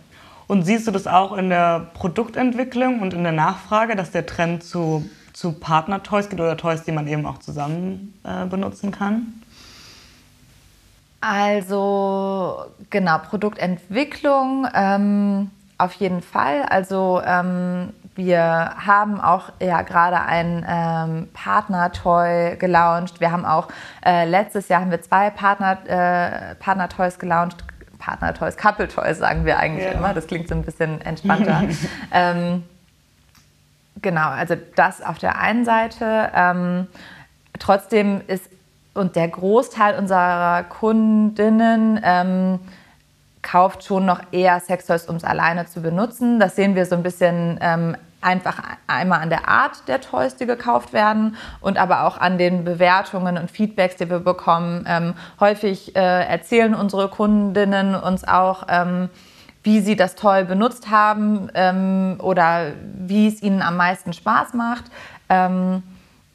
Und 0.47 0.63
siehst 0.63 0.87
du 0.87 0.91
das 0.91 1.07
auch 1.07 1.37
in 1.37 1.51
der 1.51 1.91
Produktentwicklung 1.93 3.01
und 3.03 3.13
in 3.13 3.23
der 3.23 3.33
Nachfrage, 3.33 3.95
dass 3.95 4.11
der 4.11 4.25
Trend 4.25 4.65
zu, 4.65 5.09
zu 5.35 5.53
Partner-Toys 5.53 6.31
geht 6.31 6.41
oder 6.41 6.57
Toys, 6.57 6.85
die 6.85 6.93
man 6.93 7.07
eben 7.07 7.27
auch 7.27 7.39
zusammen 7.39 8.19
äh, 8.25 8.47
benutzen 8.47 8.91
kann? 8.91 9.43
Also 11.21 12.65
genau, 12.89 13.19
Produktentwicklung. 13.19 14.67
Ähm, 14.73 15.51
auf 15.79 15.95
jeden 15.95 16.23
Fall. 16.23 16.63
Also 16.63 17.23
ähm, 17.25 17.93
wir 18.17 18.75
haben 18.85 19.21
auch 19.21 19.51
ja 19.61 19.83
gerade 19.83 20.21
ein 20.21 20.67
ähm, 20.69 21.29
Partner-Toy 21.33 22.57
gelauncht. 22.57 23.21
Wir 23.21 23.31
haben 23.31 23.45
auch 23.45 23.69
äh, 24.05 24.25
letztes 24.25 24.69
Jahr 24.69 24.81
haben 24.81 24.91
wir 24.91 25.01
zwei 25.01 25.31
Partner, 25.31 25.79
äh, 25.87 26.55
Partner-Toys 26.57 27.19
gelauncht. 27.21 27.65
Partner-Toys, 27.99 28.57
Couple-Toys 28.57 29.19
sagen 29.19 29.45
wir 29.45 29.59
eigentlich 29.59 29.87
ja. 29.87 29.93
immer. 29.93 30.15
Das 30.15 30.27
klingt 30.27 30.49
so 30.49 30.55
ein 30.55 30.63
bisschen 30.63 31.01
entspannter. 31.01 31.63
ähm, 32.13 32.65
genau, 34.03 34.29
also 34.31 34.57
das 34.75 35.01
auf 35.01 35.19
der 35.19 35.39
einen 35.39 35.65
Seite. 35.65 36.31
Ähm, 36.35 36.89
trotzdem 37.59 38.21
ist 38.27 38.51
und 38.95 39.15
der 39.15 39.29
Großteil 39.29 39.97
unserer 39.97 40.65
Kundinnen 40.65 42.01
ähm, 42.03 42.59
kauft 43.51 43.85
schon 43.85 44.05
noch 44.05 44.21
eher 44.31 44.61
Sextoys, 44.61 45.07
um 45.07 45.17
es 45.17 45.25
alleine 45.25 45.67
zu 45.67 45.81
benutzen. 45.81 46.39
Das 46.39 46.57
sehen 46.57 46.75
wir 46.75 46.85
so 46.85 46.95
ein 46.95 47.03
bisschen 47.03 47.59
ähm, 47.63 47.97
einfach 48.21 48.61
einmal 48.87 49.21
an 49.21 49.31
der 49.31 49.49
Art 49.49 49.89
der 49.89 50.01
Toys, 50.01 50.37
die 50.37 50.47
gekauft 50.47 50.93
werden 50.93 51.37
und 51.61 51.79
aber 51.79 52.05
auch 52.05 52.19
an 52.19 52.37
den 52.37 52.65
Bewertungen 52.65 53.39
und 53.39 53.51
Feedbacks, 53.51 53.97
die 53.97 54.11
wir 54.11 54.19
bekommen. 54.19 54.85
Ähm, 54.89 55.15
häufig 55.41 55.97
äh, 55.97 56.25
erzählen 56.27 56.75
unsere 56.75 57.09
Kundinnen 57.09 57.95
uns 57.95 58.27
auch, 58.27 58.65
ähm, 58.69 59.09
wie 59.63 59.81
sie 59.81 59.97
das 59.97 60.15
Toy 60.15 60.45
benutzt 60.45 60.91
haben 60.91 61.51
ähm, 61.55 62.17
oder 62.21 62.73
wie 62.95 63.29
es 63.29 63.43
ihnen 63.43 63.63
am 63.63 63.77
meisten 63.77 64.13
Spaß 64.13 64.55
macht. 64.55 64.85
Ähm, 65.29 65.83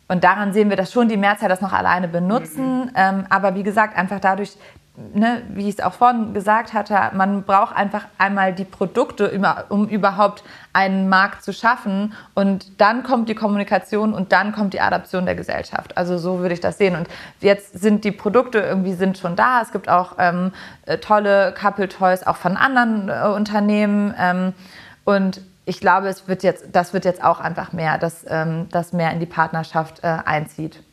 und 0.08 0.24
daran 0.24 0.54
sehen 0.54 0.70
wir, 0.70 0.78
dass 0.78 0.92
schon 0.92 1.10
die 1.10 1.18
Mehrzahl 1.18 1.50
das 1.50 1.62
noch 1.62 1.74
alleine 1.74 2.08
benutzen. 2.08 2.86
Mhm. 2.86 2.92
Ähm, 2.96 3.26
aber 3.30 3.56
wie 3.56 3.64
gesagt, 3.64 3.98
einfach 3.98 4.20
dadurch, 4.20 4.58
ne, 4.96 5.42
wie 5.50 5.68
ich 5.68 5.76
es 5.76 5.80
auch 5.80 5.94
vorhin 5.94 6.34
gesagt 6.34 6.74
hatte, 6.74 7.16
man 7.16 7.44
braucht 7.44 7.76
einfach 7.76 8.06
einmal 8.18 8.54
die 8.54 8.64
Produkte, 8.64 9.32
um 9.70 9.88
überhaupt 9.88 10.44
einen 10.72 11.10
Markt 11.10 11.44
zu 11.44 11.52
schaffen. 11.52 12.14
Und 12.36 12.80
dann 12.80 13.04
kommt 13.04 13.28
die 13.28 13.36
Kommunikation 13.36 14.14
und 14.14 14.32
dann 14.32 14.52
kommt 14.52 14.74
die 14.74 14.82
Adaption 14.82 15.26
der 15.26 15.36
Gesellschaft. 15.36 15.98
Also 15.98 16.18
so 16.18 16.40
würde 16.40 16.54
ich 16.54 16.62
das 16.62 16.78
sehen. 16.78 16.96
Und 16.96 17.08
jetzt 17.40 17.80
sind 17.80 18.04
die 18.04 18.12
Produkte 18.12 18.60
irgendwie 18.60 18.94
sind 18.94 19.18
schon 19.18 19.36
da. 19.36 19.62
Es 19.62 19.72
gibt 19.72 19.90
auch 19.90 20.14
ähm, 20.20 20.52
äh, 20.86 21.00
tolle 21.00 21.54
Couple 21.60 21.90
Toys 21.90 22.26
auch 22.26 22.38
von 22.38 22.56
anderen 22.56 23.10
äh, 23.10 23.28
Unternehmen. 23.28 24.14
Ähm, 24.20 24.54
und 25.06 25.42
ich 25.66 25.80
glaube, 25.80 26.08
es 26.08 26.28
wird 26.28 26.44
jetzt, 26.44 26.68
das 26.72 26.94
wird 26.94 27.06
jetzt 27.06 27.24
auch 27.24 27.40
einfach 27.40 27.74
mehr, 27.74 27.98
dass 27.98 28.26
ähm, 28.28 28.68
das 28.72 28.94
mehr 28.94 29.12
in 29.12 29.20
die 29.20 29.26
Partnerschaft 29.26 30.04
äh, 30.04 30.18
einzieht. 30.26 30.84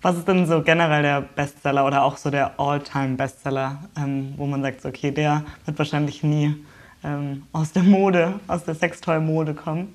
Was 0.00 0.16
ist 0.16 0.28
denn 0.28 0.46
so 0.46 0.62
generell 0.62 1.02
der 1.02 1.22
Bestseller 1.22 1.84
oder 1.84 2.04
auch 2.04 2.16
so 2.16 2.30
der 2.30 2.58
All-Time-Bestseller, 2.58 3.78
ähm, 3.96 4.34
wo 4.36 4.46
man 4.46 4.62
sagt, 4.62 4.84
okay, 4.84 5.10
der 5.10 5.42
wird 5.64 5.76
wahrscheinlich 5.76 6.22
nie 6.22 6.54
ähm, 7.02 7.42
aus 7.52 7.72
der 7.72 7.82
Mode, 7.82 8.34
aus 8.46 8.64
der 8.64 8.76
Sextoy-Mode 8.76 9.54
kommen? 9.54 9.92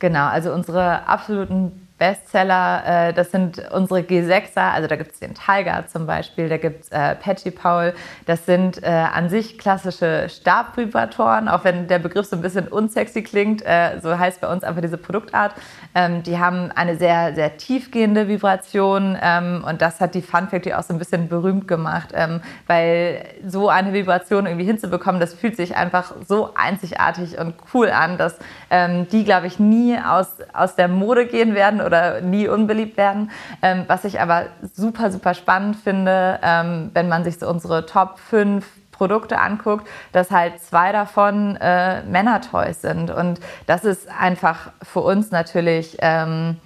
Genau, 0.00 0.26
also 0.26 0.52
unsere 0.52 1.06
absoluten 1.06 1.85
Bestseller, 1.98 3.08
äh, 3.08 3.12
das 3.14 3.30
sind 3.30 3.58
unsere 3.72 4.00
G6er, 4.00 4.72
also 4.72 4.86
da 4.86 4.96
gibt 4.96 5.12
es 5.12 5.20
den 5.20 5.34
Tiger 5.34 5.86
zum 5.86 6.06
Beispiel, 6.06 6.50
da 6.50 6.58
gibt 6.58 6.84
es 6.84 6.88
äh, 6.90 7.14
Patchy 7.14 7.50
Paul. 7.50 7.94
Das 8.26 8.44
sind 8.44 8.82
äh, 8.82 8.86
an 8.86 9.30
sich 9.30 9.58
klassische 9.58 10.28
Stabvibratoren, 10.28 11.48
auch 11.48 11.64
wenn 11.64 11.88
der 11.88 11.98
Begriff 11.98 12.26
so 12.26 12.36
ein 12.36 12.42
bisschen 12.42 12.68
unsexy 12.68 13.22
klingt, 13.22 13.62
äh, 13.64 13.98
so 14.02 14.18
heißt 14.18 14.42
bei 14.42 14.48
uns 14.48 14.62
einfach 14.62 14.82
diese 14.82 14.98
Produktart. 14.98 15.54
Ähm, 15.94 16.22
die 16.22 16.38
haben 16.38 16.70
eine 16.72 16.96
sehr, 16.96 17.34
sehr 17.34 17.56
tiefgehende 17.56 18.28
Vibration 18.28 19.16
ähm, 19.22 19.64
und 19.66 19.80
das 19.80 19.98
hat 19.98 20.14
die 20.14 20.22
Fun 20.22 20.48
Factory 20.48 20.74
auch 20.74 20.82
so 20.82 20.92
ein 20.92 20.98
bisschen 20.98 21.28
berühmt 21.28 21.66
gemacht, 21.66 22.10
ähm, 22.12 22.42
weil 22.66 23.24
so 23.46 23.70
eine 23.70 23.94
Vibration 23.94 24.44
irgendwie 24.44 24.66
hinzubekommen, 24.66 25.18
das 25.18 25.32
fühlt 25.32 25.56
sich 25.56 25.76
einfach 25.76 26.12
so 26.28 26.50
einzigartig 26.54 27.38
und 27.38 27.54
cool 27.72 27.88
an, 27.88 28.18
dass 28.18 28.38
ähm, 28.68 29.08
die, 29.08 29.24
glaube 29.24 29.46
ich, 29.46 29.58
nie 29.58 29.98
aus, 29.98 30.36
aus 30.52 30.76
der 30.76 30.88
Mode 30.88 31.26
gehen 31.26 31.54
werden 31.54 31.85
oder 31.86 32.20
nie 32.20 32.48
unbeliebt 32.48 32.96
werden. 32.96 33.30
Ähm, 33.62 33.84
was 33.86 34.04
ich 34.04 34.20
aber 34.20 34.46
super, 34.74 35.10
super 35.10 35.34
spannend 35.34 35.76
finde, 35.76 36.38
ähm, 36.42 36.90
wenn 36.92 37.08
man 37.08 37.24
sich 37.24 37.38
so 37.38 37.48
unsere 37.48 37.86
Top 37.86 38.18
5 38.18 38.66
Produkte 38.92 39.38
anguckt, 39.38 39.86
dass 40.12 40.30
halt 40.30 40.60
zwei 40.62 40.92
davon 40.92 41.56
äh, 41.56 42.02
Männertoys 42.02 42.80
sind. 42.80 43.10
Und 43.10 43.40
das 43.66 43.84
ist 43.84 44.08
einfach 44.08 44.70
für 44.82 45.00
uns 45.00 45.30
natürlich 45.30 45.98
ähm, 46.00 46.56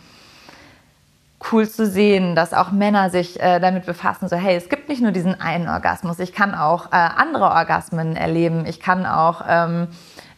cool 1.50 1.68
zu 1.68 1.86
sehen, 1.86 2.34
dass 2.34 2.52
auch 2.52 2.70
Männer 2.70 3.10
sich 3.10 3.40
äh, 3.40 3.60
damit 3.60 3.86
befassen, 3.86 4.28
so 4.28 4.36
hey, 4.36 4.56
es 4.56 4.68
gibt 4.68 4.88
nicht 4.88 5.02
nur 5.02 5.12
diesen 5.12 5.40
einen 5.40 5.68
Orgasmus, 5.68 6.18
ich 6.18 6.32
kann 6.32 6.54
auch 6.54 6.86
äh, 6.86 6.96
andere 6.96 7.44
Orgasmen 7.44 8.14
erleben, 8.14 8.66
ich 8.66 8.78
kann 8.78 9.06
auch 9.06 9.42
ähm, 9.48 9.88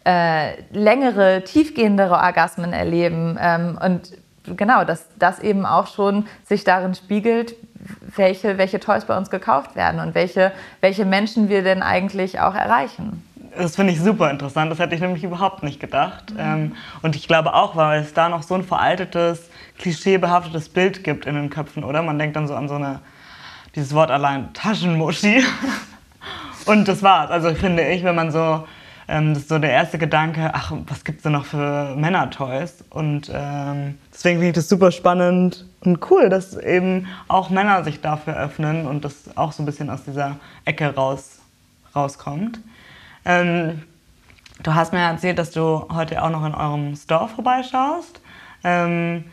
äh, 0.06 0.60
längere, 0.72 1.42
tiefgehendere 1.44 2.14
Orgasmen 2.14 2.72
erleben 2.72 3.36
ähm, 3.40 3.78
und 3.84 4.12
genau, 4.44 4.84
dass 4.84 5.06
das 5.18 5.38
eben 5.38 5.66
auch 5.66 5.86
schon 5.86 6.26
sich 6.44 6.64
darin 6.64 6.94
spiegelt, 6.94 7.54
welche, 8.16 8.58
welche 8.58 8.80
Toys 8.80 9.04
bei 9.04 9.16
uns 9.16 9.30
gekauft 9.30 9.74
werden 9.76 10.00
und 10.00 10.14
welche, 10.14 10.52
welche 10.80 11.04
Menschen 11.04 11.48
wir 11.48 11.62
denn 11.62 11.82
eigentlich 11.82 12.40
auch 12.40 12.54
erreichen. 12.54 13.22
Das 13.56 13.76
finde 13.76 13.92
ich 13.92 14.00
super 14.00 14.30
interessant. 14.30 14.70
Das 14.70 14.78
hätte 14.78 14.94
ich 14.94 15.00
nämlich 15.00 15.24
überhaupt 15.24 15.62
nicht 15.62 15.78
gedacht. 15.78 16.32
Mhm. 16.32 16.38
Ähm, 16.38 16.76
und 17.02 17.16
ich 17.16 17.28
glaube 17.28 17.54
auch, 17.54 17.76
weil 17.76 18.00
es 18.00 18.14
da 18.14 18.28
noch 18.28 18.42
so 18.42 18.54
ein 18.54 18.64
veraltetes, 18.64 19.50
klischeebehaftetes 19.78 20.68
Bild 20.70 21.04
gibt 21.04 21.26
in 21.26 21.34
den 21.34 21.50
Köpfen, 21.50 21.84
oder? 21.84 22.02
Man 22.02 22.18
denkt 22.18 22.36
dann 22.36 22.48
so 22.48 22.54
an 22.54 22.68
so 22.68 22.76
eine, 22.76 23.00
dieses 23.74 23.94
Wort 23.94 24.10
allein, 24.10 24.52
Taschenmuschi. 24.54 25.44
und 26.66 26.88
das 26.88 27.02
war's. 27.02 27.30
Also 27.30 27.54
finde 27.54 27.86
ich, 27.88 28.04
wenn 28.04 28.14
man 28.14 28.30
so 28.30 28.66
ähm, 29.08 29.34
das 29.34 29.44
ist 29.44 29.48
so 29.48 29.58
der 29.58 29.70
erste 29.70 29.98
Gedanke, 29.98 30.50
ach, 30.54 30.72
was 30.86 31.04
gibt 31.04 31.18
es 31.18 31.22
denn 31.24 31.32
noch 31.32 31.44
für 31.44 31.94
Männer-Toys? 31.96 32.84
Und 32.90 33.30
ähm, 33.34 33.98
deswegen 34.12 34.38
finde 34.38 34.48
ich 34.48 34.54
das 34.54 34.68
super 34.68 34.92
spannend 34.92 35.66
und 35.80 36.10
cool, 36.10 36.28
dass 36.28 36.56
eben 36.56 37.06
auch 37.28 37.50
Männer 37.50 37.82
sich 37.84 38.00
dafür 38.00 38.36
öffnen 38.36 38.86
und 38.86 39.04
das 39.04 39.36
auch 39.36 39.52
so 39.52 39.62
ein 39.62 39.66
bisschen 39.66 39.90
aus 39.90 40.04
dieser 40.04 40.36
Ecke 40.64 40.94
raus, 40.94 41.40
rauskommt. 41.94 42.60
Ähm, 43.24 43.82
du 44.62 44.74
hast 44.74 44.92
mir 44.92 45.00
erzählt, 45.00 45.38
dass 45.38 45.50
du 45.50 45.86
heute 45.92 46.22
auch 46.22 46.30
noch 46.30 46.44
in 46.44 46.54
eurem 46.54 46.94
Store 46.96 47.28
vorbeischaust. 47.28 48.20
Ähm, 48.64 49.24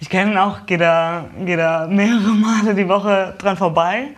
ich 0.00 0.10
kenne 0.10 0.42
auch, 0.42 0.66
gehe 0.66 0.78
da, 0.78 1.26
geh 1.44 1.56
da 1.56 1.86
mehrere 1.86 2.28
Male 2.34 2.74
die 2.74 2.88
Woche 2.88 3.34
dran 3.38 3.56
vorbei 3.56 4.08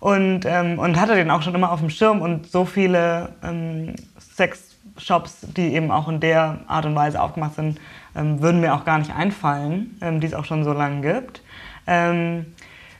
und, 0.00 0.44
ähm, 0.44 0.78
und 0.78 1.00
hatte 1.00 1.14
den 1.14 1.30
auch 1.30 1.42
schon 1.42 1.54
immer 1.54 1.72
auf 1.72 1.80
dem 1.80 1.90
Schirm 1.90 2.20
und 2.20 2.50
so 2.50 2.64
viele 2.64 3.30
ähm, 3.42 3.94
Sexshops, 4.36 5.40
die 5.56 5.74
eben 5.74 5.90
auch 5.90 6.08
in 6.08 6.20
der 6.20 6.60
Art 6.66 6.86
und 6.86 6.94
Weise 6.94 7.20
aufgemacht 7.20 7.54
sind, 7.54 7.80
ähm, 8.16 8.40
würden 8.40 8.60
mir 8.60 8.74
auch 8.74 8.84
gar 8.84 8.98
nicht 8.98 9.14
einfallen, 9.14 9.96
ähm, 10.00 10.20
die 10.20 10.26
es 10.26 10.34
auch 10.34 10.44
schon 10.44 10.64
so 10.64 10.72
lange 10.72 11.00
gibt. 11.00 11.42
Ähm, 11.86 12.46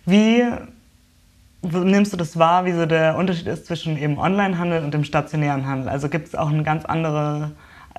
wie 0.06 0.44
nimmst 1.62 2.12
du 2.12 2.16
das 2.16 2.38
wahr, 2.38 2.66
wie 2.66 2.72
so 2.72 2.86
der 2.86 3.16
Unterschied 3.16 3.46
ist 3.46 3.66
zwischen 3.66 3.96
eben 3.96 4.18
Onlinehandel 4.18 4.84
und 4.84 4.92
dem 4.92 5.04
stationären 5.04 5.66
Handel? 5.66 5.88
Also 5.88 6.08
gibt 6.08 6.28
es 6.28 6.34
auch 6.34 6.50
eine 6.50 6.62
ganz 6.62 6.84
andere, 6.84 7.52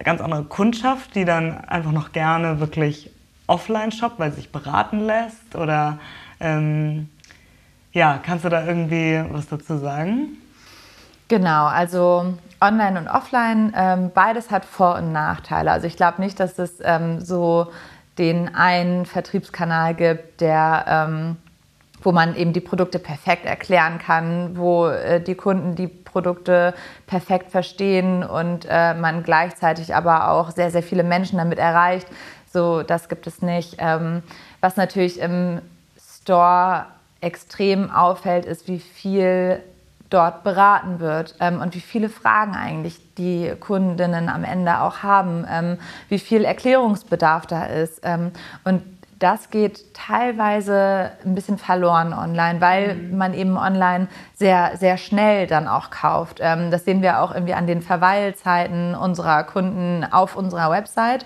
ganz 0.04 0.22
andere 0.22 0.44
Kundschaft, 0.44 1.16
die 1.16 1.26
dann 1.26 1.58
einfach 1.66 1.92
noch 1.92 2.12
gerne 2.12 2.60
wirklich 2.60 3.10
offline 3.48 3.92
shoppt, 3.92 4.20
weil 4.20 4.32
sie 4.32 4.38
sich 4.38 4.52
beraten 4.52 5.00
lässt? 5.00 5.56
Oder 5.56 6.00
ähm, 6.40 7.10
ja, 7.92 8.20
kannst 8.24 8.46
du 8.46 8.50
da 8.50 8.66
irgendwie 8.66 9.24
was 9.32 9.48
dazu 9.48 9.78
sagen? 9.78 10.38
Genau, 11.28 11.66
also 11.66 12.36
Online 12.62 13.00
und 13.00 13.08
Offline, 13.08 13.74
ähm, 13.76 14.12
beides 14.14 14.52
hat 14.52 14.66
Vor- 14.66 14.96
und 14.96 15.12
Nachteile. 15.12 15.72
Also 15.72 15.88
ich 15.88 15.98
glaube 15.98 16.22
nicht, 16.22 16.40
dass 16.40 16.58
es 16.58 16.80
ähm, 16.84 17.20
so 17.22 17.68
den 18.18 18.56
einen 18.56 19.06
Vertriebskanal 19.06 19.94
gibt, 19.94 20.42
der, 20.42 20.86
ähm, 20.88 21.38
wo 22.02 22.12
man 22.12 22.36
eben 22.36 22.54
die 22.54 22.62
Produkte 22.62 23.00
perfekt 23.00 23.46
erklären 23.46 24.00
kann, 24.00 24.58
wo 24.58 24.88
äh, 24.88 25.20
die 25.20 25.36
Kunden 25.36 25.76
die 25.76 25.88
Produkte 25.88 26.74
perfekt 27.08 27.52
verstehen 27.52 28.24
und 28.24 28.66
äh, 28.70 28.94
man 28.94 29.24
gleichzeitig 29.24 29.94
aber 29.94 30.32
auch 30.32 30.52
sehr, 30.52 30.72
sehr 30.72 30.84
viele 30.84 31.04
Menschen 31.04 31.38
damit 31.38 31.60
erreicht. 31.60 32.08
So, 32.52 32.84
das 32.84 33.10
gibt 33.10 33.28
es 33.28 33.42
nicht. 33.42 33.76
Ähm, 33.80 34.24
was 34.62 34.78
natürlich 34.78 35.20
im 35.20 35.62
Store 36.00 36.86
extrem 37.20 37.92
auffällt, 37.92 38.46
ist, 38.46 38.68
wie 38.68 38.80
viel 38.80 39.62
dort 40.16 40.44
beraten 40.44 41.00
wird 41.00 41.36
ähm, 41.40 41.62
und 41.62 41.76
wie 41.76 41.82
viele 41.82 42.10
Fragen 42.10 42.56
eigentlich 42.56 43.00
die 43.16 43.54
Kundinnen 43.60 44.30
am 44.30 44.44
Ende 44.44 44.80
auch 44.80 45.04
haben, 45.04 45.46
ähm, 45.50 45.78
wie 46.10 46.20
viel 46.20 46.46
Erklärungsbedarf 46.46 47.46
da 47.46 47.66
ist. 47.66 48.00
Ähm, 48.04 48.32
und 48.64 48.82
das 49.20 49.50
geht 49.50 49.94
teilweise 49.94 51.12
ein 51.26 51.36
bisschen 51.36 51.58
verloren 51.58 52.14
online, 52.14 52.60
weil 52.62 52.96
mhm. 52.96 53.18
man 53.18 53.34
eben 53.34 53.58
online 53.58 54.08
sehr, 54.34 54.78
sehr 54.78 54.98
schnell 54.98 55.48
dann 55.48 55.68
auch 55.68 55.90
kauft. 55.90 56.40
Ähm, 56.42 56.72
das 56.72 56.86
sehen 56.86 57.02
wir 57.02 57.22
auch 57.22 57.34
irgendwie 57.34 57.54
an 57.54 57.68
den 57.68 57.82
Verweilzeiten 57.82 58.96
unserer 58.96 59.44
Kunden 59.44 60.06
auf 60.10 60.36
unserer 60.36 60.70
Website. 60.72 61.26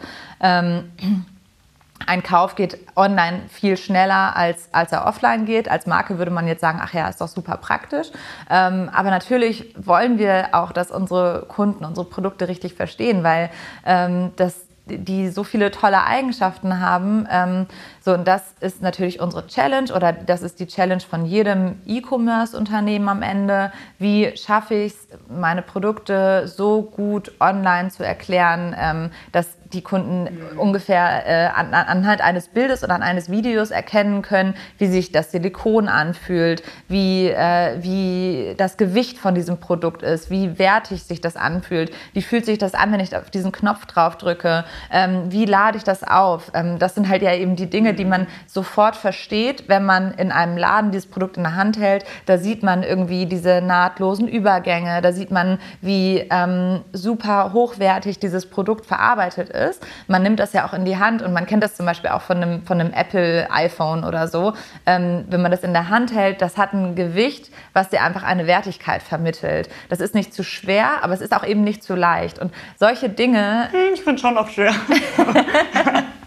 Ein 2.05 2.23
Kauf 2.23 2.55
geht 2.55 2.77
online 2.95 3.41
viel 3.49 3.77
schneller, 3.77 4.35
als, 4.35 4.69
als 4.71 4.91
er 4.91 5.05
offline 5.05 5.45
geht. 5.45 5.69
Als 5.69 5.85
Marke 5.85 6.17
würde 6.17 6.31
man 6.31 6.47
jetzt 6.47 6.61
sagen, 6.61 6.79
ach 6.81 6.93
ja, 6.93 7.07
ist 7.07 7.21
doch 7.21 7.27
super 7.27 7.57
praktisch. 7.57 8.07
Ähm, 8.49 8.89
aber 8.93 9.09
natürlich 9.09 9.75
wollen 9.77 10.17
wir 10.17 10.49
auch, 10.53 10.71
dass 10.71 10.91
unsere 10.91 11.45
Kunden 11.47 11.85
unsere 11.85 12.05
Produkte 12.05 12.47
richtig 12.47 12.73
verstehen, 12.73 13.23
weil 13.23 13.49
ähm, 13.85 14.31
das 14.37 14.69
die 14.97 15.29
so 15.29 15.43
viele 15.43 15.71
tolle 15.71 16.03
Eigenschaften 16.03 16.79
haben. 16.79 17.27
Ähm, 17.29 17.67
so, 18.09 18.15
und 18.15 18.27
das 18.27 18.41
ist 18.59 18.81
natürlich 18.81 19.19
unsere 19.19 19.45
Challenge 19.45 19.93
oder 19.93 20.11
das 20.11 20.41
ist 20.41 20.59
die 20.59 20.65
Challenge 20.65 20.99
von 20.99 21.27
jedem 21.27 21.79
E-Commerce-Unternehmen 21.85 23.07
am 23.07 23.21
Ende. 23.21 23.71
Wie 23.99 24.35
schaffe 24.35 24.73
ich 24.73 24.93
es, 24.93 25.07
meine 25.29 25.61
Produkte 25.61 26.47
so 26.47 26.81
gut 26.81 27.31
online 27.39 27.89
zu 27.89 28.03
erklären, 28.03 28.75
ähm, 28.75 29.11
dass 29.31 29.59
die 29.73 29.81
Kunden 29.81 30.27
ungefähr 30.57 31.27
äh, 31.27 31.47
an, 31.47 31.73
anhand 31.73 32.21
eines 32.21 32.47
Bildes 32.47 32.83
oder 32.83 32.95
an 32.95 33.03
eines 33.03 33.29
Videos 33.29 33.71
erkennen 33.71 34.21
können, 34.21 34.55
wie 34.77 34.87
sich 34.87 35.11
das 35.11 35.31
Silikon 35.31 35.87
anfühlt, 35.87 36.63
wie, 36.87 37.27
äh, 37.27 37.77
wie 37.81 38.55
das 38.57 38.77
Gewicht 38.77 39.19
von 39.19 39.35
diesem 39.35 39.59
Produkt 39.59 40.01
ist, 40.01 40.31
wie 40.31 40.57
wertig 40.57 41.03
sich 41.03 41.21
das 41.21 41.35
anfühlt, 41.35 41.91
wie 42.13 42.21
fühlt 42.21 42.45
sich 42.45 42.57
das 42.57 42.73
an, 42.73 42.91
wenn 42.91 42.99
ich 42.99 43.15
auf 43.15 43.29
diesen 43.29 43.51
Knopf 43.51 43.85
drauf 43.85 44.17
drücke, 44.17 44.65
ähm, 44.91 45.31
wie 45.31 45.45
lade 45.45 45.77
ich 45.77 45.83
das 45.83 46.03
auf. 46.03 46.51
Ähm, 46.55 46.79
das 46.79 46.95
sind 46.95 47.07
halt 47.07 47.21
ja 47.21 47.33
eben 47.33 47.55
die 47.55 47.69
Dinge, 47.69 47.93
die 47.99 48.05
man 48.05 48.27
sofort 48.47 48.95
versteht, 48.95 49.65
wenn 49.67 49.85
man 49.85 50.13
in 50.13 50.31
einem 50.31 50.57
Laden 50.57 50.91
dieses 50.91 51.09
Produkt 51.09 51.37
in 51.37 51.43
der 51.43 51.55
Hand 51.55 51.77
hält. 51.77 52.05
Da 52.25 52.37
sieht 52.37 52.63
man 52.63 52.83
irgendwie 52.83 53.25
diese 53.25 53.61
nahtlosen 53.61 54.27
Übergänge, 54.27 55.01
da 55.01 55.11
sieht 55.11 55.31
man, 55.31 55.59
wie 55.81 56.25
ähm, 56.31 56.81
super 56.93 57.53
hochwertig 57.53 58.19
dieses 58.19 58.49
Produkt 58.49 58.85
verarbeitet 58.85 59.49
ist. 59.49 59.85
Man 60.07 60.23
nimmt 60.23 60.39
das 60.39 60.53
ja 60.53 60.65
auch 60.65 60.73
in 60.73 60.85
die 60.85 60.97
Hand 60.97 61.21
und 61.21 61.33
man 61.33 61.45
kennt 61.45 61.63
das 61.63 61.75
zum 61.75 61.85
Beispiel 61.85 62.09
auch 62.09 62.21
von 62.21 62.37
einem, 62.37 62.65
von 62.65 62.79
einem 62.79 62.93
Apple 62.93 63.47
iPhone 63.51 64.03
oder 64.03 64.27
so. 64.27 64.53
Ähm, 64.85 65.25
wenn 65.29 65.41
man 65.41 65.51
das 65.51 65.63
in 65.63 65.73
der 65.73 65.89
Hand 65.89 66.13
hält, 66.13 66.41
das 66.41 66.57
hat 66.57 66.73
ein 66.73 66.95
Gewicht, 66.95 67.51
was 67.73 67.89
dir 67.89 68.01
einfach 68.01 68.23
eine 68.23 68.47
Wertigkeit 68.47 69.03
vermittelt. 69.03 69.69
Das 69.89 69.99
ist 69.99 70.15
nicht 70.15 70.33
zu 70.33 70.43
schwer, 70.43 71.03
aber 71.03 71.13
es 71.13 71.21
ist 71.21 71.33
auch 71.33 71.45
eben 71.45 71.63
nicht 71.63 71.83
zu 71.83 71.95
leicht. 71.95 72.39
Und 72.39 72.53
solche 72.77 73.09
Dinge. 73.09 73.69
Hm, 73.71 73.93
ich 73.93 74.03
finde 74.03 74.21
schon 74.21 74.37
oft 74.37 74.53
schwer. 74.53 74.73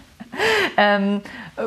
ähm, 0.77 1.21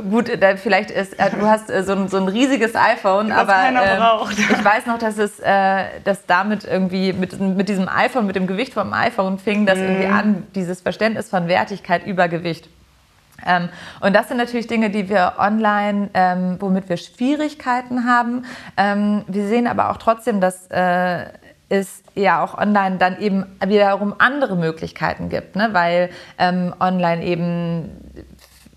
gut, 0.09 0.31
vielleicht 0.57 0.91
ist, 0.91 1.19
äh, 1.19 1.29
du 1.31 1.45
hast 1.45 1.69
äh, 1.69 1.83
so, 1.83 1.93
ein, 1.93 2.07
so 2.07 2.17
ein 2.17 2.27
riesiges 2.27 2.75
iPhone, 2.75 3.29
Was 3.29 3.47
aber 3.49 3.97
braucht. 3.97 4.37
ich 4.37 4.65
weiß 4.65 4.85
noch, 4.85 4.97
dass 4.97 5.17
es, 5.17 5.39
äh, 5.39 5.85
dass 6.03 6.25
damit 6.25 6.63
irgendwie 6.63 7.13
mit, 7.13 7.39
mit 7.39 7.69
diesem 7.69 7.87
iPhone, 7.87 8.25
mit 8.25 8.35
dem 8.35 8.47
Gewicht 8.47 8.73
vom 8.73 8.93
iPhone 8.93 9.39
fing 9.39 9.65
das 9.65 9.77
mhm. 9.77 9.83
irgendwie 9.83 10.07
an, 10.07 10.47
dieses 10.55 10.81
Verständnis 10.81 11.29
von 11.29 11.47
Wertigkeit 11.47 12.05
über 12.05 12.27
Gewicht. 12.27 12.69
Ähm, 13.45 13.69
und 13.99 14.15
das 14.15 14.27
sind 14.27 14.37
natürlich 14.37 14.67
Dinge, 14.67 14.89
die 14.89 15.09
wir 15.09 15.33
online, 15.37 16.09
ähm, 16.13 16.57
womit 16.59 16.89
wir 16.89 16.97
Schwierigkeiten 16.97 18.05
haben. 18.05 18.45
Ähm, 18.77 19.23
wir 19.27 19.47
sehen 19.47 19.67
aber 19.67 19.91
auch 19.91 19.97
trotzdem, 19.97 20.41
dass 20.41 20.67
äh, 20.67 21.25
es 21.67 22.03
ja 22.13 22.43
auch 22.43 22.57
online 22.57 22.97
dann 22.97 23.19
eben 23.19 23.45
wiederum 23.65 24.15
andere 24.19 24.55
Möglichkeiten 24.55 25.29
gibt, 25.29 25.55
ne? 25.55 25.69
weil 25.71 26.09
ähm, 26.37 26.73
online 26.79 27.23
eben 27.23 27.89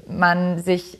man 0.08 0.58
sich 0.58 0.98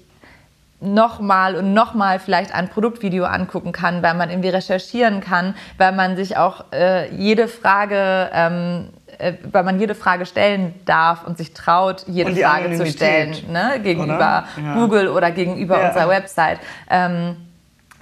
nochmal 0.81 1.57
und 1.57 1.75
nochmal 1.75 2.21
vielleicht 2.21 2.55
ein 2.55 2.69
Produktvideo 2.69 3.25
angucken 3.25 3.73
kann, 3.73 4.03
weil 4.03 4.15
man 4.15 4.31
irgendwie 4.31 4.51
recherchieren 4.51 5.21
kann, 5.21 5.55
weil 5.77 5.93
man 5.93 6.17
sich 6.17 6.37
auch 6.37 6.65
äh, 6.73 7.13
jede 7.15 7.49
Frage, 7.49 8.31
ähm, 8.33 8.91
äh, 9.19 9.35
weil 9.51 9.65
man 9.65 9.81
jede 9.81 9.97
Frage 9.97 10.25
stellen 10.25 10.75
darf 10.85 11.25
und 11.27 11.37
sich 11.37 11.53
traut, 11.53 12.05
jede 12.07 12.35
Frage 12.37 12.77
zu 12.77 12.87
stellen, 12.87 13.35
ne? 13.51 13.81
gegenüber 13.83 14.45
ja. 14.57 14.75
Google 14.75 15.09
oder 15.09 15.33
gegenüber 15.33 15.81
ja. 15.81 15.89
unserer 15.89 16.09
Website. 16.09 16.61
Ähm, 16.89 17.37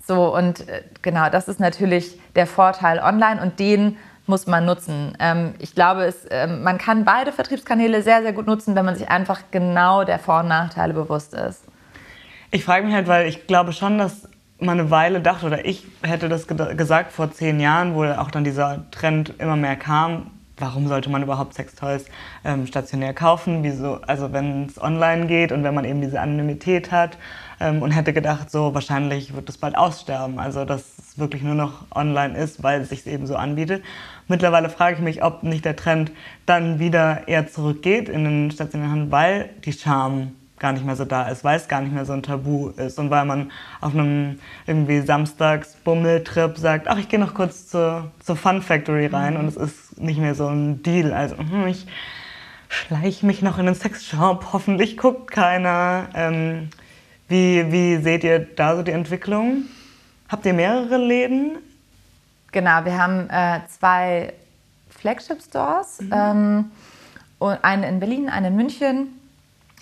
so 0.06 0.36
und 0.36 0.68
äh, 0.68 0.82
genau, 1.00 1.30
das 1.30 1.48
ist 1.48 1.58
natürlich 1.58 2.18
der 2.34 2.46
Vorteil 2.46 2.98
online 2.98 3.40
und 3.40 3.58
den 3.58 3.96
muss 4.26 4.46
man 4.46 4.64
nutzen. 4.64 5.16
Ähm, 5.20 5.54
ich 5.58 5.74
glaube, 5.74 6.04
es, 6.04 6.26
ähm, 6.30 6.62
man 6.62 6.78
kann 6.78 7.04
beide 7.04 7.32
Vertriebskanäle 7.32 8.02
sehr, 8.02 8.22
sehr 8.22 8.32
gut 8.32 8.46
nutzen, 8.46 8.74
wenn 8.74 8.84
man 8.84 8.96
sich 8.96 9.08
einfach 9.08 9.42
genau 9.50 10.04
der 10.04 10.18
Vor- 10.18 10.40
und 10.40 10.48
Nachteile 10.48 10.94
bewusst 10.94 11.34
ist. 11.34 11.62
Ich 12.50 12.64
frage 12.64 12.86
mich 12.86 12.94
halt, 12.94 13.08
weil 13.08 13.26
ich 13.28 13.46
glaube 13.46 13.72
schon, 13.72 13.98
dass 13.98 14.28
mal 14.58 14.72
eine 14.72 14.90
Weile 14.90 15.20
dachte, 15.20 15.46
oder 15.46 15.64
ich 15.64 15.86
hätte 16.02 16.28
das 16.28 16.46
gesagt 16.46 17.12
vor 17.12 17.30
zehn 17.30 17.60
Jahren, 17.60 17.94
wo 17.94 18.04
auch 18.04 18.30
dann 18.30 18.44
dieser 18.44 18.90
Trend 18.90 19.34
immer 19.38 19.56
mehr 19.56 19.76
kam, 19.76 20.30
warum 20.58 20.88
sollte 20.88 21.10
man 21.10 21.22
überhaupt 21.22 21.54
Sextoys 21.54 22.06
ähm, 22.44 22.66
stationär 22.66 23.12
kaufen? 23.14 23.62
Wieso, 23.62 24.00
also 24.06 24.32
wenn 24.32 24.66
es 24.66 24.80
online 24.80 25.26
geht 25.26 25.52
und 25.52 25.64
wenn 25.64 25.74
man 25.74 25.84
eben 25.84 26.00
diese 26.00 26.20
Anonymität 26.20 26.90
hat 26.90 27.18
ähm, 27.60 27.82
und 27.82 27.90
hätte 27.90 28.12
gedacht, 28.12 28.50
so 28.50 28.74
wahrscheinlich 28.74 29.34
wird 29.34 29.48
es 29.48 29.58
bald 29.58 29.76
aussterben. 29.76 30.38
Also 30.38 30.64
dass 30.64 30.98
es 30.98 31.18
wirklich 31.18 31.42
nur 31.42 31.54
noch 31.54 31.84
online 31.94 32.36
ist, 32.36 32.62
weil 32.62 32.80
es 32.80 32.88
sich 32.88 33.06
eben 33.06 33.26
so 33.26 33.36
anbietet. 33.36 33.84
Mittlerweile 34.28 34.68
frage 34.68 34.96
ich 34.96 35.02
mich, 35.02 35.22
ob 35.22 35.42
nicht 35.42 35.64
der 35.64 35.76
Trend 35.76 36.10
dann 36.46 36.78
wieder 36.78 37.28
eher 37.28 37.48
zurückgeht 37.48 38.08
in 38.08 38.24
den 38.24 38.50
stationären 38.50 38.92
Handel, 38.92 39.12
weil 39.12 39.50
die 39.64 39.72
Charme 39.72 40.32
gar 40.58 40.72
nicht 40.72 40.84
mehr 40.84 40.96
so 40.96 41.04
da 41.04 41.28
ist, 41.28 41.44
weil 41.44 41.56
es 41.56 41.68
gar 41.68 41.80
nicht 41.80 41.92
mehr 41.92 42.04
so 42.04 42.12
ein 42.12 42.22
Tabu 42.22 42.68
ist 42.70 42.98
und 42.98 43.10
weil 43.10 43.24
man 43.24 43.52
auf 43.80 43.92
einem 43.92 44.40
irgendwie 44.66 45.00
Samstags-Bummeltrip 45.00 46.56
sagt, 46.56 46.88
ach, 46.88 46.98
ich 46.98 47.08
gehe 47.08 47.20
noch 47.20 47.34
kurz 47.34 47.68
zur, 47.68 48.10
zur 48.20 48.36
Fun 48.36 48.62
Factory 48.62 49.06
rein 49.06 49.34
mhm. 49.34 49.40
und 49.40 49.48
es 49.48 49.56
ist 49.56 50.00
nicht 50.00 50.18
mehr 50.18 50.34
so 50.34 50.48
ein 50.48 50.82
Deal. 50.82 51.12
Also 51.12 51.36
hm, 51.36 51.66
ich 51.66 51.86
schleiche 52.68 53.26
mich 53.26 53.42
noch 53.42 53.58
in 53.58 53.66
den 53.66 53.74
Sexshop, 53.74 54.46
hoffentlich 54.52 54.96
guckt 54.96 55.30
keiner. 55.30 56.08
Ähm, 56.14 56.70
wie, 57.28 57.70
wie 57.70 57.96
seht 57.96 58.24
ihr 58.24 58.38
da 58.38 58.76
so 58.76 58.82
die 58.82 58.92
Entwicklung? 58.92 59.64
Habt 60.28 60.46
ihr 60.46 60.54
mehrere 60.54 60.96
Läden? 60.96 61.58
Genau, 62.56 62.86
wir 62.86 62.96
haben 62.96 63.28
äh, 63.28 63.60
zwei 63.68 64.32
Flagship-Stores. 64.88 66.00
Mhm. 66.00 66.10
Ähm, 66.14 66.70
einen 67.60 67.82
in 67.82 68.00
Berlin, 68.00 68.30
einen 68.30 68.46
in 68.46 68.56
München 68.56 69.08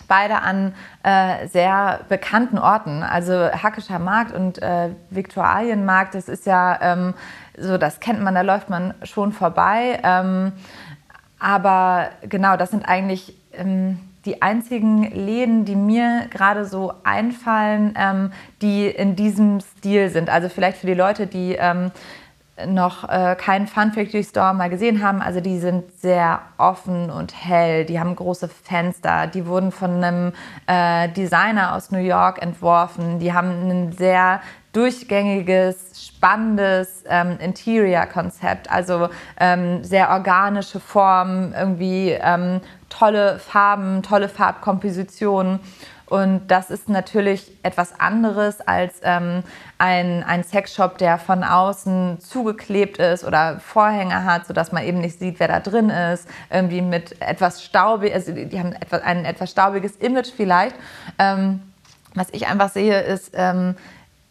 beide 0.08 0.40
an 0.40 0.74
äh, 1.04 1.46
sehr 1.46 2.00
bekannten 2.08 2.58
Orten. 2.58 3.04
Also 3.04 3.32
Hackischer 3.32 4.00
Markt 4.00 4.34
und 4.34 4.60
äh, 4.60 4.88
Viktualienmarkt, 5.10 6.16
das 6.16 6.28
ist 6.28 6.46
ja 6.46 6.76
ähm, 6.82 7.14
so, 7.56 7.78
das 7.78 8.00
kennt 8.00 8.20
man, 8.20 8.34
da 8.34 8.40
läuft 8.40 8.68
man 8.70 8.92
schon 9.04 9.30
vorbei. 9.30 10.00
Ähm, 10.02 10.50
aber 11.38 12.08
genau, 12.22 12.56
das 12.56 12.72
sind 12.72 12.88
eigentlich 12.88 13.36
ähm, 13.52 14.00
die 14.24 14.42
einzigen 14.42 15.12
Läden, 15.12 15.64
die 15.64 15.76
mir 15.76 16.26
gerade 16.28 16.64
so 16.64 16.92
einfallen, 17.04 17.94
ähm, 17.96 18.32
die 18.62 18.88
in 18.88 19.14
diesem 19.14 19.60
Stil 19.60 20.08
sind. 20.08 20.28
Also 20.28 20.48
vielleicht 20.48 20.78
für 20.78 20.88
die 20.88 20.94
Leute, 20.94 21.28
die 21.28 21.52
ähm, 21.52 21.92
noch 22.66 23.08
äh, 23.08 23.34
keinen 23.36 23.66
Fun 23.66 23.92
Factory 23.92 24.22
Store 24.22 24.54
mal 24.54 24.70
gesehen 24.70 25.02
haben. 25.02 25.20
Also 25.20 25.40
die 25.40 25.58
sind 25.58 25.90
sehr 26.00 26.40
offen 26.56 27.10
und 27.10 27.34
hell. 27.34 27.84
Die 27.84 27.98
haben 27.98 28.14
große 28.14 28.48
Fenster. 28.48 29.26
Die 29.26 29.46
wurden 29.46 29.72
von 29.72 30.02
einem 30.02 30.32
äh, 30.66 31.08
Designer 31.08 31.74
aus 31.74 31.90
New 31.90 31.98
York 31.98 32.40
entworfen. 32.40 33.18
Die 33.18 33.32
haben 33.32 33.68
ein 33.68 33.92
sehr 33.92 34.40
durchgängiges, 34.72 36.06
spannendes 36.06 37.04
ähm, 37.08 37.38
Interior-Konzept. 37.40 38.70
Also 38.70 39.08
ähm, 39.38 39.82
sehr 39.82 40.10
organische 40.10 40.80
Formen, 40.80 41.52
irgendwie 41.52 42.10
ähm, 42.10 42.60
tolle 42.88 43.38
Farben, 43.38 44.02
tolle 44.02 44.28
Farbkompositionen. 44.28 45.60
Und 46.06 46.48
das 46.48 46.70
ist 46.70 46.88
natürlich 46.88 47.50
etwas 47.62 47.98
anderes 47.98 48.60
als 48.60 49.00
ähm, 49.02 49.42
ein, 49.84 50.24
ein 50.24 50.42
Sexshop, 50.44 50.96
der 50.96 51.18
von 51.18 51.44
außen 51.44 52.18
zugeklebt 52.18 52.96
ist 52.96 53.22
oder 53.22 53.60
Vorhänge 53.60 54.24
hat, 54.24 54.46
sodass 54.46 54.72
man 54.72 54.82
eben 54.84 55.00
nicht 55.02 55.18
sieht, 55.18 55.38
wer 55.38 55.48
da 55.48 55.60
drin 55.60 55.90
ist. 55.90 56.26
Irgendwie 56.50 56.80
mit 56.80 57.20
etwas 57.20 57.62
staubig, 57.62 58.14
also 58.14 58.32
die 58.32 58.58
haben 58.58 58.72
etwas, 58.72 59.02
ein 59.02 59.26
etwas 59.26 59.50
staubiges 59.50 59.96
Image 59.96 60.30
vielleicht. 60.34 60.74
Ähm, 61.18 61.60
was 62.14 62.28
ich 62.32 62.46
einfach 62.46 62.70
sehe, 62.70 62.98
ist, 63.02 63.32
ähm, 63.34 63.76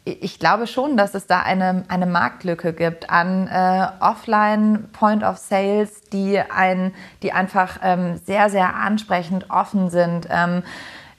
ich 0.05 0.39
glaube 0.39 0.65
schon, 0.65 0.97
dass 0.97 1.13
es 1.13 1.27
da 1.27 1.41
eine, 1.41 1.85
eine 1.87 2.07
Marktlücke 2.07 2.73
gibt 2.73 3.11
an 3.11 3.47
äh, 3.47 3.87
Offline 3.99 4.89
Point 4.91 5.23
of 5.23 5.37
Sales, 5.37 6.01
die, 6.11 6.39
ein, 6.39 6.95
die 7.21 7.31
einfach 7.31 7.77
ähm, 7.83 8.17
sehr, 8.17 8.49
sehr 8.49 8.75
ansprechend 8.75 9.51
offen 9.51 9.91
sind. 9.91 10.27
Ähm, 10.31 10.63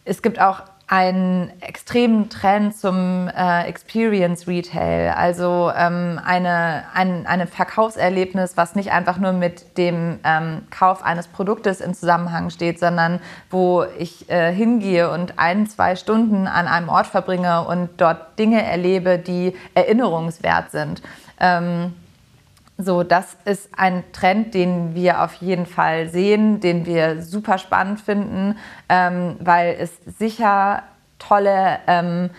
es 0.04 0.22
gibt 0.22 0.40
auch 0.40 0.62
einen 0.86 1.50
extremen 1.60 2.28
Trend 2.28 2.76
zum 2.76 3.28
äh, 3.28 3.62
Experience 3.66 4.46
Retail, 4.46 5.14
also 5.16 5.72
ähm, 5.74 6.20
eine, 6.22 6.84
ein 6.92 7.26
eine 7.26 7.46
Verkaufserlebnis, 7.46 8.56
was 8.56 8.74
nicht 8.74 8.92
einfach 8.92 9.18
nur 9.18 9.32
mit 9.32 9.78
dem 9.78 10.20
ähm, 10.24 10.62
Kauf 10.70 11.02
eines 11.02 11.26
Produktes 11.26 11.80
in 11.80 11.94
Zusammenhang 11.94 12.50
steht, 12.50 12.78
sondern 12.78 13.20
wo 13.50 13.84
ich 13.98 14.28
äh, 14.28 14.52
hingehe 14.52 15.10
und 15.10 15.38
ein, 15.38 15.66
zwei 15.66 15.96
Stunden 15.96 16.46
an 16.46 16.66
einem 16.66 16.90
Ort 16.90 17.06
verbringe 17.06 17.66
und 17.66 17.88
dort 17.96 18.38
Dinge 18.38 18.62
erlebe, 18.62 19.18
die 19.18 19.56
erinnerungswert 19.74 20.70
sind. 20.70 21.02
Ähm, 21.40 21.94
so, 22.76 23.04
das 23.04 23.36
ist 23.44 23.68
ein 23.76 24.02
Trend, 24.12 24.54
den 24.54 24.94
wir 24.94 25.22
auf 25.22 25.34
jeden 25.34 25.66
Fall 25.66 26.08
sehen, 26.08 26.60
den 26.60 26.86
wir 26.86 27.22
super 27.22 27.58
spannend 27.58 28.00
finden, 28.00 28.56
ähm, 28.88 29.36
weil 29.38 29.76
es 29.78 29.92
sicher 30.18 30.82
tolle, 31.20 31.78
ähm, 31.86 32.30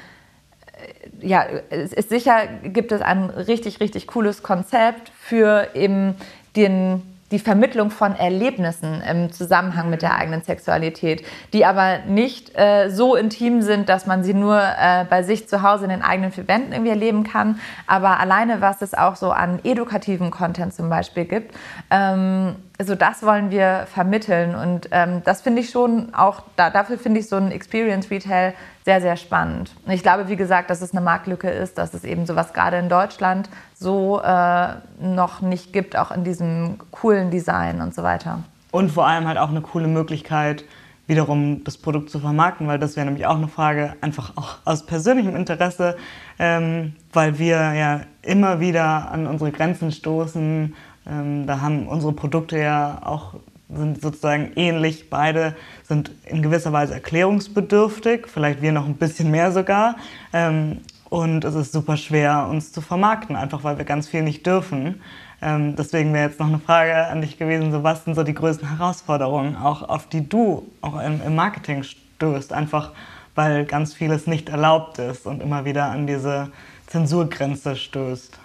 ja, 1.21 1.45
es 1.69 1.93
ist 1.93 2.09
sicher 2.09 2.47
gibt 2.63 2.91
es 2.91 3.01
ein 3.01 3.29
richtig, 3.29 3.79
richtig 3.79 4.07
cooles 4.07 4.43
Konzept 4.43 5.09
für 5.17 5.69
eben 5.73 6.15
den 6.55 7.14
die 7.31 7.39
Vermittlung 7.39 7.89
von 7.89 8.15
Erlebnissen 8.15 9.01
im 9.01 9.31
Zusammenhang 9.31 9.89
mit 9.89 10.03
der 10.03 10.15
eigenen 10.15 10.43
Sexualität, 10.43 11.25
die 11.53 11.65
aber 11.65 11.99
nicht 12.07 12.55
äh, 12.55 12.89
so 12.89 13.15
intim 13.15 13.63
sind, 13.63 13.89
dass 13.89 14.05
man 14.05 14.23
sie 14.23 14.35
nur 14.35 14.61
äh, 14.61 15.05
bei 15.09 15.23
sich 15.23 15.47
zu 15.47 15.63
Hause 15.63 15.85
in 15.85 15.89
den 15.89 16.03
eigenen 16.03 16.31
vier 16.31 16.47
Wänden 16.47 16.71
irgendwie 16.71 16.91
erleben 16.91 17.23
kann. 17.23 17.59
Aber 17.87 18.19
alleine, 18.19 18.61
was 18.61 18.83
es 18.83 18.93
auch 18.93 19.15
so 19.15 19.31
an 19.31 19.59
edukativen 19.63 20.29
Content 20.29 20.73
zum 20.73 20.89
Beispiel 20.89 21.25
gibt, 21.25 21.55
ähm, 21.89 22.57
also 22.77 22.93
das 22.93 23.23
wollen 23.23 23.49
wir 23.49 23.87
vermitteln 23.91 24.53
und 24.53 24.89
ähm, 24.91 25.21
das 25.23 25.41
finde 25.41 25.61
ich 25.61 25.69
schon 25.69 26.13
auch, 26.13 26.43
da, 26.57 26.69
dafür 26.69 26.99
finde 26.99 27.21
ich 27.21 27.29
so 27.29 27.37
ein 27.37 27.51
Experience 27.51 28.11
Retail 28.11 28.53
sehr, 28.85 29.01
sehr 29.01 29.17
spannend. 29.17 29.71
Ich 29.87 30.03
glaube, 30.03 30.29
wie 30.29 30.35
gesagt, 30.35 30.69
dass 30.69 30.81
es 30.81 30.91
eine 30.91 31.01
Marktlücke 31.01 31.49
ist, 31.49 31.79
dass 31.79 31.95
es 31.95 32.03
eben 32.03 32.27
sowas 32.27 32.53
gerade 32.53 32.77
in 32.77 32.87
Deutschland 32.87 33.49
so 33.73 34.21
äh, 34.21 34.75
noch 35.01 35.41
nicht 35.41 35.73
gibt, 35.73 35.97
auch 35.97 36.11
in 36.11 36.23
diesem 36.23 36.77
coolen 36.91 37.31
Design 37.31 37.81
und 37.81 37.95
so 37.95 38.03
weiter. 38.03 38.43
Und 38.69 38.91
vor 38.91 39.07
allem 39.07 39.27
halt 39.27 39.39
auch 39.39 39.49
eine 39.49 39.61
coole 39.61 39.87
Möglichkeit, 39.87 40.65
wiederum 41.07 41.63
das 41.63 41.77
Produkt 41.77 42.11
zu 42.11 42.19
vermarkten, 42.19 42.67
weil 42.67 42.77
das 42.77 42.95
wäre 42.95 43.05
nämlich 43.05 43.25
auch 43.25 43.37
eine 43.37 43.47
Frage, 43.47 43.95
einfach 44.01 44.33
auch 44.35 44.57
aus 44.65 44.85
persönlichem 44.85 45.35
Interesse, 45.35 45.97
ähm, 46.37 46.93
weil 47.11 47.39
wir 47.39 47.73
ja 47.73 48.01
immer 48.21 48.59
wieder 48.59 49.11
an 49.11 49.25
unsere 49.25 49.51
Grenzen 49.51 49.91
stoßen. 49.91 50.75
Ähm, 51.07 51.47
da 51.47 51.59
haben 51.59 51.87
unsere 51.87 52.13
Produkte 52.13 52.59
ja 52.59 52.99
auch 53.03 53.33
sind 53.69 54.01
sozusagen 54.01 54.51
ähnlich. 54.55 55.09
Beide 55.09 55.55
sind 55.83 56.11
in 56.25 56.41
gewisser 56.41 56.71
Weise 56.73 56.93
erklärungsbedürftig, 56.93 58.27
vielleicht 58.27 58.61
wir 58.61 58.71
noch 58.71 58.85
ein 58.85 58.95
bisschen 58.95 59.31
mehr 59.31 59.51
sogar. 59.51 59.95
Ähm, 60.33 60.81
und 61.09 61.45
es 61.45 61.55
ist 61.55 61.71
super 61.71 61.97
schwer, 61.97 62.47
uns 62.49 62.71
zu 62.71 62.81
vermarkten, 62.81 63.35
einfach 63.35 63.63
weil 63.63 63.77
wir 63.77 63.85
ganz 63.85 64.07
viel 64.07 64.21
nicht 64.21 64.45
dürfen. 64.45 65.01
Ähm, 65.41 65.75
deswegen 65.75 66.13
wäre 66.13 66.27
jetzt 66.27 66.39
noch 66.39 66.47
eine 66.47 66.59
Frage 66.59 67.07
an 67.07 67.21
dich 67.21 67.37
gewesen, 67.37 67.71
so 67.71 67.83
was 67.83 68.03
sind 68.03 68.15
so 68.15 68.23
die 68.23 68.33
größten 68.33 68.77
Herausforderungen, 68.77 69.55
auch 69.55 69.87
auf 69.87 70.07
die 70.07 70.27
du 70.27 70.69
auch 70.81 70.99
im, 71.01 71.35
Marketing 71.35 71.83
stößt, 71.83 72.53
einfach 72.53 72.91
weil 73.35 73.65
ganz 73.65 73.93
vieles 73.93 74.27
nicht 74.27 74.49
erlaubt 74.49 74.97
ist 74.97 75.25
und 75.25 75.41
immer 75.41 75.65
wieder 75.65 75.85
an 75.85 76.07
diese 76.07 76.51
Zensurgrenze 76.87 77.75
stößt. 77.75 78.39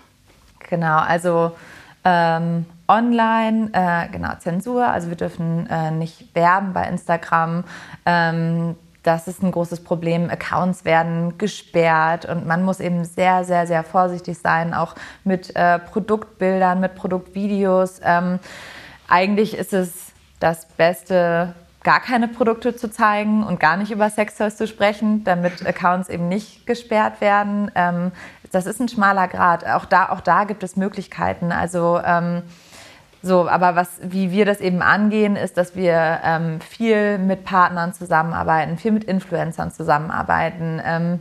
Genau, 0.69 0.99
also 0.99 1.53
ähm, 2.05 2.67
online, 2.91 3.71
äh, 3.73 4.09
genau, 4.11 4.35
Zensur, 4.41 4.85
also 4.87 5.09
wir 5.09 5.17
dürfen 5.17 5.69
äh, 5.69 5.93
nicht 5.93 6.35
werben 6.35 6.73
bei 6.73 6.89
Instagram. 6.89 7.63
Ähm, 8.05 8.75
das 9.05 9.29
ist 9.29 9.43
ein 9.43 9.53
großes 9.53 9.85
Problem. 9.85 10.29
Accounts 10.29 10.85
werden 10.85 11.39
gesperrt 11.39 12.27
und 12.27 12.47
man 12.47 12.65
muss 12.65 12.81
eben 12.81 13.05
sehr, 13.05 13.45
sehr, 13.45 13.67
sehr 13.67 13.85
vorsichtig 13.85 14.39
sein, 14.39 14.75
auch 14.75 14.95
mit 15.25 15.55
äh, 15.55 15.79
Produktbildern, 15.79 16.81
mit 16.81 16.97
Produktvideos. 16.97 18.01
Ähm, 18.05 18.41
eigentlich 19.09 19.57
ist 19.57 19.73
es 19.73 20.13
das 20.41 20.67
Beste, 20.67 21.55
gar 21.83 22.01
keine 22.01 22.29
Produkte 22.29 22.77
zu 22.77 22.91
zeigen 22.91 23.43
und 23.45 23.61
gar 23.61 23.77
nicht 23.77 23.91
über 23.91 24.11
Sextoys 24.11 24.57
zu 24.57 24.67
sprechen, 24.67 25.25
damit 25.25 25.65
Accounts 25.65 26.09
eben 26.09 26.29
nicht 26.29 26.67
gesperrt 26.67 27.21
werden. 27.21 27.71
Ähm, 27.75 28.13
das 28.53 28.67
ist 28.67 28.81
ein 28.81 28.89
schmaler 28.89 29.29
Grad. 29.29 29.65
Auch 29.65 29.87
da, 29.87 30.09
auch 30.11 30.21
da 30.21 30.45
gibt 30.45 30.63
es 30.63 30.77
Möglichkeiten. 30.77 31.53
Also 31.53 32.01
ähm, 32.05 32.43
so, 33.23 33.49
aber 33.49 33.77
was, 33.77 33.89
wie 34.03 34.31
wir 34.31 34.47
das 34.47 34.61
eben 34.61 34.81
angehen, 34.83 35.37
ist, 35.37 35.57
dass 35.57 35.77
wir 35.77 36.21
ähm, 36.25 36.61
viel 36.61 37.19
mit 37.19 37.45
Partnern 37.45 37.93
zusammenarbeiten, 37.93 38.79
viel 38.79 38.93
mit 38.93 39.05
Influencern 39.05 39.71
zusammenarbeiten. 39.71 40.81
Ähm, 40.85 41.21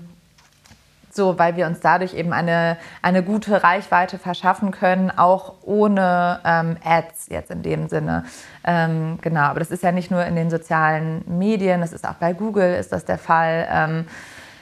so, 1.12 1.38
weil 1.40 1.56
wir 1.58 1.66
uns 1.66 1.80
dadurch 1.82 2.14
eben 2.14 2.32
eine, 2.32 2.78
eine 3.02 3.24
gute 3.24 3.64
Reichweite 3.64 4.20
verschaffen 4.20 4.72
können, 4.72 5.12
auch 5.12 5.56
ohne 5.64 6.40
ähm, 6.46 6.78
Ads 6.86 7.28
jetzt 7.30 7.52
in 7.52 7.64
dem 7.64 7.90
Sinne. 7.90 8.24
Ähm, 8.64 9.18
genau, 9.22 9.42
aber 9.42 9.60
das 9.60 9.72
ist 9.72 9.84
ja 9.84 9.92
nicht 9.92 10.12
nur 10.12 10.24
in 10.24 10.36
den 10.36 10.50
sozialen 10.50 11.24
Medien, 11.28 11.82
das 11.82 11.94
ist 11.94 12.08
auch 12.08 12.14
bei 12.14 12.34
Google 12.34 12.76
ist 12.76 12.94
das 12.94 13.06
der 13.06 13.18
Fall. 13.18 13.68
Ähm, 13.70 14.06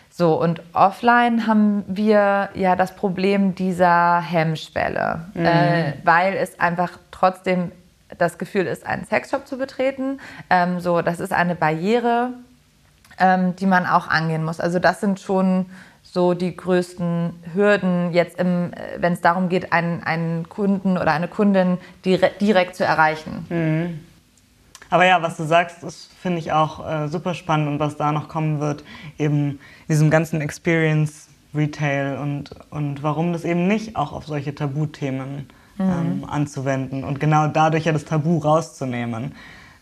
So, 0.10 0.42
und 0.42 0.64
offline 0.74 1.46
haben 1.46 1.84
wir 1.88 2.50
ja 2.56 2.76
das 2.76 2.96
Problem 2.96 3.54
dieser 3.54 4.20
Hemmschwelle, 4.20 5.26
mhm. 5.36 5.46
äh, 5.46 5.94
weil 6.04 6.34
es 6.34 6.60
einfach 6.60 6.98
trotzdem 7.18 7.72
das 8.18 8.38
Gefühl 8.38 8.68
ist, 8.68 8.86
einen 8.86 9.06
Sexshop 9.06 9.48
zu 9.48 9.58
betreten. 9.58 10.20
Ähm, 10.50 10.80
so, 10.80 11.02
das 11.02 11.20
ist 11.20 11.34
eine 11.34 11.56
Barriere, 11.56 12.30
ähm, 13.20 13.56
die 13.56 13.66
man 13.66 13.86
auch 13.86 14.08
angehen 14.08 14.46
muss. 14.46 14.60
Also 14.60 14.80
das 14.80 15.02
sind 15.02 15.20
schon 15.20 15.66
so 16.04 16.34
die 16.34 16.56
größten 16.56 17.34
Hürden 17.54 18.14
jetzt, 18.14 18.40
äh, 18.40 18.46
wenn 18.98 19.14
es 19.14 19.22
darum 19.22 19.50
geht, 19.50 19.74
einen, 19.74 20.04
einen 20.04 20.48
Kunden 20.48 20.98
oder 20.98 21.12
eine 21.12 21.28
Kundin 21.28 21.78
direkt, 22.06 22.42
direkt 22.42 22.76
zu 22.76 22.86
erreichen. 22.86 23.46
Mhm. 23.50 24.00
Aber 24.90 25.06
ja, 25.06 25.22
was 25.22 25.36
du 25.36 25.44
sagst, 25.44 25.84
das 25.84 26.10
finde 26.22 26.40
ich 26.40 26.54
auch 26.54 26.88
äh, 26.88 27.08
super 27.10 27.34
spannend 27.34 27.68
und 27.68 27.80
was 27.80 27.98
da 27.98 28.14
noch 28.14 28.30
kommen 28.30 28.62
wird, 28.62 28.86
eben 29.18 29.60
diesem 29.90 30.10
ganzen 30.10 30.40
Experience 30.40 31.28
Retail 31.54 32.18
und, 32.20 32.52
und 32.70 33.04
warum 33.04 33.34
das 33.34 33.44
eben 33.44 33.68
nicht 33.68 33.98
auch 33.98 34.14
auf 34.14 34.26
solche 34.28 34.56
Tabuthemen 34.56 35.50
mhm. 35.78 35.86
ähm, 35.86 36.26
anzuwenden 36.30 37.04
und 37.04 37.20
genau 37.20 37.48
dadurch 37.48 37.86
ja 37.86 37.94
das 37.94 38.06
Tabu 38.06 38.38
rauszunehmen. 38.38 39.34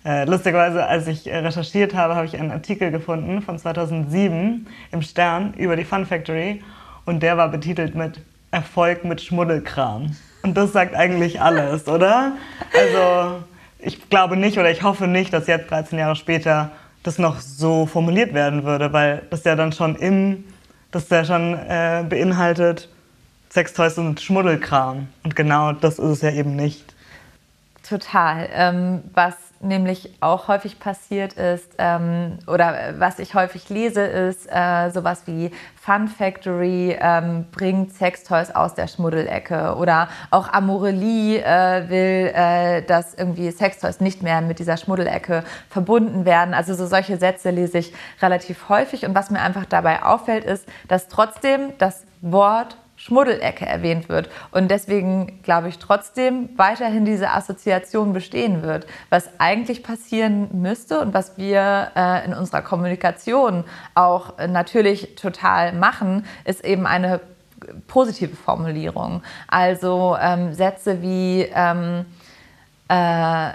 Äh, 0.06 0.26
lustigerweise, 0.26 0.86
als 0.86 1.08
ich 1.08 1.26
äh, 1.26 1.38
recherchiert 1.38 1.96
habe, 1.96 2.16
habe 2.16 2.28
ich 2.28 2.38
einen 2.38 2.52
Artikel 2.52 2.92
gefunden 2.92 3.42
von 3.42 3.58
2007 3.58 4.68
im 4.92 5.02
Stern 5.02 5.54
über 5.56 5.76
die 5.76 5.84
Fun 5.84 6.06
Factory 6.06 6.62
und 7.06 7.24
der 7.24 7.38
war 7.38 7.50
betitelt 7.50 7.96
mit 7.96 8.22
Erfolg 8.52 9.04
mit 9.04 9.22
Schmuddelkram. 9.22 10.16
Und 10.44 10.56
das 10.56 10.74
sagt 10.74 10.96
eigentlich 10.96 11.42
alles, 11.42 11.88
oder? 11.88 12.34
Also 12.72 13.44
ich 13.80 14.10
glaube 14.10 14.38
nicht 14.38 14.60
oder 14.60 14.70
ich 14.70 14.84
hoffe 14.84 15.08
nicht, 15.08 15.34
dass 15.34 15.48
jetzt 15.48 15.72
13 15.72 15.98
Jahre 15.98 16.16
später 16.16 16.72
das 17.02 17.18
noch 17.18 17.40
so 17.40 17.86
formuliert 17.86 18.34
werden 18.34 18.64
würde, 18.64 18.94
weil 18.94 19.24
das 19.30 19.44
ja 19.44 19.56
dann 19.56 19.72
schon 19.72 19.96
im, 19.96 20.44
das 20.92 21.10
ja 21.10 21.26
schon 21.26 21.54
äh, 21.54 22.04
beinhaltet, 22.08 22.90
Sextoys 23.56 23.98
und 23.98 24.20
Schmuddelkram. 24.20 25.08
Und 25.24 25.34
genau 25.34 25.72
das 25.72 25.98
ist 25.98 26.10
es 26.10 26.22
ja 26.22 26.32
eben 26.32 26.58
nicht. 26.58 26.94
Total. 27.88 28.50
Ähm, 28.52 29.04
was 29.14 29.36
nämlich 29.62 30.12
auch 30.20 30.50
häufig 30.50 30.78
passiert 30.78 31.34
ist, 31.34 31.72
ähm, 31.78 32.38
oder 32.48 32.96
was 32.98 33.18
ich 33.20 33.34
häufig 33.34 33.70
lese, 33.70 34.02
ist 34.02 34.46
äh, 34.52 34.90
sowas 34.90 35.22
wie 35.26 35.52
Fun 35.80 36.10
Factory 36.10 36.98
ähm, 37.00 37.46
bringt 37.54 37.94
Sextoys 37.94 38.52
aus 38.52 38.74
der 38.74 38.88
Schmuddelecke 38.88 39.76
oder 39.76 40.10
auch 40.32 40.52
Amorelie 40.52 41.38
äh, 41.38 41.90
will, 41.90 42.34
äh, 42.36 42.82
dass 42.82 43.14
irgendwie 43.14 43.50
Sextoys 43.52 44.02
nicht 44.02 44.22
mehr 44.22 44.42
mit 44.42 44.60
dieser 44.60 44.76
Schmuddelecke 44.76 45.46
verbunden 45.70 46.26
werden. 46.26 46.54
Also 46.54 46.74
so 46.74 46.88
solche 46.88 47.16
Sätze 47.16 47.52
lese 47.52 47.78
ich 47.78 47.94
relativ 48.22 48.68
häufig 48.68 49.06
und 49.06 49.16
was 49.16 49.30
mir 49.30 49.40
einfach 49.40 49.66
dabei 49.66 50.04
auffällt, 50.04 50.44
ist, 50.44 50.68
dass 50.90 51.08
trotzdem 51.08 51.72
das 51.78 52.04
Wort 52.20 52.76
Schmuddelecke 53.06 53.68
erwähnt 53.68 54.10
wird. 54.10 54.30
Und 54.50 54.72
deswegen 54.72 55.44
glaube 55.44 55.70
ich 55.70 55.78
trotzdem 55.78 56.50
weiterhin 56.56 57.06
diese 57.06 57.30
Assoziation 57.30 58.14
bestehen 58.14 58.64
wird. 58.64 58.88
Was 59.12 59.30
eigentlich 59.38 59.84
passieren 59.84 60.50
müsste 60.60 61.00
und 61.02 61.14
was 61.14 61.38
wir 61.38 61.92
äh, 61.96 62.26
in 62.26 62.34
unserer 62.34 62.64
Kommunikation 62.64 63.64
auch 63.94 64.34
natürlich 64.48 65.14
total 65.16 65.74
machen, 65.74 66.26
ist 66.46 66.66
eben 66.66 66.88
eine 66.88 67.20
positive 67.88 68.36
Formulierung. 68.36 69.22
Also 69.48 70.18
ähm, 70.20 70.56
Sätze 70.56 71.04
wie 71.04 71.48
ähm, 71.54 72.06
äh, 72.88 73.50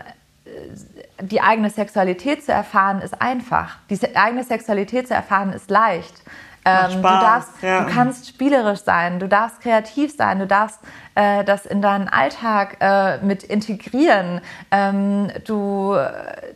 die 1.22 1.40
eigene 1.40 1.70
Sexualität 1.70 2.44
zu 2.44 2.52
erfahren 2.52 3.02
ist 3.02 3.20
einfach. 3.20 3.78
Die 3.90 4.16
eigene 4.16 4.44
Sexualität 4.44 5.08
zu 5.08 5.14
erfahren 5.14 5.52
ist 5.52 5.70
leicht. 5.70 6.22
Ähm, 6.64 6.96
du, 6.96 7.02
darfst, 7.02 7.62
ja. 7.62 7.84
du 7.84 7.92
kannst 7.92 8.28
spielerisch 8.28 8.80
sein, 8.80 9.18
du 9.18 9.28
darfst 9.28 9.62
kreativ 9.62 10.14
sein, 10.14 10.38
du 10.38 10.46
darfst 10.46 10.78
äh, 11.14 11.42
das 11.44 11.64
in 11.64 11.80
deinen 11.80 12.08
Alltag 12.08 12.76
äh, 12.80 13.18
mit 13.24 13.42
integrieren. 13.42 14.42
Ähm, 14.70 15.30
du, 15.46 15.96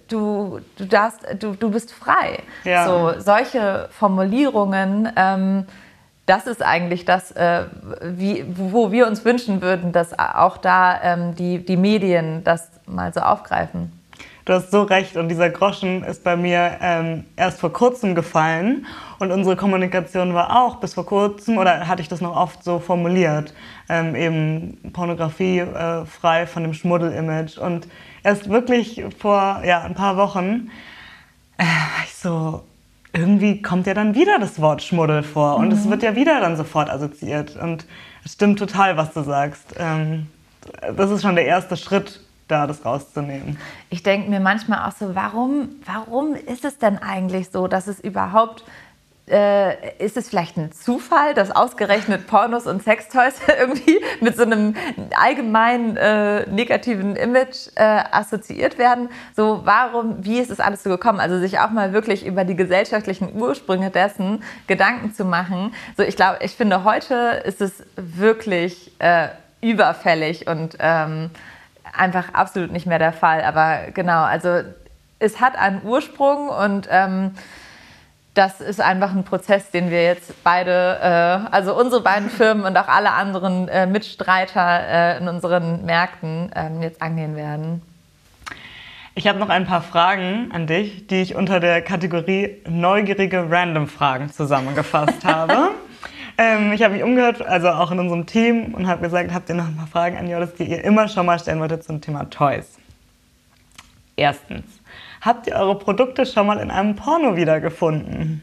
du, 0.08 0.60
du, 0.76 0.84
darfst, 0.84 1.20
du, 1.38 1.54
du 1.54 1.70
bist 1.70 1.92
frei. 1.92 2.42
Ja. 2.64 2.86
So, 2.86 3.20
solche 3.20 3.88
Formulierungen. 3.92 5.10
Ähm, 5.16 5.66
das 6.26 6.46
ist 6.46 6.62
eigentlich 6.62 7.04
das, 7.04 7.32
äh, 7.32 7.64
wie, 8.02 8.44
wo 8.48 8.90
wir 8.92 9.06
uns 9.06 9.24
wünschen 9.24 9.60
würden, 9.60 9.92
dass 9.92 10.18
auch 10.18 10.56
da 10.56 11.02
ähm, 11.02 11.34
die, 11.34 11.64
die 11.64 11.76
Medien 11.76 12.42
das 12.44 12.70
mal 12.86 13.12
so 13.12 13.20
aufgreifen. 13.20 13.92
Du 14.44 14.52
hast 14.52 14.70
so 14.70 14.82
recht 14.82 15.16
und 15.16 15.28
dieser 15.28 15.48
Groschen 15.48 16.04
ist 16.04 16.22
bei 16.22 16.36
mir 16.36 16.76
ähm, 16.82 17.24
erst 17.34 17.60
vor 17.60 17.72
kurzem 17.72 18.14
gefallen 18.14 18.86
und 19.18 19.32
unsere 19.32 19.56
Kommunikation 19.56 20.34
war 20.34 20.62
auch 20.62 20.76
bis 20.76 20.92
vor 20.92 21.06
kurzem, 21.06 21.56
oder 21.56 21.88
hatte 21.88 22.02
ich 22.02 22.08
das 22.08 22.20
noch 22.20 22.36
oft 22.36 22.62
so 22.62 22.78
formuliert, 22.78 23.54
ähm, 23.88 24.14
eben 24.14 24.92
Pornografie 24.92 25.60
äh, 25.60 26.04
frei 26.04 26.46
von 26.46 26.62
dem 26.62 26.74
Schmuddel-Image. 26.74 27.56
Und 27.56 27.88
erst 28.22 28.50
wirklich 28.50 29.02
vor 29.18 29.62
ja, 29.64 29.82
ein 29.82 29.94
paar 29.94 30.18
Wochen 30.18 30.70
äh, 31.56 31.62
war 31.62 32.04
ich 32.04 32.14
so, 32.14 32.64
irgendwie 33.14 33.62
kommt 33.62 33.86
ja 33.86 33.94
dann 33.94 34.14
wieder 34.14 34.38
das 34.38 34.60
Wort 34.60 34.82
Schmuddel 34.82 35.22
vor 35.22 35.56
und 35.56 35.68
mhm. 35.68 35.72
es 35.72 35.88
wird 35.88 36.02
ja 36.02 36.16
wieder 36.16 36.40
dann 36.40 36.58
sofort 36.58 36.90
assoziiert. 36.90 37.56
Und 37.56 37.86
es 38.26 38.34
stimmt 38.34 38.58
total, 38.58 38.98
was 38.98 39.14
du 39.14 39.22
sagst. 39.22 39.74
Ähm, 39.78 40.26
das 40.96 41.10
ist 41.10 41.22
schon 41.22 41.34
der 41.34 41.46
erste 41.46 41.78
Schritt, 41.78 42.20
da 42.48 42.66
das 42.66 42.84
rauszunehmen. 42.84 43.58
Ich 43.90 44.02
denke 44.02 44.30
mir 44.30 44.40
manchmal 44.40 44.88
auch 44.88 44.92
so, 44.92 45.14
warum, 45.14 45.70
warum 45.84 46.34
ist 46.34 46.64
es 46.64 46.78
denn 46.78 46.98
eigentlich 46.98 47.50
so, 47.50 47.68
dass 47.68 47.86
es 47.86 48.00
überhaupt 48.00 48.64
äh, 49.26 49.96
ist 50.04 50.16
es 50.16 50.28
vielleicht 50.28 50.56
ein 50.58 50.72
Zufall, 50.72 51.32
dass 51.34 51.50
ausgerechnet 51.50 52.26
Pornos 52.26 52.66
und 52.66 52.82
Sextoys 52.82 53.40
irgendwie 53.58 53.98
mit 54.20 54.36
so 54.36 54.42
einem 54.42 54.74
allgemeinen 55.16 55.96
äh, 55.96 56.46
negativen 56.50 57.16
Image 57.16 57.68
äh, 57.76 58.02
assoziiert 58.10 58.76
werden? 58.76 59.08
So, 59.34 59.62
warum, 59.64 60.24
wie 60.24 60.38
ist 60.38 60.50
es 60.50 60.60
alles 60.60 60.82
so 60.82 60.90
gekommen? 60.90 61.20
Also 61.20 61.38
sich 61.38 61.58
auch 61.58 61.70
mal 61.70 61.92
wirklich 61.92 62.26
über 62.26 62.44
die 62.44 62.56
gesellschaftlichen 62.56 63.34
Ursprünge 63.34 63.90
dessen 63.90 64.42
Gedanken 64.66 65.14
zu 65.14 65.24
machen. 65.24 65.72
So, 65.96 66.02
ich 66.02 66.16
glaube, 66.16 66.38
ich 66.42 66.52
finde, 66.52 66.84
heute 66.84 67.42
ist 67.46 67.62
es 67.62 67.82
wirklich 67.96 68.92
äh, 68.98 69.28
überfällig 69.62 70.46
und 70.46 70.76
ähm, 70.80 71.30
einfach 71.96 72.34
absolut 72.34 72.72
nicht 72.72 72.86
mehr 72.86 72.98
der 72.98 73.12
Fall. 73.12 73.42
Aber 73.42 73.90
genau, 73.92 74.22
also 74.22 74.60
es 75.18 75.40
hat 75.40 75.56
einen 75.56 75.82
Ursprung 75.84 76.48
und 76.48 76.88
ähm, 76.90 77.32
das 78.34 78.60
ist 78.60 78.80
einfach 78.80 79.12
ein 79.12 79.24
Prozess, 79.24 79.70
den 79.70 79.90
wir 79.90 80.02
jetzt 80.04 80.42
beide, 80.42 80.98
äh, 81.50 81.54
also 81.54 81.78
unsere 81.78 82.02
beiden 82.02 82.28
Firmen 82.28 82.64
und 82.64 82.76
auch 82.76 82.88
alle 82.88 83.12
anderen 83.12 83.68
äh, 83.68 83.86
Mitstreiter 83.86 84.80
äh, 84.86 85.18
in 85.18 85.28
unseren 85.28 85.84
Märkten 85.84 86.50
ähm, 86.54 86.82
jetzt 86.82 87.00
angehen 87.00 87.36
werden. 87.36 87.80
Ich 89.14 89.28
habe 89.28 89.38
noch 89.38 89.48
ein 89.48 89.64
paar 89.64 89.82
Fragen 89.82 90.50
an 90.52 90.66
dich, 90.66 91.06
die 91.06 91.22
ich 91.22 91.36
unter 91.36 91.60
der 91.60 91.82
Kategorie 91.82 92.60
neugierige 92.68 93.48
Random-Fragen 93.48 94.32
zusammengefasst 94.32 95.24
habe. 95.24 95.70
Ähm, 96.36 96.72
ich 96.72 96.82
habe 96.82 96.94
mich 96.94 97.02
umgehört, 97.02 97.42
also 97.42 97.68
auch 97.70 97.90
in 97.90 98.00
unserem 98.00 98.26
Team, 98.26 98.74
und 98.74 98.86
habe 98.86 99.02
gesagt, 99.02 99.32
habt 99.32 99.48
ihr 99.48 99.54
noch 99.54 99.66
ein 99.66 99.76
paar 99.76 99.86
Fragen 99.86 100.16
an 100.16 100.28
Joris, 100.28 100.54
die 100.54 100.64
ihr 100.64 100.82
immer 100.82 101.08
schon 101.08 101.26
mal 101.26 101.38
stellen 101.38 101.60
wolltet 101.60 101.84
zum 101.84 102.00
Thema 102.00 102.28
Toys? 102.30 102.78
Erstens, 104.16 104.64
habt 105.20 105.46
ihr 105.46 105.54
eure 105.54 105.78
Produkte 105.78 106.26
schon 106.26 106.46
mal 106.46 106.58
in 106.58 106.70
einem 106.70 106.96
Porno 106.96 107.36
wiedergefunden? 107.36 108.42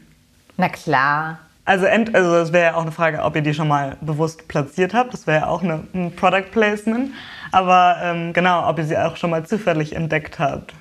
Na 0.56 0.68
klar. 0.68 1.38
Also, 1.64 1.86
ent, 1.86 2.14
also 2.14 2.32
das 2.32 2.52
wäre 2.52 2.72
ja 2.72 2.74
auch 2.74 2.82
eine 2.82 2.92
Frage, 2.92 3.22
ob 3.22 3.36
ihr 3.36 3.42
die 3.42 3.54
schon 3.54 3.68
mal 3.68 3.96
bewusst 4.00 4.48
platziert 4.48 4.94
habt. 4.94 5.12
Das 5.12 5.26
wäre 5.26 5.42
ja 5.42 5.46
auch 5.46 5.62
eine, 5.62 5.84
ein 5.94 6.14
Product 6.16 6.50
Placement. 6.50 7.12
Aber 7.52 7.98
ähm, 8.02 8.32
genau, 8.32 8.68
ob 8.68 8.78
ihr 8.78 8.84
sie 8.84 8.98
auch 8.98 9.16
schon 9.16 9.30
mal 9.30 9.46
zufällig 9.46 9.94
entdeckt 9.94 10.38
habt. 10.38 10.74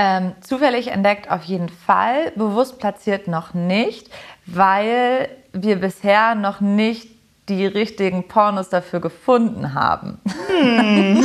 Ähm, 0.00 0.32
zufällig 0.42 0.88
entdeckt 0.88 1.28
auf 1.28 1.42
jeden 1.44 1.68
Fall, 1.68 2.30
bewusst 2.36 2.78
platziert 2.78 3.26
noch 3.26 3.52
nicht, 3.52 4.10
weil 4.52 5.28
wir 5.52 5.76
bisher 5.76 6.34
noch 6.34 6.60
nicht 6.60 7.08
die 7.48 7.66
richtigen 7.66 8.28
Pornos 8.28 8.68
dafür 8.68 9.00
gefunden 9.00 9.74
haben. 9.74 10.20
Hm. 10.48 11.24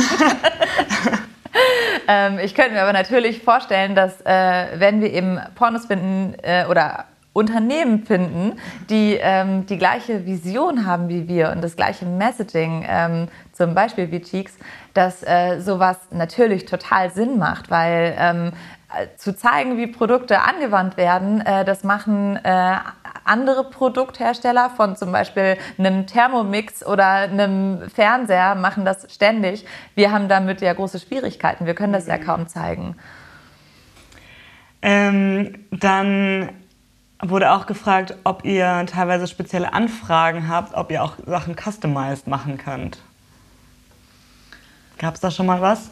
ähm, 2.08 2.38
ich 2.38 2.54
könnte 2.54 2.72
mir 2.72 2.82
aber 2.82 2.92
natürlich 2.92 3.42
vorstellen, 3.42 3.94
dass 3.94 4.20
äh, 4.22 4.78
wenn 4.78 5.00
wir 5.00 5.12
eben 5.12 5.38
Pornos 5.54 5.86
finden 5.86 6.34
äh, 6.42 6.64
oder 6.66 7.04
Unternehmen 7.34 8.06
finden, 8.06 8.58
die 8.88 9.18
ähm, 9.20 9.66
die 9.66 9.76
gleiche 9.76 10.24
Vision 10.24 10.86
haben 10.86 11.08
wie 11.08 11.26
wir 11.26 11.50
und 11.50 11.62
das 11.62 11.74
gleiche 11.74 12.06
Messaging, 12.06 12.86
ähm, 12.88 13.28
zum 13.52 13.74
Beispiel 13.74 14.10
wie 14.12 14.20
Cheeks, 14.20 14.56
dass 14.94 15.24
äh, 15.24 15.60
sowas 15.60 15.98
natürlich 16.12 16.64
total 16.64 17.10
Sinn 17.10 17.36
macht, 17.36 17.70
weil 17.70 18.14
ähm, 18.16 18.52
zu 19.16 19.36
zeigen, 19.36 19.76
wie 19.76 19.88
Produkte 19.88 20.42
angewandt 20.42 20.96
werden, 20.96 21.40
äh, 21.40 21.64
das 21.64 21.82
machen 21.82 22.36
äh, 22.36 22.76
andere 23.24 23.64
Produkthersteller 23.64 24.70
von 24.70 24.96
zum 24.96 25.12
Beispiel 25.12 25.56
einem 25.78 26.06
Thermomix 26.06 26.84
oder 26.84 27.06
einem 27.06 27.88
Fernseher 27.90 28.54
machen 28.54 28.84
das 28.84 29.12
ständig. 29.12 29.66
Wir 29.94 30.12
haben 30.12 30.28
damit 30.28 30.60
ja 30.60 30.72
große 30.72 31.00
Schwierigkeiten. 31.00 31.66
Wir 31.66 31.74
können 31.74 31.92
das 31.92 32.06
ja 32.06 32.18
kaum 32.18 32.48
zeigen. 32.48 32.96
Ähm, 34.82 35.66
dann 35.70 36.50
wurde 37.22 37.52
auch 37.52 37.66
gefragt, 37.66 38.16
ob 38.24 38.44
ihr 38.44 38.84
teilweise 38.86 39.26
spezielle 39.26 39.72
Anfragen 39.72 40.48
habt, 40.48 40.74
ob 40.74 40.90
ihr 40.90 41.02
auch 41.02 41.14
Sachen 41.24 41.56
customized 41.56 42.26
machen 42.26 42.58
könnt. 42.58 42.98
Gab 44.98 45.14
es 45.14 45.20
da 45.20 45.30
schon 45.30 45.46
mal 45.46 45.60
was? 45.60 45.90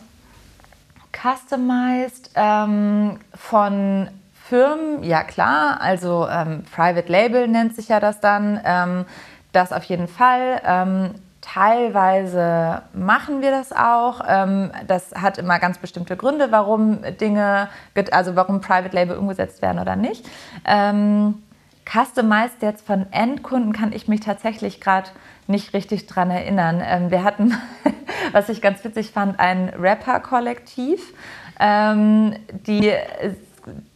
Customized 1.12 2.30
ähm, 2.34 3.18
von 3.34 4.08
Firmen, 4.52 5.02
ja 5.02 5.24
klar, 5.24 5.80
also 5.80 6.28
ähm, 6.28 6.62
Private 6.76 7.10
Label 7.10 7.48
nennt 7.48 7.74
sich 7.74 7.88
ja 7.88 8.00
das 8.00 8.20
dann. 8.20 8.60
Ähm, 8.62 9.06
das 9.52 9.72
auf 9.72 9.82
jeden 9.84 10.08
Fall. 10.08 10.60
Ähm, 10.66 11.14
teilweise 11.40 12.82
machen 12.92 13.40
wir 13.40 13.50
das 13.50 13.72
auch. 13.72 14.20
Ähm, 14.28 14.70
das 14.86 15.14
hat 15.14 15.38
immer 15.38 15.58
ganz 15.58 15.78
bestimmte 15.78 16.18
Gründe, 16.18 16.52
warum 16.52 16.98
Dinge, 17.18 17.70
also 18.10 18.36
warum 18.36 18.60
Private 18.60 18.94
Label 18.94 19.16
umgesetzt 19.16 19.62
werden 19.62 19.78
oder 19.78 19.96
nicht. 19.96 20.28
Ähm, 20.66 21.42
Customized 21.90 22.60
jetzt 22.60 22.86
von 22.86 23.06
Endkunden 23.10 23.72
kann 23.72 23.94
ich 23.94 24.06
mich 24.06 24.20
tatsächlich 24.20 24.82
gerade 24.82 25.08
nicht 25.46 25.72
richtig 25.72 26.06
dran 26.08 26.30
erinnern. 26.30 27.10
Wir 27.10 27.24
hatten, 27.24 27.54
was 28.32 28.50
ich 28.50 28.60
ganz 28.60 28.84
witzig 28.84 29.12
fand, 29.12 29.40
ein 29.40 29.72
Rapper-Kollektiv, 29.78 31.14
die, 31.58 32.92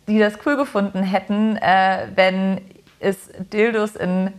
die 0.06 0.18
das 0.18 0.34
cool 0.44 0.56
gefunden 0.56 1.02
hätten, 1.02 1.56
äh, 1.56 2.08
wenn 2.14 2.60
es 3.00 3.30
Dildos 3.52 3.96
in 3.96 4.32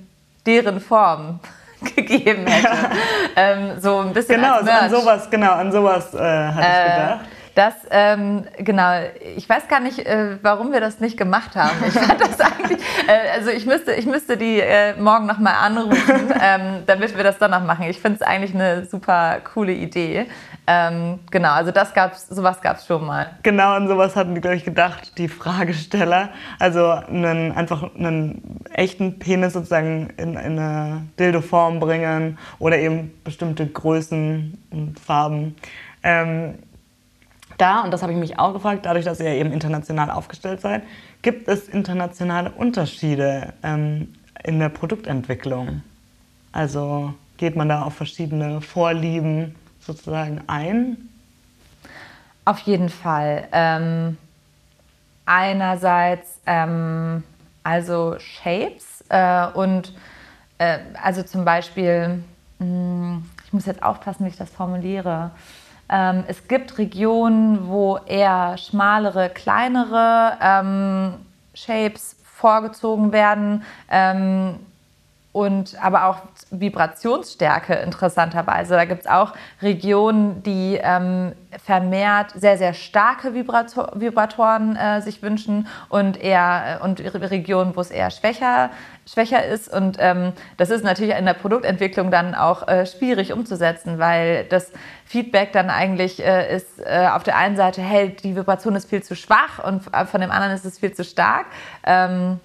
deren 0.45 0.79
Form 0.79 1.39
gegeben 1.95 2.47
hätte. 2.47 2.95
ähm, 3.35 3.79
so 3.79 3.99
ein 3.99 4.13
bisschen 4.13 4.35
genau, 4.35 4.59
an 4.59 4.89
sowas, 4.89 5.29
genau, 5.29 5.53
an 5.53 5.71
sowas 5.71 6.13
äh, 6.13 6.17
hatte 6.17 6.59
ich 6.59 6.91
äh, 6.91 7.01
gedacht. 7.01 7.25
Das, 7.57 7.73
ähm, 7.89 8.43
genau, 8.59 9.01
ich 9.35 9.49
weiß 9.49 9.67
gar 9.67 9.79
nicht, 9.79 10.05
äh, 10.05 10.37
warum 10.43 10.71
wir 10.73 10.79
das 10.79 10.99
nicht 10.99 11.17
gemacht 11.17 11.55
haben. 11.55 11.75
Ich 11.87 11.93
fand 11.95 12.21
das 12.21 12.39
eigentlich, 12.39 12.77
äh, 13.07 13.31
also 13.33 13.49
ich 13.49 13.65
müsste, 13.65 13.93
ich 13.93 14.05
müsste 14.05 14.37
die 14.37 14.59
äh, 14.59 14.93
morgen 14.95 15.25
nochmal 15.25 15.55
anrufen, 15.55 16.31
ähm, 16.39 16.83
damit 16.85 17.17
wir 17.17 17.23
das 17.23 17.39
dann 17.39 17.49
noch 17.49 17.63
machen. 17.63 17.87
Ich 17.89 17.99
finde 17.99 18.17
es 18.17 18.21
eigentlich 18.21 18.53
eine 18.53 18.85
super 18.85 19.39
coole 19.43 19.73
Idee. 19.73 20.27
Ähm, 20.67 21.17
genau, 21.31 21.49
also 21.53 21.71
das 21.71 21.95
gab's, 21.95 22.27
sowas 22.27 22.61
gab 22.61 22.77
es 22.77 22.85
schon 22.85 23.03
mal. 23.03 23.31
Genau, 23.41 23.73
an 23.73 23.87
sowas 23.87 24.15
hatten 24.15 24.35
die, 24.35 24.41
glaube 24.41 24.57
ich, 24.57 24.63
gedacht, 24.63 25.17
die 25.17 25.27
Fragesteller. 25.27 26.29
Also 26.59 26.91
einen, 26.91 27.53
einfach 27.53 27.91
einen 27.95 28.61
echten 28.71 29.17
Penis 29.17 29.53
sozusagen 29.53 30.11
in, 30.17 30.35
in 30.35 30.59
eine 30.59 31.07
Dildo-Form 31.17 31.79
bringen 31.79 32.37
oder 32.59 32.77
eben 32.77 33.19
bestimmte 33.23 33.65
Größen 33.65 34.63
und 34.69 34.99
Farben. 34.99 35.55
Ähm, 36.03 36.59
da, 37.57 37.81
und 37.81 37.91
das 37.91 38.03
habe 38.03 38.13
ich 38.13 38.19
mich 38.19 38.39
auch 38.39 38.53
gefragt, 38.53 38.85
dadurch, 38.85 39.05
dass 39.05 39.19
ihr 39.19 39.31
eben 39.31 39.51
international 39.51 40.11
aufgestellt 40.11 40.61
seid, 40.61 40.83
gibt 41.21 41.47
es 41.47 41.67
internationale 41.67 42.51
Unterschiede 42.51 43.53
ähm, 43.63 44.13
in 44.43 44.59
der 44.59 44.69
Produktentwicklung? 44.69 45.81
Also 46.51 47.13
geht 47.37 47.55
man 47.55 47.69
da 47.69 47.81
auf 47.81 47.95
verschiedene 47.95 48.61
Vorlieben 48.61 49.55
sozusagen 49.79 50.41
ein? 50.47 51.09
Auf 52.45 52.59
jeden 52.59 52.89
Fall. 52.89 53.47
Ähm, 53.51 54.17
einerseits 55.25 56.39
ähm, 56.45 57.23
also 57.63 58.15
Shapes 58.19 59.03
äh, 59.09 59.47
und 59.47 59.93
äh, 60.57 60.79
also 61.01 61.23
zum 61.23 61.43
Beispiel, 61.43 62.23
mh, 62.59 62.65
hm, 62.65 63.25
ich 63.45 63.53
muss 63.53 63.65
jetzt 63.65 63.83
aufpassen, 63.83 64.25
wie 64.25 64.29
ich 64.29 64.37
das 64.37 64.49
formuliere. 64.49 65.31
Ähm, 65.89 66.23
es 66.27 66.47
gibt 66.47 66.77
Regionen, 66.77 67.67
wo 67.67 67.97
eher 67.97 68.57
schmalere, 68.57 69.29
kleinere 69.29 70.37
ähm, 70.41 71.13
Shapes 71.53 72.17
vorgezogen 72.23 73.11
werden. 73.11 73.63
Ähm, 73.89 74.59
und 75.37 75.75
aber 75.83 76.05
auch 76.05 76.17
Vibrationsstärke 76.49 77.75
interessanterweise. 77.75 78.73
Da 78.73 78.85
gibt 78.85 79.01
es 79.01 79.07
auch 79.07 79.33
Regionen, 79.61 80.41
die 80.41 80.79
ähm, 80.81 81.33
vermehrt 81.63 82.31
sehr, 82.31 82.57
sehr 82.57 82.73
starke 82.73 83.35
Vibrator 83.35 83.91
Vibratoren 83.93 84.75
äh, 84.75 84.99
sich 85.03 85.21
wünschen 85.21 85.67
und 85.89 86.19
eher 86.19 86.79
äh, 86.81 86.83
und 86.83 86.99
Regionen, 86.99 87.75
wo 87.75 87.81
es 87.81 87.91
eher 87.91 88.09
schwächer, 88.09 88.71
schwächer 89.05 89.45
ist. 89.45 89.71
Und 89.71 89.97
ähm, 89.99 90.33
das 90.57 90.71
ist 90.71 90.83
natürlich 90.83 91.15
in 91.15 91.25
der 91.25 91.35
Produktentwicklung 91.35 92.09
dann 92.09 92.33
auch 92.33 92.67
äh, 92.67 92.87
schwierig 92.87 93.31
umzusetzen, 93.31 93.99
weil 93.99 94.45
das 94.45 94.71
Feedback 95.05 95.53
dann 95.53 95.69
eigentlich 95.69 96.19
äh, 96.19 96.55
ist 96.55 96.79
äh, 96.79 97.09
auf 97.13 97.21
der 97.21 97.37
einen 97.37 97.57
Seite, 97.57 97.83
hey, 97.83 98.09
die 98.09 98.35
Vibration 98.35 98.75
ist 98.75 98.89
viel 98.89 99.03
zu 99.03 99.15
schwach 99.15 99.63
und 99.63 99.83
von 99.83 100.19
dem 100.19 100.31
anderen 100.31 100.55
ist 100.55 100.65
es 100.65 100.79
viel 100.79 100.93
zu 100.93 101.03
stark. 101.03 101.45
Ähm, 101.85 102.39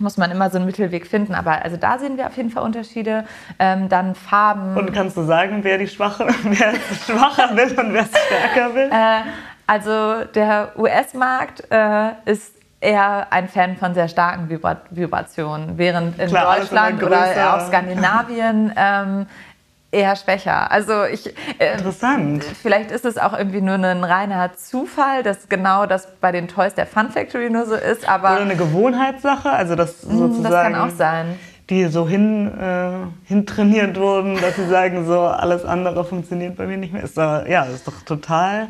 muss 0.00 0.16
man 0.16 0.30
immer 0.30 0.50
so 0.50 0.56
einen 0.56 0.66
Mittelweg 0.66 1.06
finden. 1.06 1.34
Aber 1.34 1.62
also 1.62 1.76
da 1.76 1.98
sehen 1.98 2.16
wir 2.16 2.26
auf 2.26 2.36
jeden 2.36 2.50
Fall 2.50 2.62
Unterschiede. 2.62 3.24
Ähm, 3.58 3.88
dann 3.88 4.14
Farben. 4.14 4.76
Und 4.76 4.92
kannst 4.92 5.16
du 5.16 5.22
sagen, 5.22 5.60
wer 5.62 5.78
die 5.78 5.88
Schwache, 5.88 6.26
wer 6.44 6.74
schwacher 7.06 7.56
will 7.56 7.78
und 7.78 7.92
wer 7.92 8.04
stärker 8.04 8.74
will? 8.74 8.90
Äh, 8.90 9.22
also 9.66 10.24
der 10.34 10.72
US-Markt 10.78 11.64
äh, 11.70 12.10
ist 12.24 12.54
eher 12.80 13.26
ein 13.30 13.48
Fan 13.48 13.76
von 13.76 13.94
sehr 13.94 14.08
starken 14.08 14.48
Vibrationen, 14.48 15.78
während 15.78 16.18
in 16.18 16.28
Klar, 16.28 16.58
Deutschland 16.58 17.02
oder 17.02 17.54
auch 17.54 17.66
Skandinavien 17.66 18.72
ähm, 18.76 19.26
eher 19.90 20.16
schwächer. 20.16 20.70
Also 20.70 21.04
ich. 21.04 21.34
Äh, 21.58 21.74
Interessant. 21.74 22.44
Vielleicht 22.44 22.90
ist 22.90 23.04
es 23.04 23.18
auch 23.18 23.36
irgendwie 23.36 23.60
nur 23.60 23.74
ein 23.74 24.04
reiner 24.04 24.54
Zufall, 24.54 25.22
dass 25.22 25.48
genau 25.48 25.86
das 25.86 26.08
bei 26.20 26.32
den 26.32 26.48
Toys 26.48 26.74
der 26.74 26.86
Fun 26.86 27.10
Factory 27.10 27.50
nur 27.50 27.66
so 27.66 27.74
ist. 27.74 28.08
Aber 28.08 28.32
Oder 28.32 28.42
eine 28.42 28.56
Gewohnheitssache, 28.56 29.50
also 29.50 29.74
das 29.74 30.02
sozusagen. 30.02 30.42
Das 30.42 30.62
kann 30.62 30.74
auch 30.74 30.90
sein. 30.90 31.38
Die 31.70 31.84
so 31.86 32.08
hin, 32.08 32.50
äh, 32.58 33.28
hintrainiert 33.28 33.98
wurden, 33.98 34.40
dass 34.40 34.56
sie 34.56 34.66
sagen, 34.68 35.06
so 35.06 35.20
alles 35.20 35.66
andere 35.66 36.04
funktioniert 36.04 36.56
bei 36.56 36.66
mir 36.66 36.78
nicht 36.78 36.94
mehr. 36.94 37.02
Ist 37.02 37.18
da, 37.18 37.44
ja, 37.46 37.64
ist 37.64 37.86
doch 37.86 38.00
total 38.06 38.68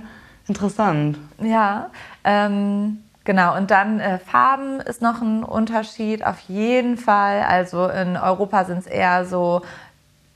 interessant. 0.48 1.18
Ja. 1.40 1.90
Ähm, 2.24 2.98
Genau, 3.28 3.54
und 3.58 3.70
dann 3.70 4.00
äh, 4.00 4.18
Farben 4.18 4.80
ist 4.80 5.02
noch 5.02 5.20
ein 5.20 5.44
Unterschied, 5.44 6.24
auf 6.24 6.40
jeden 6.48 6.96
Fall. 6.96 7.42
Also 7.42 7.86
in 7.86 8.16
Europa 8.16 8.64
sind 8.64 8.78
es 8.78 8.86
eher 8.86 9.26
so 9.26 9.60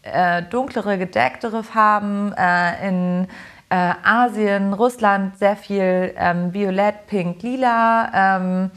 äh, 0.02 0.42
dunklere, 0.42 0.98
gedecktere 0.98 1.62
Farben. 1.62 2.32
Äh, 2.36 2.88
in 2.88 3.28
äh, 3.70 3.94
Asien, 4.04 4.74
Russland 4.74 5.38
sehr 5.38 5.56
viel 5.56 6.14
ähm, 6.18 6.52
Violett, 6.52 7.06
Pink, 7.06 7.42
Lila. 7.42 8.10
Ähm, 8.14 8.70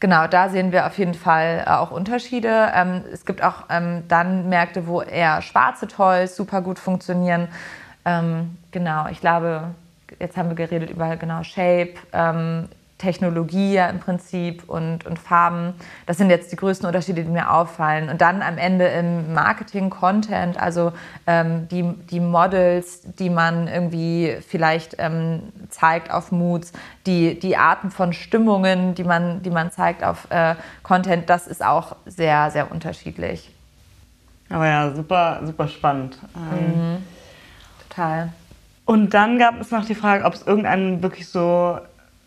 genau, 0.00 0.26
da 0.26 0.48
sehen 0.48 0.72
wir 0.72 0.86
auf 0.86 0.96
jeden 0.96 1.14
Fall 1.14 1.64
äh, 1.66 1.70
auch 1.70 1.90
Unterschiede. 1.90 2.72
Ähm, 2.74 3.02
es 3.12 3.26
gibt 3.26 3.42
auch 3.42 3.64
ähm, 3.68 4.04
dann 4.08 4.48
Märkte, 4.48 4.86
wo 4.86 5.02
eher 5.02 5.42
schwarze 5.42 5.86
Toys 5.86 6.34
super 6.34 6.62
gut 6.62 6.78
funktionieren. 6.78 7.48
Ähm, 8.04 8.56
genau, 8.70 9.06
ich 9.10 9.20
glaube, 9.20 9.74
jetzt 10.18 10.36
haben 10.36 10.48
wir 10.48 10.56
geredet 10.56 10.90
über 10.90 11.16
genau 11.16 11.42
Shape. 11.42 11.94
Technologie 13.02 13.74
ja 13.74 13.88
im 13.88 13.98
Prinzip 13.98 14.68
und, 14.68 15.04
und 15.06 15.18
Farben. 15.18 15.74
Das 16.06 16.18
sind 16.18 16.30
jetzt 16.30 16.52
die 16.52 16.56
größten 16.56 16.86
Unterschiede, 16.86 17.24
die 17.24 17.30
mir 17.30 17.52
auffallen. 17.52 18.08
Und 18.08 18.20
dann 18.20 18.42
am 18.42 18.58
Ende 18.58 18.86
im 18.86 19.34
Marketing, 19.34 19.90
Content, 19.90 20.56
also 20.60 20.92
ähm, 21.26 21.66
die, 21.68 21.82
die 22.10 22.20
Models, 22.20 23.02
die 23.18 23.28
man 23.28 23.66
irgendwie 23.66 24.36
vielleicht 24.46 24.96
ähm, 24.98 25.42
zeigt 25.68 26.12
auf 26.12 26.30
Moods, 26.30 26.72
die, 27.06 27.38
die 27.38 27.56
Arten 27.56 27.90
von 27.90 28.12
Stimmungen, 28.12 28.94
die 28.94 29.04
man, 29.04 29.42
die 29.42 29.50
man 29.50 29.72
zeigt 29.72 30.04
auf 30.04 30.30
äh, 30.30 30.54
Content, 30.84 31.28
das 31.28 31.48
ist 31.48 31.64
auch 31.64 31.96
sehr, 32.06 32.50
sehr 32.52 32.70
unterschiedlich. 32.70 33.50
Aber 34.48 34.66
ja, 34.66 34.92
super, 34.94 35.40
super 35.42 35.66
spannend. 35.66 36.18
Ähm, 36.36 36.92
mhm. 36.92 36.96
Total. 37.88 38.32
Und 38.84 39.14
dann 39.14 39.38
gab 39.38 39.60
es 39.60 39.70
noch 39.70 39.84
die 39.84 39.94
Frage, 39.94 40.24
ob 40.24 40.34
es 40.34 40.46
irgendeinen 40.46 41.02
wirklich 41.02 41.28
so 41.28 41.78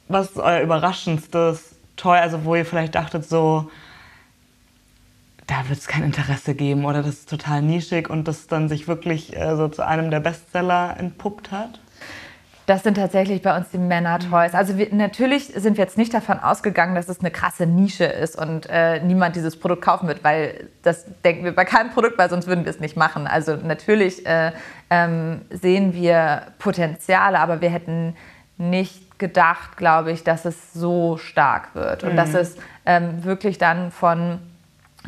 was 0.07 0.31
ist 0.31 0.37
euer 0.37 0.61
überraschendstes 0.61 1.75
Toy, 1.95 2.17
also 2.17 2.43
wo 2.45 2.55
ihr 2.55 2.65
vielleicht 2.65 2.95
dachtet, 2.95 3.27
so, 3.27 3.69
da 5.47 5.69
wird 5.69 5.79
es 5.79 5.87
kein 5.87 6.03
Interesse 6.03 6.55
geben 6.55 6.85
oder 6.85 7.03
das 7.03 7.15
ist 7.15 7.29
total 7.29 7.61
nischig 7.61 8.09
und 8.09 8.27
das 8.27 8.47
dann 8.47 8.67
sich 8.67 8.87
wirklich 8.87 9.35
äh, 9.35 9.55
so 9.55 9.67
zu 9.67 9.85
einem 9.85 10.11
der 10.11 10.19
Bestseller 10.19 10.95
entpuppt 10.97 11.51
hat? 11.51 11.79
Das 12.65 12.81
sind 12.81 12.95
tatsächlich 12.95 13.43
bei 13.43 13.55
uns 13.55 13.69
die 13.69 13.77
Männer-Toys. 13.77 14.55
Also 14.55 14.75
wir, 14.79 14.91
natürlich 14.91 15.45
sind 15.55 15.77
wir 15.77 15.83
jetzt 15.83 15.99
nicht 15.99 16.11
davon 16.15 16.39
ausgegangen, 16.39 16.95
dass 16.95 17.07
es 17.09 17.19
eine 17.19 17.29
krasse 17.29 17.67
Nische 17.67 18.05
ist 18.05 18.35
und 18.35 18.67
äh, 18.71 19.03
niemand 19.03 19.35
dieses 19.35 19.59
Produkt 19.59 19.83
kaufen 19.83 20.07
wird, 20.07 20.23
weil 20.23 20.69
das 20.81 21.05
denken 21.23 21.43
wir 21.43 21.53
bei 21.53 21.63
keinem 21.63 21.91
Produkt, 21.91 22.17
weil 22.17 22.27
sonst 22.27 22.47
würden 22.47 22.65
wir 22.65 22.71
es 22.71 22.79
nicht 22.79 22.97
machen. 22.97 23.27
Also 23.27 23.55
natürlich 23.55 24.25
äh, 24.25 24.51
ähm, 24.89 25.41
sehen 25.51 25.93
wir 25.93 26.47
Potenziale, 26.57 27.39
aber 27.39 27.61
wir 27.61 27.69
hätten 27.69 28.15
nicht 28.57 29.04
gedacht, 29.17 29.77
glaube 29.77 30.11
ich, 30.11 30.23
dass 30.23 30.45
es 30.45 30.73
so 30.73 31.17
stark 31.17 31.75
wird 31.75 32.03
und 32.03 32.13
mhm. 32.13 32.17
dass 32.17 32.33
es 32.33 32.57
ähm, 32.85 33.23
wirklich 33.23 33.57
dann 33.57 33.91
von 33.91 34.39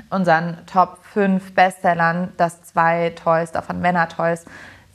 unseren 0.09 0.57
Top 0.65 0.99
5 1.13 1.53
Bestsellern, 1.53 2.31
dass 2.37 2.63
zwei 2.63 3.11
Toys, 3.11 3.51
davon 3.51 3.79
Männer-Toys, 3.79 4.45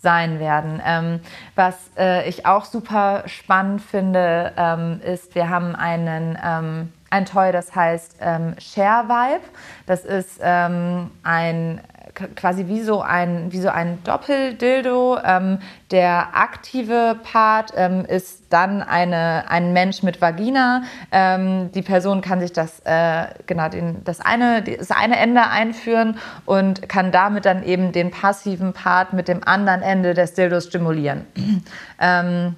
sein 0.01 0.41
werden. 0.41 0.83
Ähm, 0.85 1.21
was 1.55 1.77
äh, 1.97 2.29
ich 2.29 2.45
auch 2.45 2.65
super 2.65 3.23
spannend 3.27 3.81
finde, 3.83 4.53
ähm, 4.57 5.01
ist, 5.05 5.35
wir 5.35 5.49
haben 5.49 5.77
einen 5.77 6.37
ähm, 6.45 6.93
ein 7.13 7.27
Toy, 7.27 7.53
das 7.53 7.75
heißt 7.75 8.17
ähm, 8.21 8.55
Share 8.59 9.07
Vibe. 9.07 9.45
Das 9.87 10.05
ist 10.05 10.41
ähm, 10.43 11.11
ein 11.23 11.81
quasi 12.15 12.69
wie 12.69 12.83
so 12.83 13.01
ein, 13.01 13.53
wie 13.53 13.61
so 13.61 13.69
ein 13.69 14.03
Doppeldildo. 14.05 15.19
Ähm, 15.25 15.59
der 15.91 16.29
aktive 16.35 17.17
Part 17.23 17.73
ähm, 17.77 18.05
ist 18.05 18.45
dann 18.51 18.83
eine, 18.83 19.45
ein 19.49 19.73
Mensch 19.73 20.03
mit 20.03 20.21
Vagina. 20.21 20.83
Ähm, 21.11 21.71
die 21.73 21.83
Person 21.83 22.21
kann 22.21 22.41
sich 22.41 22.53
das, 22.53 22.81
äh, 22.81 23.27
genau, 23.47 23.69
den, 23.69 24.05
das, 24.05 24.21
eine, 24.21 24.63
das 24.63 24.91
eine 24.91 25.19
Ende 25.19 25.43
einführen 25.49 26.19
und 26.45 26.89
kann 26.89 27.13
damit 27.13 27.45
dann 27.45 27.63
eben 27.63 27.93
den 27.93 28.11
passiven 28.11 28.73
Part 28.73 29.13
mit 29.13 29.29
dem 29.29 29.47
anderen 29.47 29.83
Ende 29.83 30.15
des 30.15 30.35
Dildos 30.35 30.67
stimulieren. 30.67 31.27
Ähm, 32.05 32.57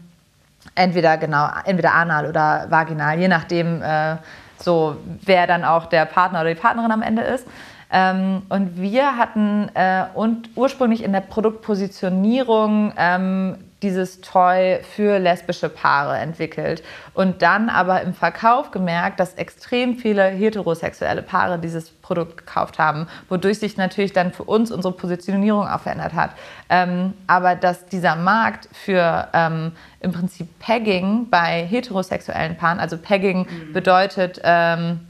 entweder 0.74 1.18
genau, 1.18 1.48
entweder 1.64 1.92
anal 1.92 2.26
oder 2.26 2.66
vaginal, 2.70 3.18
je 3.18 3.28
nachdem, 3.28 3.82
äh, 3.82 4.16
so 4.58 4.96
wer 5.22 5.46
dann 5.46 5.64
auch 5.64 5.86
der 5.86 6.06
Partner 6.06 6.40
oder 6.40 6.54
die 6.54 6.60
Partnerin 6.60 6.92
am 6.92 7.02
Ende 7.02 7.22
ist. 7.22 7.46
Ähm, 7.92 8.42
und 8.48 8.80
wir 8.80 9.16
hatten 9.16 9.70
äh, 9.74 10.04
und 10.14 10.50
ursprünglich 10.56 11.02
in 11.02 11.12
der 11.12 11.20
Produktpositionierung 11.20 12.92
ähm, 12.96 13.56
dieses 13.84 14.22
Toy 14.22 14.80
für 14.82 15.18
lesbische 15.18 15.68
Paare 15.68 16.16
entwickelt 16.16 16.82
und 17.12 17.42
dann 17.42 17.68
aber 17.68 18.00
im 18.00 18.14
Verkauf 18.14 18.70
gemerkt, 18.70 19.20
dass 19.20 19.34
extrem 19.34 19.98
viele 19.98 20.24
heterosexuelle 20.24 21.20
Paare 21.20 21.58
dieses 21.58 21.90
Produkt 21.90 22.38
gekauft 22.38 22.78
haben, 22.78 23.06
wodurch 23.28 23.58
sich 23.58 23.76
natürlich 23.76 24.14
dann 24.14 24.32
für 24.32 24.44
uns 24.44 24.72
unsere 24.72 24.94
Positionierung 24.94 25.68
auch 25.68 25.80
verändert 25.80 26.14
hat. 26.14 26.30
Ähm, 26.70 27.12
aber 27.26 27.56
dass 27.56 27.84
dieser 27.86 28.16
Markt 28.16 28.68
für 28.72 29.28
ähm, 29.34 29.72
im 30.00 30.12
Prinzip 30.12 30.48
Pegging 30.58 31.28
bei 31.28 31.66
heterosexuellen 31.66 32.56
Paaren, 32.56 32.80
also 32.80 32.96
Pegging 32.96 33.40
mhm. 33.40 33.72
bedeutet 33.74 34.40
ähm, 34.42 35.00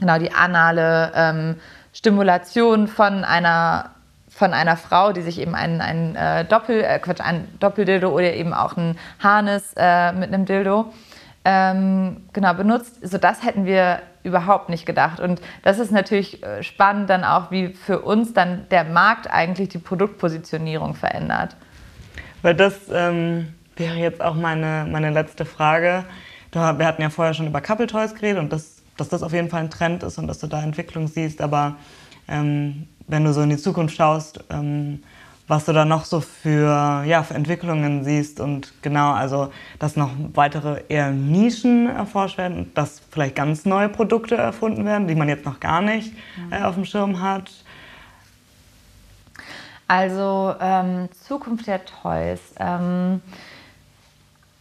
genau 0.00 0.18
die 0.18 0.32
anale 0.32 1.12
ähm, 1.14 1.56
Stimulation 1.96 2.88
von 2.88 3.24
einer 3.24 3.90
von 4.28 4.52
einer 4.52 4.76
Frau, 4.76 5.12
die 5.12 5.22
sich 5.22 5.40
eben 5.40 5.54
ein, 5.54 5.80
ein, 5.80 6.14
äh, 6.14 6.44
Doppel, 6.44 6.84
äh, 6.84 6.98
Quatsch, 6.98 7.22
ein 7.22 7.48
Doppeldildo 7.58 8.10
oder 8.10 8.34
eben 8.34 8.52
auch 8.52 8.76
ein 8.76 8.98
Harness 9.18 9.72
äh, 9.78 10.12
mit 10.12 10.30
einem 10.30 10.44
Dildo 10.44 10.92
ähm, 11.46 12.18
genau 12.34 12.52
benutzt. 12.52 12.98
So 13.00 13.16
das 13.16 13.42
hätten 13.42 13.64
wir 13.64 14.00
überhaupt 14.24 14.68
nicht 14.68 14.84
gedacht. 14.84 15.20
Und 15.20 15.40
das 15.62 15.78
ist 15.78 15.90
natürlich 15.90 16.42
äh, 16.42 16.62
spannend 16.62 17.08
dann 17.08 17.24
auch, 17.24 17.50
wie 17.50 17.68
für 17.68 18.00
uns 18.00 18.34
dann 18.34 18.68
der 18.70 18.84
Markt 18.84 19.30
eigentlich 19.30 19.70
die 19.70 19.78
Produktpositionierung 19.78 20.94
verändert. 20.94 21.56
Weil 22.42 22.56
das 22.56 22.74
ähm, 22.92 23.54
wäre 23.74 23.94
jetzt 23.94 24.20
auch 24.20 24.34
meine, 24.34 24.86
meine 24.86 25.10
letzte 25.10 25.46
Frage. 25.46 26.04
Wir 26.52 26.86
hatten 26.86 27.00
ja 27.00 27.08
vorher 27.08 27.32
schon 27.32 27.46
über 27.46 27.62
Couple 27.62 27.86
Toys 27.86 28.14
geredet 28.14 28.38
und 28.38 28.52
das 28.52 28.75
dass 28.96 29.08
das 29.08 29.22
auf 29.22 29.32
jeden 29.32 29.48
Fall 29.48 29.62
ein 29.62 29.70
Trend 29.70 30.02
ist 30.02 30.18
und 30.18 30.26
dass 30.26 30.38
du 30.38 30.46
da 30.46 30.62
Entwicklung 30.62 31.08
siehst. 31.08 31.40
Aber 31.40 31.76
ähm, 32.28 32.88
wenn 33.06 33.24
du 33.24 33.32
so 33.32 33.42
in 33.42 33.50
die 33.50 33.56
Zukunft 33.56 33.96
schaust, 33.96 34.44
ähm, 34.50 35.02
was 35.48 35.64
du 35.64 35.72
da 35.72 35.84
noch 35.84 36.04
so 36.04 36.20
für, 36.20 37.04
ja, 37.04 37.22
für 37.22 37.34
Entwicklungen 37.34 38.02
siehst 38.02 38.40
und 38.40 38.72
genau, 38.82 39.12
also 39.12 39.52
dass 39.78 39.96
noch 39.96 40.10
weitere 40.34 40.82
eher 40.88 41.10
Nischen 41.10 41.88
erforscht 41.88 42.36
werden, 42.36 42.72
dass 42.74 43.00
vielleicht 43.10 43.36
ganz 43.36 43.64
neue 43.64 43.88
Produkte 43.88 44.36
erfunden 44.36 44.84
werden, 44.84 45.06
die 45.06 45.14
man 45.14 45.28
jetzt 45.28 45.44
noch 45.44 45.60
gar 45.60 45.82
nicht 45.82 46.12
äh, 46.50 46.62
auf 46.62 46.74
dem 46.74 46.84
Schirm 46.84 47.22
hat. 47.22 47.50
Also 49.86 50.54
ähm, 50.60 51.08
Zukunft 51.12 51.68
der 51.68 51.84
Toys. 51.84 52.40
Ähm, 52.58 53.20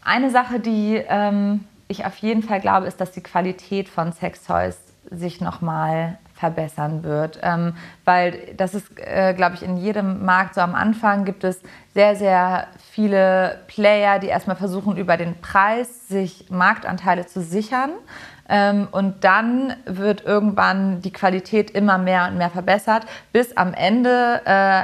eine 0.03 0.29
Sache, 0.29 0.59
die 0.59 1.01
ähm, 1.07 1.61
ich 1.87 2.05
auf 2.05 2.15
jeden 2.17 2.43
Fall 2.43 2.59
glaube, 2.61 2.87
ist, 2.87 2.99
dass 2.99 3.11
die 3.11 3.21
Qualität 3.21 3.89
von 3.89 4.11
Sextoys 4.11 4.77
sich 5.11 5.39
nochmal 5.39 6.17
verbessern 6.33 7.03
wird. 7.03 7.39
Ähm, 7.41 7.75
weil 8.03 8.53
das 8.57 8.73
ist, 8.73 8.87
äh, 8.97 9.33
glaube 9.33 9.55
ich, 9.55 9.63
in 9.63 9.77
jedem 9.77 10.25
Markt 10.25 10.55
so 10.55 10.61
am 10.61 10.75
Anfang 10.75 11.25
gibt 11.25 11.43
es 11.43 11.61
sehr, 11.93 12.15
sehr 12.15 12.67
viele 12.91 13.61
Player, 13.67 14.19
die 14.19 14.27
erstmal 14.27 14.55
versuchen, 14.55 14.97
über 14.97 15.15
den 15.15 15.39
Preis 15.39 16.07
sich 16.07 16.49
Marktanteile 16.49 17.25
zu 17.25 17.41
sichern. 17.41 17.91
Ähm, 18.47 18.87
und 18.91 19.23
dann 19.23 19.75
wird 19.85 20.23
irgendwann 20.25 21.01
die 21.01 21.11
Qualität 21.11 21.71
immer 21.71 21.97
mehr 21.97 22.27
und 22.27 22.37
mehr 22.37 22.49
verbessert, 22.49 23.05
bis 23.33 23.57
am 23.57 23.73
Ende 23.73 24.41
äh, 24.45 24.83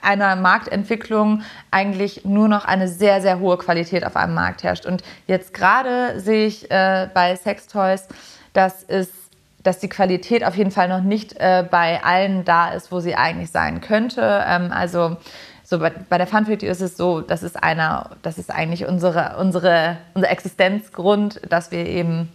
einer 0.00 0.36
Marktentwicklung 0.36 1.42
eigentlich 1.70 2.24
nur 2.24 2.48
noch 2.48 2.64
eine 2.64 2.88
sehr, 2.88 3.20
sehr 3.20 3.38
hohe 3.38 3.58
Qualität 3.58 4.06
auf 4.06 4.16
einem 4.16 4.34
Markt 4.34 4.62
herrscht. 4.62 4.86
Und 4.86 5.02
jetzt 5.26 5.52
gerade 5.52 6.18
sehe 6.20 6.46
ich 6.46 6.70
äh, 6.70 7.08
bei 7.12 7.36
Sextoys, 7.36 8.08
dass 8.52 8.82
es 8.82 9.22
dass 9.62 9.78
die 9.78 9.88
Qualität 9.88 10.44
auf 10.44 10.56
jeden 10.56 10.72
Fall 10.72 10.88
noch 10.88 11.02
nicht 11.02 11.34
äh, 11.38 11.64
bei 11.70 12.02
allen 12.02 12.44
da 12.44 12.70
ist, 12.72 12.90
wo 12.90 12.98
sie 12.98 13.14
eigentlich 13.14 13.52
sein 13.52 13.80
könnte. 13.80 14.42
Ähm, 14.44 14.72
also 14.72 15.18
so 15.62 15.78
bei, 15.78 15.90
bei 15.90 16.18
der 16.18 16.26
Fun 16.26 16.44
ist 16.46 16.80
es 16.80 16.96
so, 16.96 17.20
das 17.20 17.42
ist 17.42 17.62
einer, 17.62 18.10
das 18.22 18.38
ist 18.38 18.50
eigentlich 18.50 18.86
unsere, 18.86 19.36
unsere, 19.38 19.98
unser 20.14 20.30
Existenzgrund, 20.30 21.40
dass 21.48 21.70
wir 21.70 21.86
eben 21.86 22.28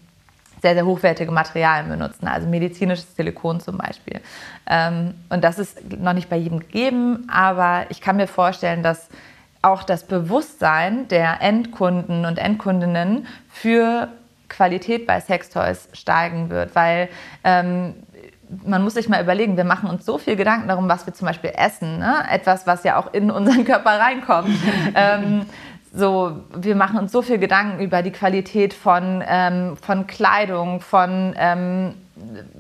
sehr, 0.62 0.74
sehr 0.74 0.86
hochwertige 0.86 1.32
Materialien 1.32 1.90
benutzen, 1.90 2.28
also 2.28 2.48
medizinisches 2.48 3.16
Silikon 3.16 3.60
zum 3.60 3.78
Beispiel. 3.78 4.22
Ähm, 4.70 5.14
und 5.30 5.44
das 5.44 5.60
ist 5.60 5.80
noch 6.00 6.14
nicht 6.14 6.30
bei 6.30 6.38
jedem 6.38 6.60
gegeben, 6.60 7.28
aber 7.32 7.86
ich 7.90 8.02
kann 8.02 8.18
mir 8.18 8.28
vorstellen, 8.28 8.84
dass 8.84 9.10
auch 9.62 9.84
das 9.84 10.06
Bewusstsein 10.06 11.08
der 11.08 11.42
Endkunden 11.42 12.26
und 12.26 12.38
Endkundinnen 12.38 13.28
für 13.50 14.10
Qualität 14.50 15.06
bei 15.06 15.20
Sextoys 15.20 15.90
steigen 15.94 16.50
wird, 16.50 16.76
weil 16.76 17.10
ähm, 17.44 17.96
man 18.66 18.82
muss 18.82 18.94
sich 18.94 19.10
mal 19.10 19.22
überlegen, 19.22 19.58
wir 19.58 19.66
machen 19.66 19.90
uns 19.90 20.06
so 20.06 20.18
viel 20.18 20.36
Gedanken 20.36 20.70
darum, 20.70 20.88
was 20.88 21.06
wir 21.06 21.14
zum 21.14 21.28
Beispiel 21.28 21.52
essen, 21.54 22.00
ne? 22.00 22.24
etwas, 22.32 22.66
was 22.66 22.84
ja 22.84 22.98
auch 22.98 23.14
in 23.14 23.30
unseren 23.30 23.66
Körper 23.66 24.00
reinkommt. 24.00 24.50
ähm, 24.96 25.46
so, 25.94 26.42
wir 26.56 26.76
machen 26.76 27.00
uns 27.00 27.12
so 27.12 27.22
viel 27.22 27.38
Gedanken 27.38 27.80
über 27.82 28.02
die 28.02 28.12
Qualität 28.12 28.74
von, 28.74 29.24
ähm, 29.28 29.78
von 29.78 30.08
Kleidung, 30.08 30.82
von, 30.82 31.34
ähm, 31.38 31.96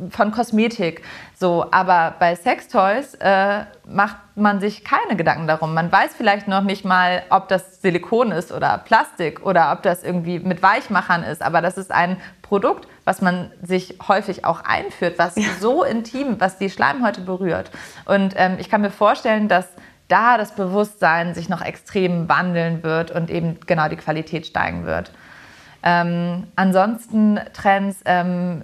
von 0.09 0.31
Kosmetik. 0.31 1.03
So, 1.35 1.65
aber 1.71 2.15
bei 2.19 2.35
Sextoys 2.35 3.15
äh, 3.15 3.65
macht 3.85 4.17
man 4.35 4.59
sich 4.59 4.83
keine 4.83 5.15
Gedanken 5.15 5.47
darum. 5.47 5.73
Man 5.73 5.91
weiß 5.91 6.11
vielleicht 6.15 6.47
noch 6.47 6.61
nicht 6.63 6.85
mal, 6.85 7.23
ob 7.29 7.47
das 7.47 7.81
Silikon 7.81 8.31
ist 8.31 8.51
oder 8.51 8.77
Plastik 8.79 9.45
oder 9.45 9.71
ob 9.71 9.83
das 9.83 10.03
irgendwie 10.03 10.39
mit 10.39 10.61
Weichmachern 10.61 11.23
ist. 11.23 11.41
Aber 11.41 11.61
das 11.61 11.77
ist 11.77 11.91
ein 11.91 12.17
Produkt, 12.41 12.87
was 13.03 13.21
man 13.21 13.51
sich 13.61 13.97
häufig 14.07 14.45
auch 14.45 14.61
einführt, 14.63 15.15
was 15.17 15.35
ja. 15.35 15.43
so 15.59 15.83
intim, 15.83 16.39
was 16.39 16.57
die 16.57 16.69
Schleimhäute 16.69 17.21
berührt. 17.21 17.71
Und 18.05 18.33
ähm, 18.37 18.57
ich 18.59 18.69
kann 18.69 18.81
mir 18.81 18.91
vorstellen, 18.91 19.47
dass 19.47 19.67
da 20.07 20.37
das 20.37 20.55
Bewusstsein 20.55 21.33
sich 21.33 21.49
noch 21.49 21.61
extrem 21.61 22.29
wandeln 22.29 22.83
wird 22.83 23.11
und 23.11 23.29
eben 23.29 23.59
genau 23.65 23.89
die 23.89 23.97
Qualität 23.97 24.45
steigen 24.45 24.85
wird. 24.85 25.11
Ähm, 25.83 26.47
ansonsten 26.55 27.39
Trends, 27.53 28.01
ähm, 28.05 28.63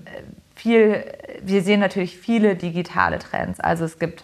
viel, 0.56 1.04
wir 1.41 1.62
sehen 1.62 1.80
natürlich 1.80 2.18
viele 2.18 2.56
digitale 2.56 3.20
Trends. 3.20 3.60
Also 3.60 3.86
es 3.86 4.00
gibt 4.00 4.24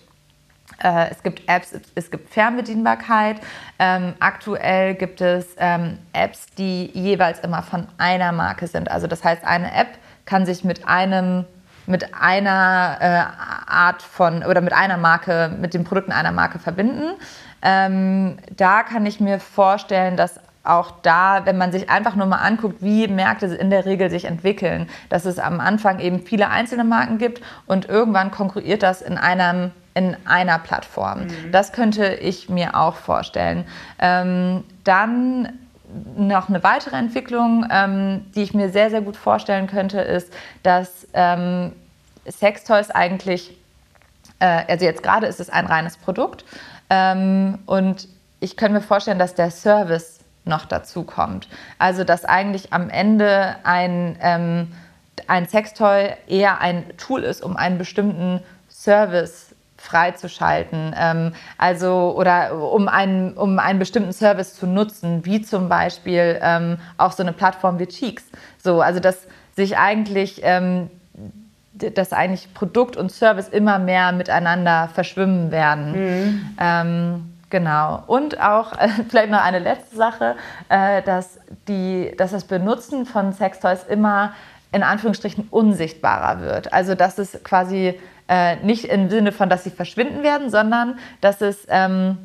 äh, 0.82 1.09
es 1.09 1.24
gibt 1.24 1.47
Apps, 1.47 1.74
es 1.95 2.11
gibt 2.11 2.30
Fernbedienbarkeit. 2.30 3.41
Ähm, 3.80 4.13
aktuell 4.20 4.95
gibt 4.95 5.22
es 5.22 5.47
ähm, 5.57 5.97
Apps, 6.13 6.45
die 6.57 6.89
jeweils 6.93 7.39
immer 7.39 7.63
von 7.63 7.88
einer 7.97 8.32
Marke 8.32 8.67
sind. 8.67 8.89
Also 8.89 9.07
das 9.07 9.24
heißt, 9.24 9.43
eine 9.43 9.74
App 9.74 9.97
kann 10.26 10.45
sich 10.45 10.63
mit 10.63 10.88
einem 10.88 11.45
mit 11.89 12.13
einer 12.13 12.97
äh, 12.99 13.71
Art 13.71 14.03
von 14.03 14.43
oder 14.43 14.61
mit 14.61 14.73
einer 14.73 14.97
Marke, 14.97 15.51
mit 15.59 15.73
den 15.73 15.83
Produkten 15.83 16.11
einer 16.11 16.31
Marke 16.31 16.59
verbinden. 16.59 17.15
Ähm, 17.61 18.37
da 18.55 18.83
kann 18.83 19.05
ich 19.05 19.19
mir 19.19 19.39
vorstellen, 19.39 20.15
dass 20.15 20.39
auch 20.63 20.91
da, 21.01 21.45
wenn 21.45 21.57
man 21.57 21.71
sich 21.71 21.89
einfach 21.89 22.15
nur 22.15 22.27
mal 22.27 22.37
anguckt, 22.37 22.83
wie 22.83 23.07
Märkte 23.07 23.47
in 23.47 23.71
der 23.71 23.85
Regel 23.85 24.11
sich 24.11 24.25
entwickeln, 24.25 24.87
dass 25.09 25.25
es 25.25 25.39
am 25.39 25.59
Anfang 25.59 25.99
eben 25.99 26.19
viele 26.19 26.49
einzelne 26.49 26.83
Marken 26.83 27.17
gibt 27.17 27.41
und 27.65 27.89
irgendwann 27.89 28.29
konkurriert 28.29 28.83
das 28.83 29.01
in 29.01 29.17
einem 29.17 29.71
in 29.95 30.15
einer 30.25 30.59
Plattform. 30.59 31.23
Mhm. 31.23 31.51
Das 31.51 31.73
könnte 31.73 32.13
ich 32.13 32.47
mir 32.49 32.75
auch 32.75 32.95
vorstellen. 32.95 33.65
Ähm, 33.97 34.63
dann 34.83 35.49
noch 36.15 36.49
eine 36.49 36.63
weitere 36.63 36.95
Entwicklung, 36.95 37.65
ähm, 37.71 38.25
die 38.35 38.43
ich 38.43 38.53
mir 38.53 38.69
sehr, 38.69 38.89
sehr 38.89 39.01
gut 39.01 39.17
vorstellen 39.17 39.67
könnte, 39.67 39.99
ist, 40.01 40.31
dass 40.63 41.07
ähm, 41.13 41.73
Sextoys 42.27 42.91
eigentlich, 42.91 43.57
äh, 44.39 44.63
also 44.67 44.85
jetzt 44.85 45.03
gerade 45.03 45.27
ist 45.27 45.39
es 45.39 45.49
ein 45.49 45.65
reines 45.65 45.97
Produkt 45.97 46.45
ähm, 46.89 47.59
und 47.65 48.07
ich 48.39 48.55
könnte 48.55 48.75
mir 48.75 48.81
vorstellen, 48.81 49.19
dass 49.19 49.35
der 49.35 49.51
Service 49.51 50.19
noch 50.45 50.65
dazu 50.65 51.03
kommt. 51.03 51.47
Also 51.77 52.03
dass 52.03 52.25
eigentlich 52.25 52.71
am 52.71 52.89
Ende 52.89 53.55
ein, 53.63 54.17
ähm, 54.21 54.71
ein 55.27 55.47
Sextoy 55.47 56.13
eher 56.27 56.61
ein 56.61 56.85
Tool 56.97 57.23
ist, 57.23 57.43
um 57.43 57.57
einen 57.57 57.77
bestimmten 57.77 58.41
Service 58.69 59.49
freizuschalten. 59.80 60.93
Ähm, 60.97 61.34
also 61.57 62.13
oder 62.17 62.55
um 62.55 62.88
einen, 62.88 63.34
um 63.34 63.59
einen 63.59 63.80
bestimmten 63.80 64.13
Service 64.13 64.55
zu 64.55 64.67
nutzen, 64.67 65.25
wie 65.25 65.41
zum 65.41 65.69
Beispiel 65.69 66.39
ähm, 66.41 66.77
auch 66.97 67.11
so 67.11 67.23
eine 67.23 67.34
Plattform 67.34 67.80
wie 67.80 67.88
Cheeks. 67.88 68.23
So, 68.61 68.82
also 68.82 68.99
dass 68.99 69.27
sich 69.55 69.77
eigentlich 69.77 70.41
ähm, 70.43 70.89
dass 71.73 72.13
eigentlich 72.13 72.53
Produkt 72.53 72.97
und 72.97 73.11
Service 73.11 73.47
immer 73.47 73.80
mehr 73.80 74.11
miteinander 74.11 74.89
verschwimmen 74.93 75.51
werden. 75.51 75.91
Mhm. 75.91 76.55
Ähm, 76.59 77.34
genau. 77.49 78.03
Und 78.07 78.39
auch 78.41 78.73
äh, 78.73 78.89
vielleicht 79.09 79.32
noch 79.32 79.41
eine 79.41 79.59
letzte 79.59 79.95
Sache, 79.95 80.36
äh, 80.67 81.01
dass, 81.03 81.39
die, 81.67 82.13
dass 82.17 82.32
das 82.32 82.43
Benutzen 82.45 83.05
von 83.05 83.34
Sextoys 83.34 83.84
immer 83.84 84.34
in 84.71 84.84
Anführungsstrichen 84.84 85.47
unsichtbarer 85.49 86.41
wird. 86.41 86.73
Also 86.73 86.95
dass 86.95 87.17
es 87.17 87.43
quasi 87.43 87.99
äh, 88.30 88.57
nicht 88.57 88.86
im 88.86 89.09
Sinne 89.09 89.32
von, 89.32 89.49
dass 89.49 89.63
sie 89.63 89.71
verschwinden 89.71 90.23
werden, 90.23 90.49
sondern 90.49 90.99
dass 91.19 91.41
es 91.41 91.65
ähm, 91.67 92.17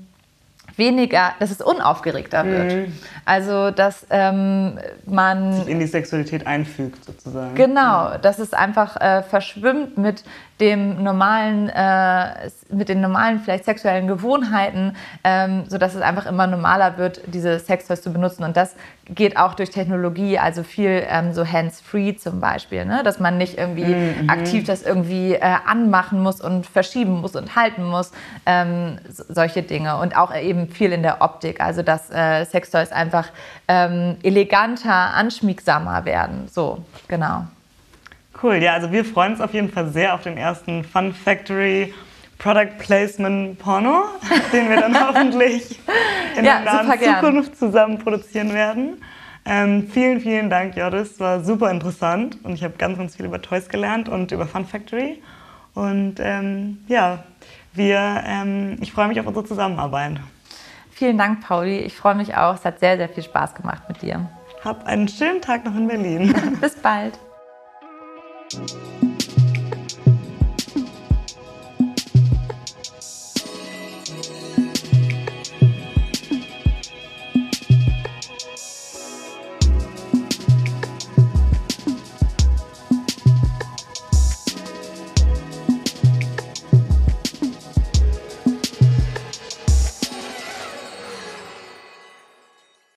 weniger, 0.76 1.32
dass 1.38 1.50
es 1.50 1.61
unaufgeregter 1.61 2.44
wird. 2.44 2.72
Mhm. 2.72 2.92
Also, 3.24 3.70
dass 3.70 4.07
ähm, 4.11 4.78
man. 5.07 5.52
Sich 5.52 5.68
in 5.68 5.80
die 5.80 5.86
Sexualität 5.86 6.46
einfügt, 6.46 7.05
sozusagen. 7.05 7.55
Genau, 7.55 8.18
dass 8.18 8.38
es 8.38 8.52
einfach 8.52 9.00
äh, 9.00 9.22
verschwimmt 9.22 9.96
mit 9.98 10.24
dem 10.64 11.02
normalen, 11.02 11.68
äh, 11.68 12.48
mit 12.70 12.88
den 12.88 13.02
normalen 13.02 13.38
vielleicht 13.40 13.66
sexuellen 13.66 14.08
Gewohnheiten, 14.08 14.96
ähm, 15.22 15.64
sodass 15.68 15.94
es 15.94 16.00
einfach 16.00 16.24
immer 16.24 16.46
normaler 16.46 16.96
wird, 16.96 17.20
diese 17.26 17.58
Sextoys 17.58 18.00
zu 18.00 18.12
benutzen. 18.12 18.44
Und 18.44 18.56
das 18.56 18.74
geht 19.06 19.36
auch 19.36 19.54
durch 19.54 19.68
Technologie, 19.68 20.38
also 20.38 20.62
viel 20.62 21.04
ähm, 21.08 21.34
so 21.34 21.46
hands-free 21.46 22.16
zum 22.16 22.40
Beispiel, 22.40 22.86
ne? 22.86 23.02
dass 23.04 23.20
man 23.20 23.36
nicht 23.36 23.58
irgendwie 23.58 23.94
mhm. 23.94 24.30
aktiv 24.30 24.64
das 24.64 24.82
irgendwie 24.82 25.34
äh, 25.34 25.40
anmachen 25.66 26.22
muss 26.22 26.40
und 26.40 26.66
verschieben 26.66 27.20
muss 27.20 27.36
und 27.36 27.54
halten 27.54 27.84
muss, 27.84 28.12
ähm, 28.46 28.98
so, 29.10 29.24
solche 29.28 29.62
Dinge. 29.62 29.98
Und 29.98 30.16
auch 30.16 30.34
eben 30.34 30.68
viel 30.68 30.92
in 30.92 31.02
der 31.02 31.20
Optik, 31.20 31.60
also 31.60 31.82
dass 31.82 32.10
äh, 32.10 32.46
Sextoys 32.46 32.92
einfach 32.92 33.28
ähm, 33.68 34.16
eleganter, 34.22 35.14
anschmiegsamer 35.14 36.06
werden. 36.06 36.48
So, 36.48 36.78
genau. 37.06 37.44
Cool, 38.45 38.57
ja, 38.57 38.74
also 38.74 38.92
wir 38.92 39.07
freuen 39.07 39.32
uns 39.32 39.40
auf 39.40 39.55
jeden 39.55 39.70
Fall 39.70 39.88
sehr 39.88 40.12
auf 40.12 40.20
den 40.20 40.36
ersten 40.36 40.84
Fun 40.84 41.14
Factory 41.14 41.95
Product 42.36 42.76
Placement 42.76 43.59
Porno, 43.59 44.05
den 44.53 44.68
wir 44.68 44.78
dann 44.78 44.95
hoffentlich 45.09 45.80
in 46.36 46.45
ja, 46.45 46.61
der 46.61 46.82
nahen 46.82 47.01
Zukunft 47.01 47.57
zusammen 47.57 47.97
produzieren 47.97 48.53
werden. 48.53 49.03
Ähm, 49.47 49.88
vielen, 49.88 50.20
vielen 50.20 50.51
Dank, 50.51 50.76
Joris. 50.76 51.18
War 51.20 51.42
super 51.42 51.70
interessant 51.70 52.36
und 52.42 52.53
ich 52.53 52.62
habe 52.62 52.74
ganz, 52.76 52.99
ganz 52.99 53.16
viel 53.16 53.24
über 53.24 53.40
Toys 53.40 53.66
gelernt 53.70 54.11
und 54.11 54.30
über 54.30 54.47
Fun 54.47 54.66
Factory. 54.66 55.22
Und 55.72 56.16
ähm, 56.18 56.84
ja, 56.86 57.24
wir, 57.72 58.24
ähm, 58.26 58.76
ich 58.82 58.92
freue 58.92 59.09
mich 59.09 59.18
auf 59.18 59.26
unsere 59.26 59.47
Zusammenarbeit. 59.47 60.20
Vielen 60.90 61.16
Dank, 61.16 61.40
Pauli. 61.40 61.78
Ich 61.78 61.97
freue 61.97 62.14
mich 62.14 62.36
auch. 62.36 62.57
Es 62.57 62.64
hat 62.66 62.78
sehr, 62.78 62.99
sehr 62.99 63.09
viel 63.09 63.22
Spaß 63.22 63.55
gemacht 63.55 63.84
mit 63.88 64.03
dir. 64.03 64.28
Hab 64.62 64.84
einen 64.84 65.09
schönen 65.09 65.40
Tag 65.40 65.64
noch 65.64 65.74
in 65.74 65.88
Berlin. 65.88 66.34
Bis 66.61 66.74
bald. 66.76 67.18
you 68.57 69.03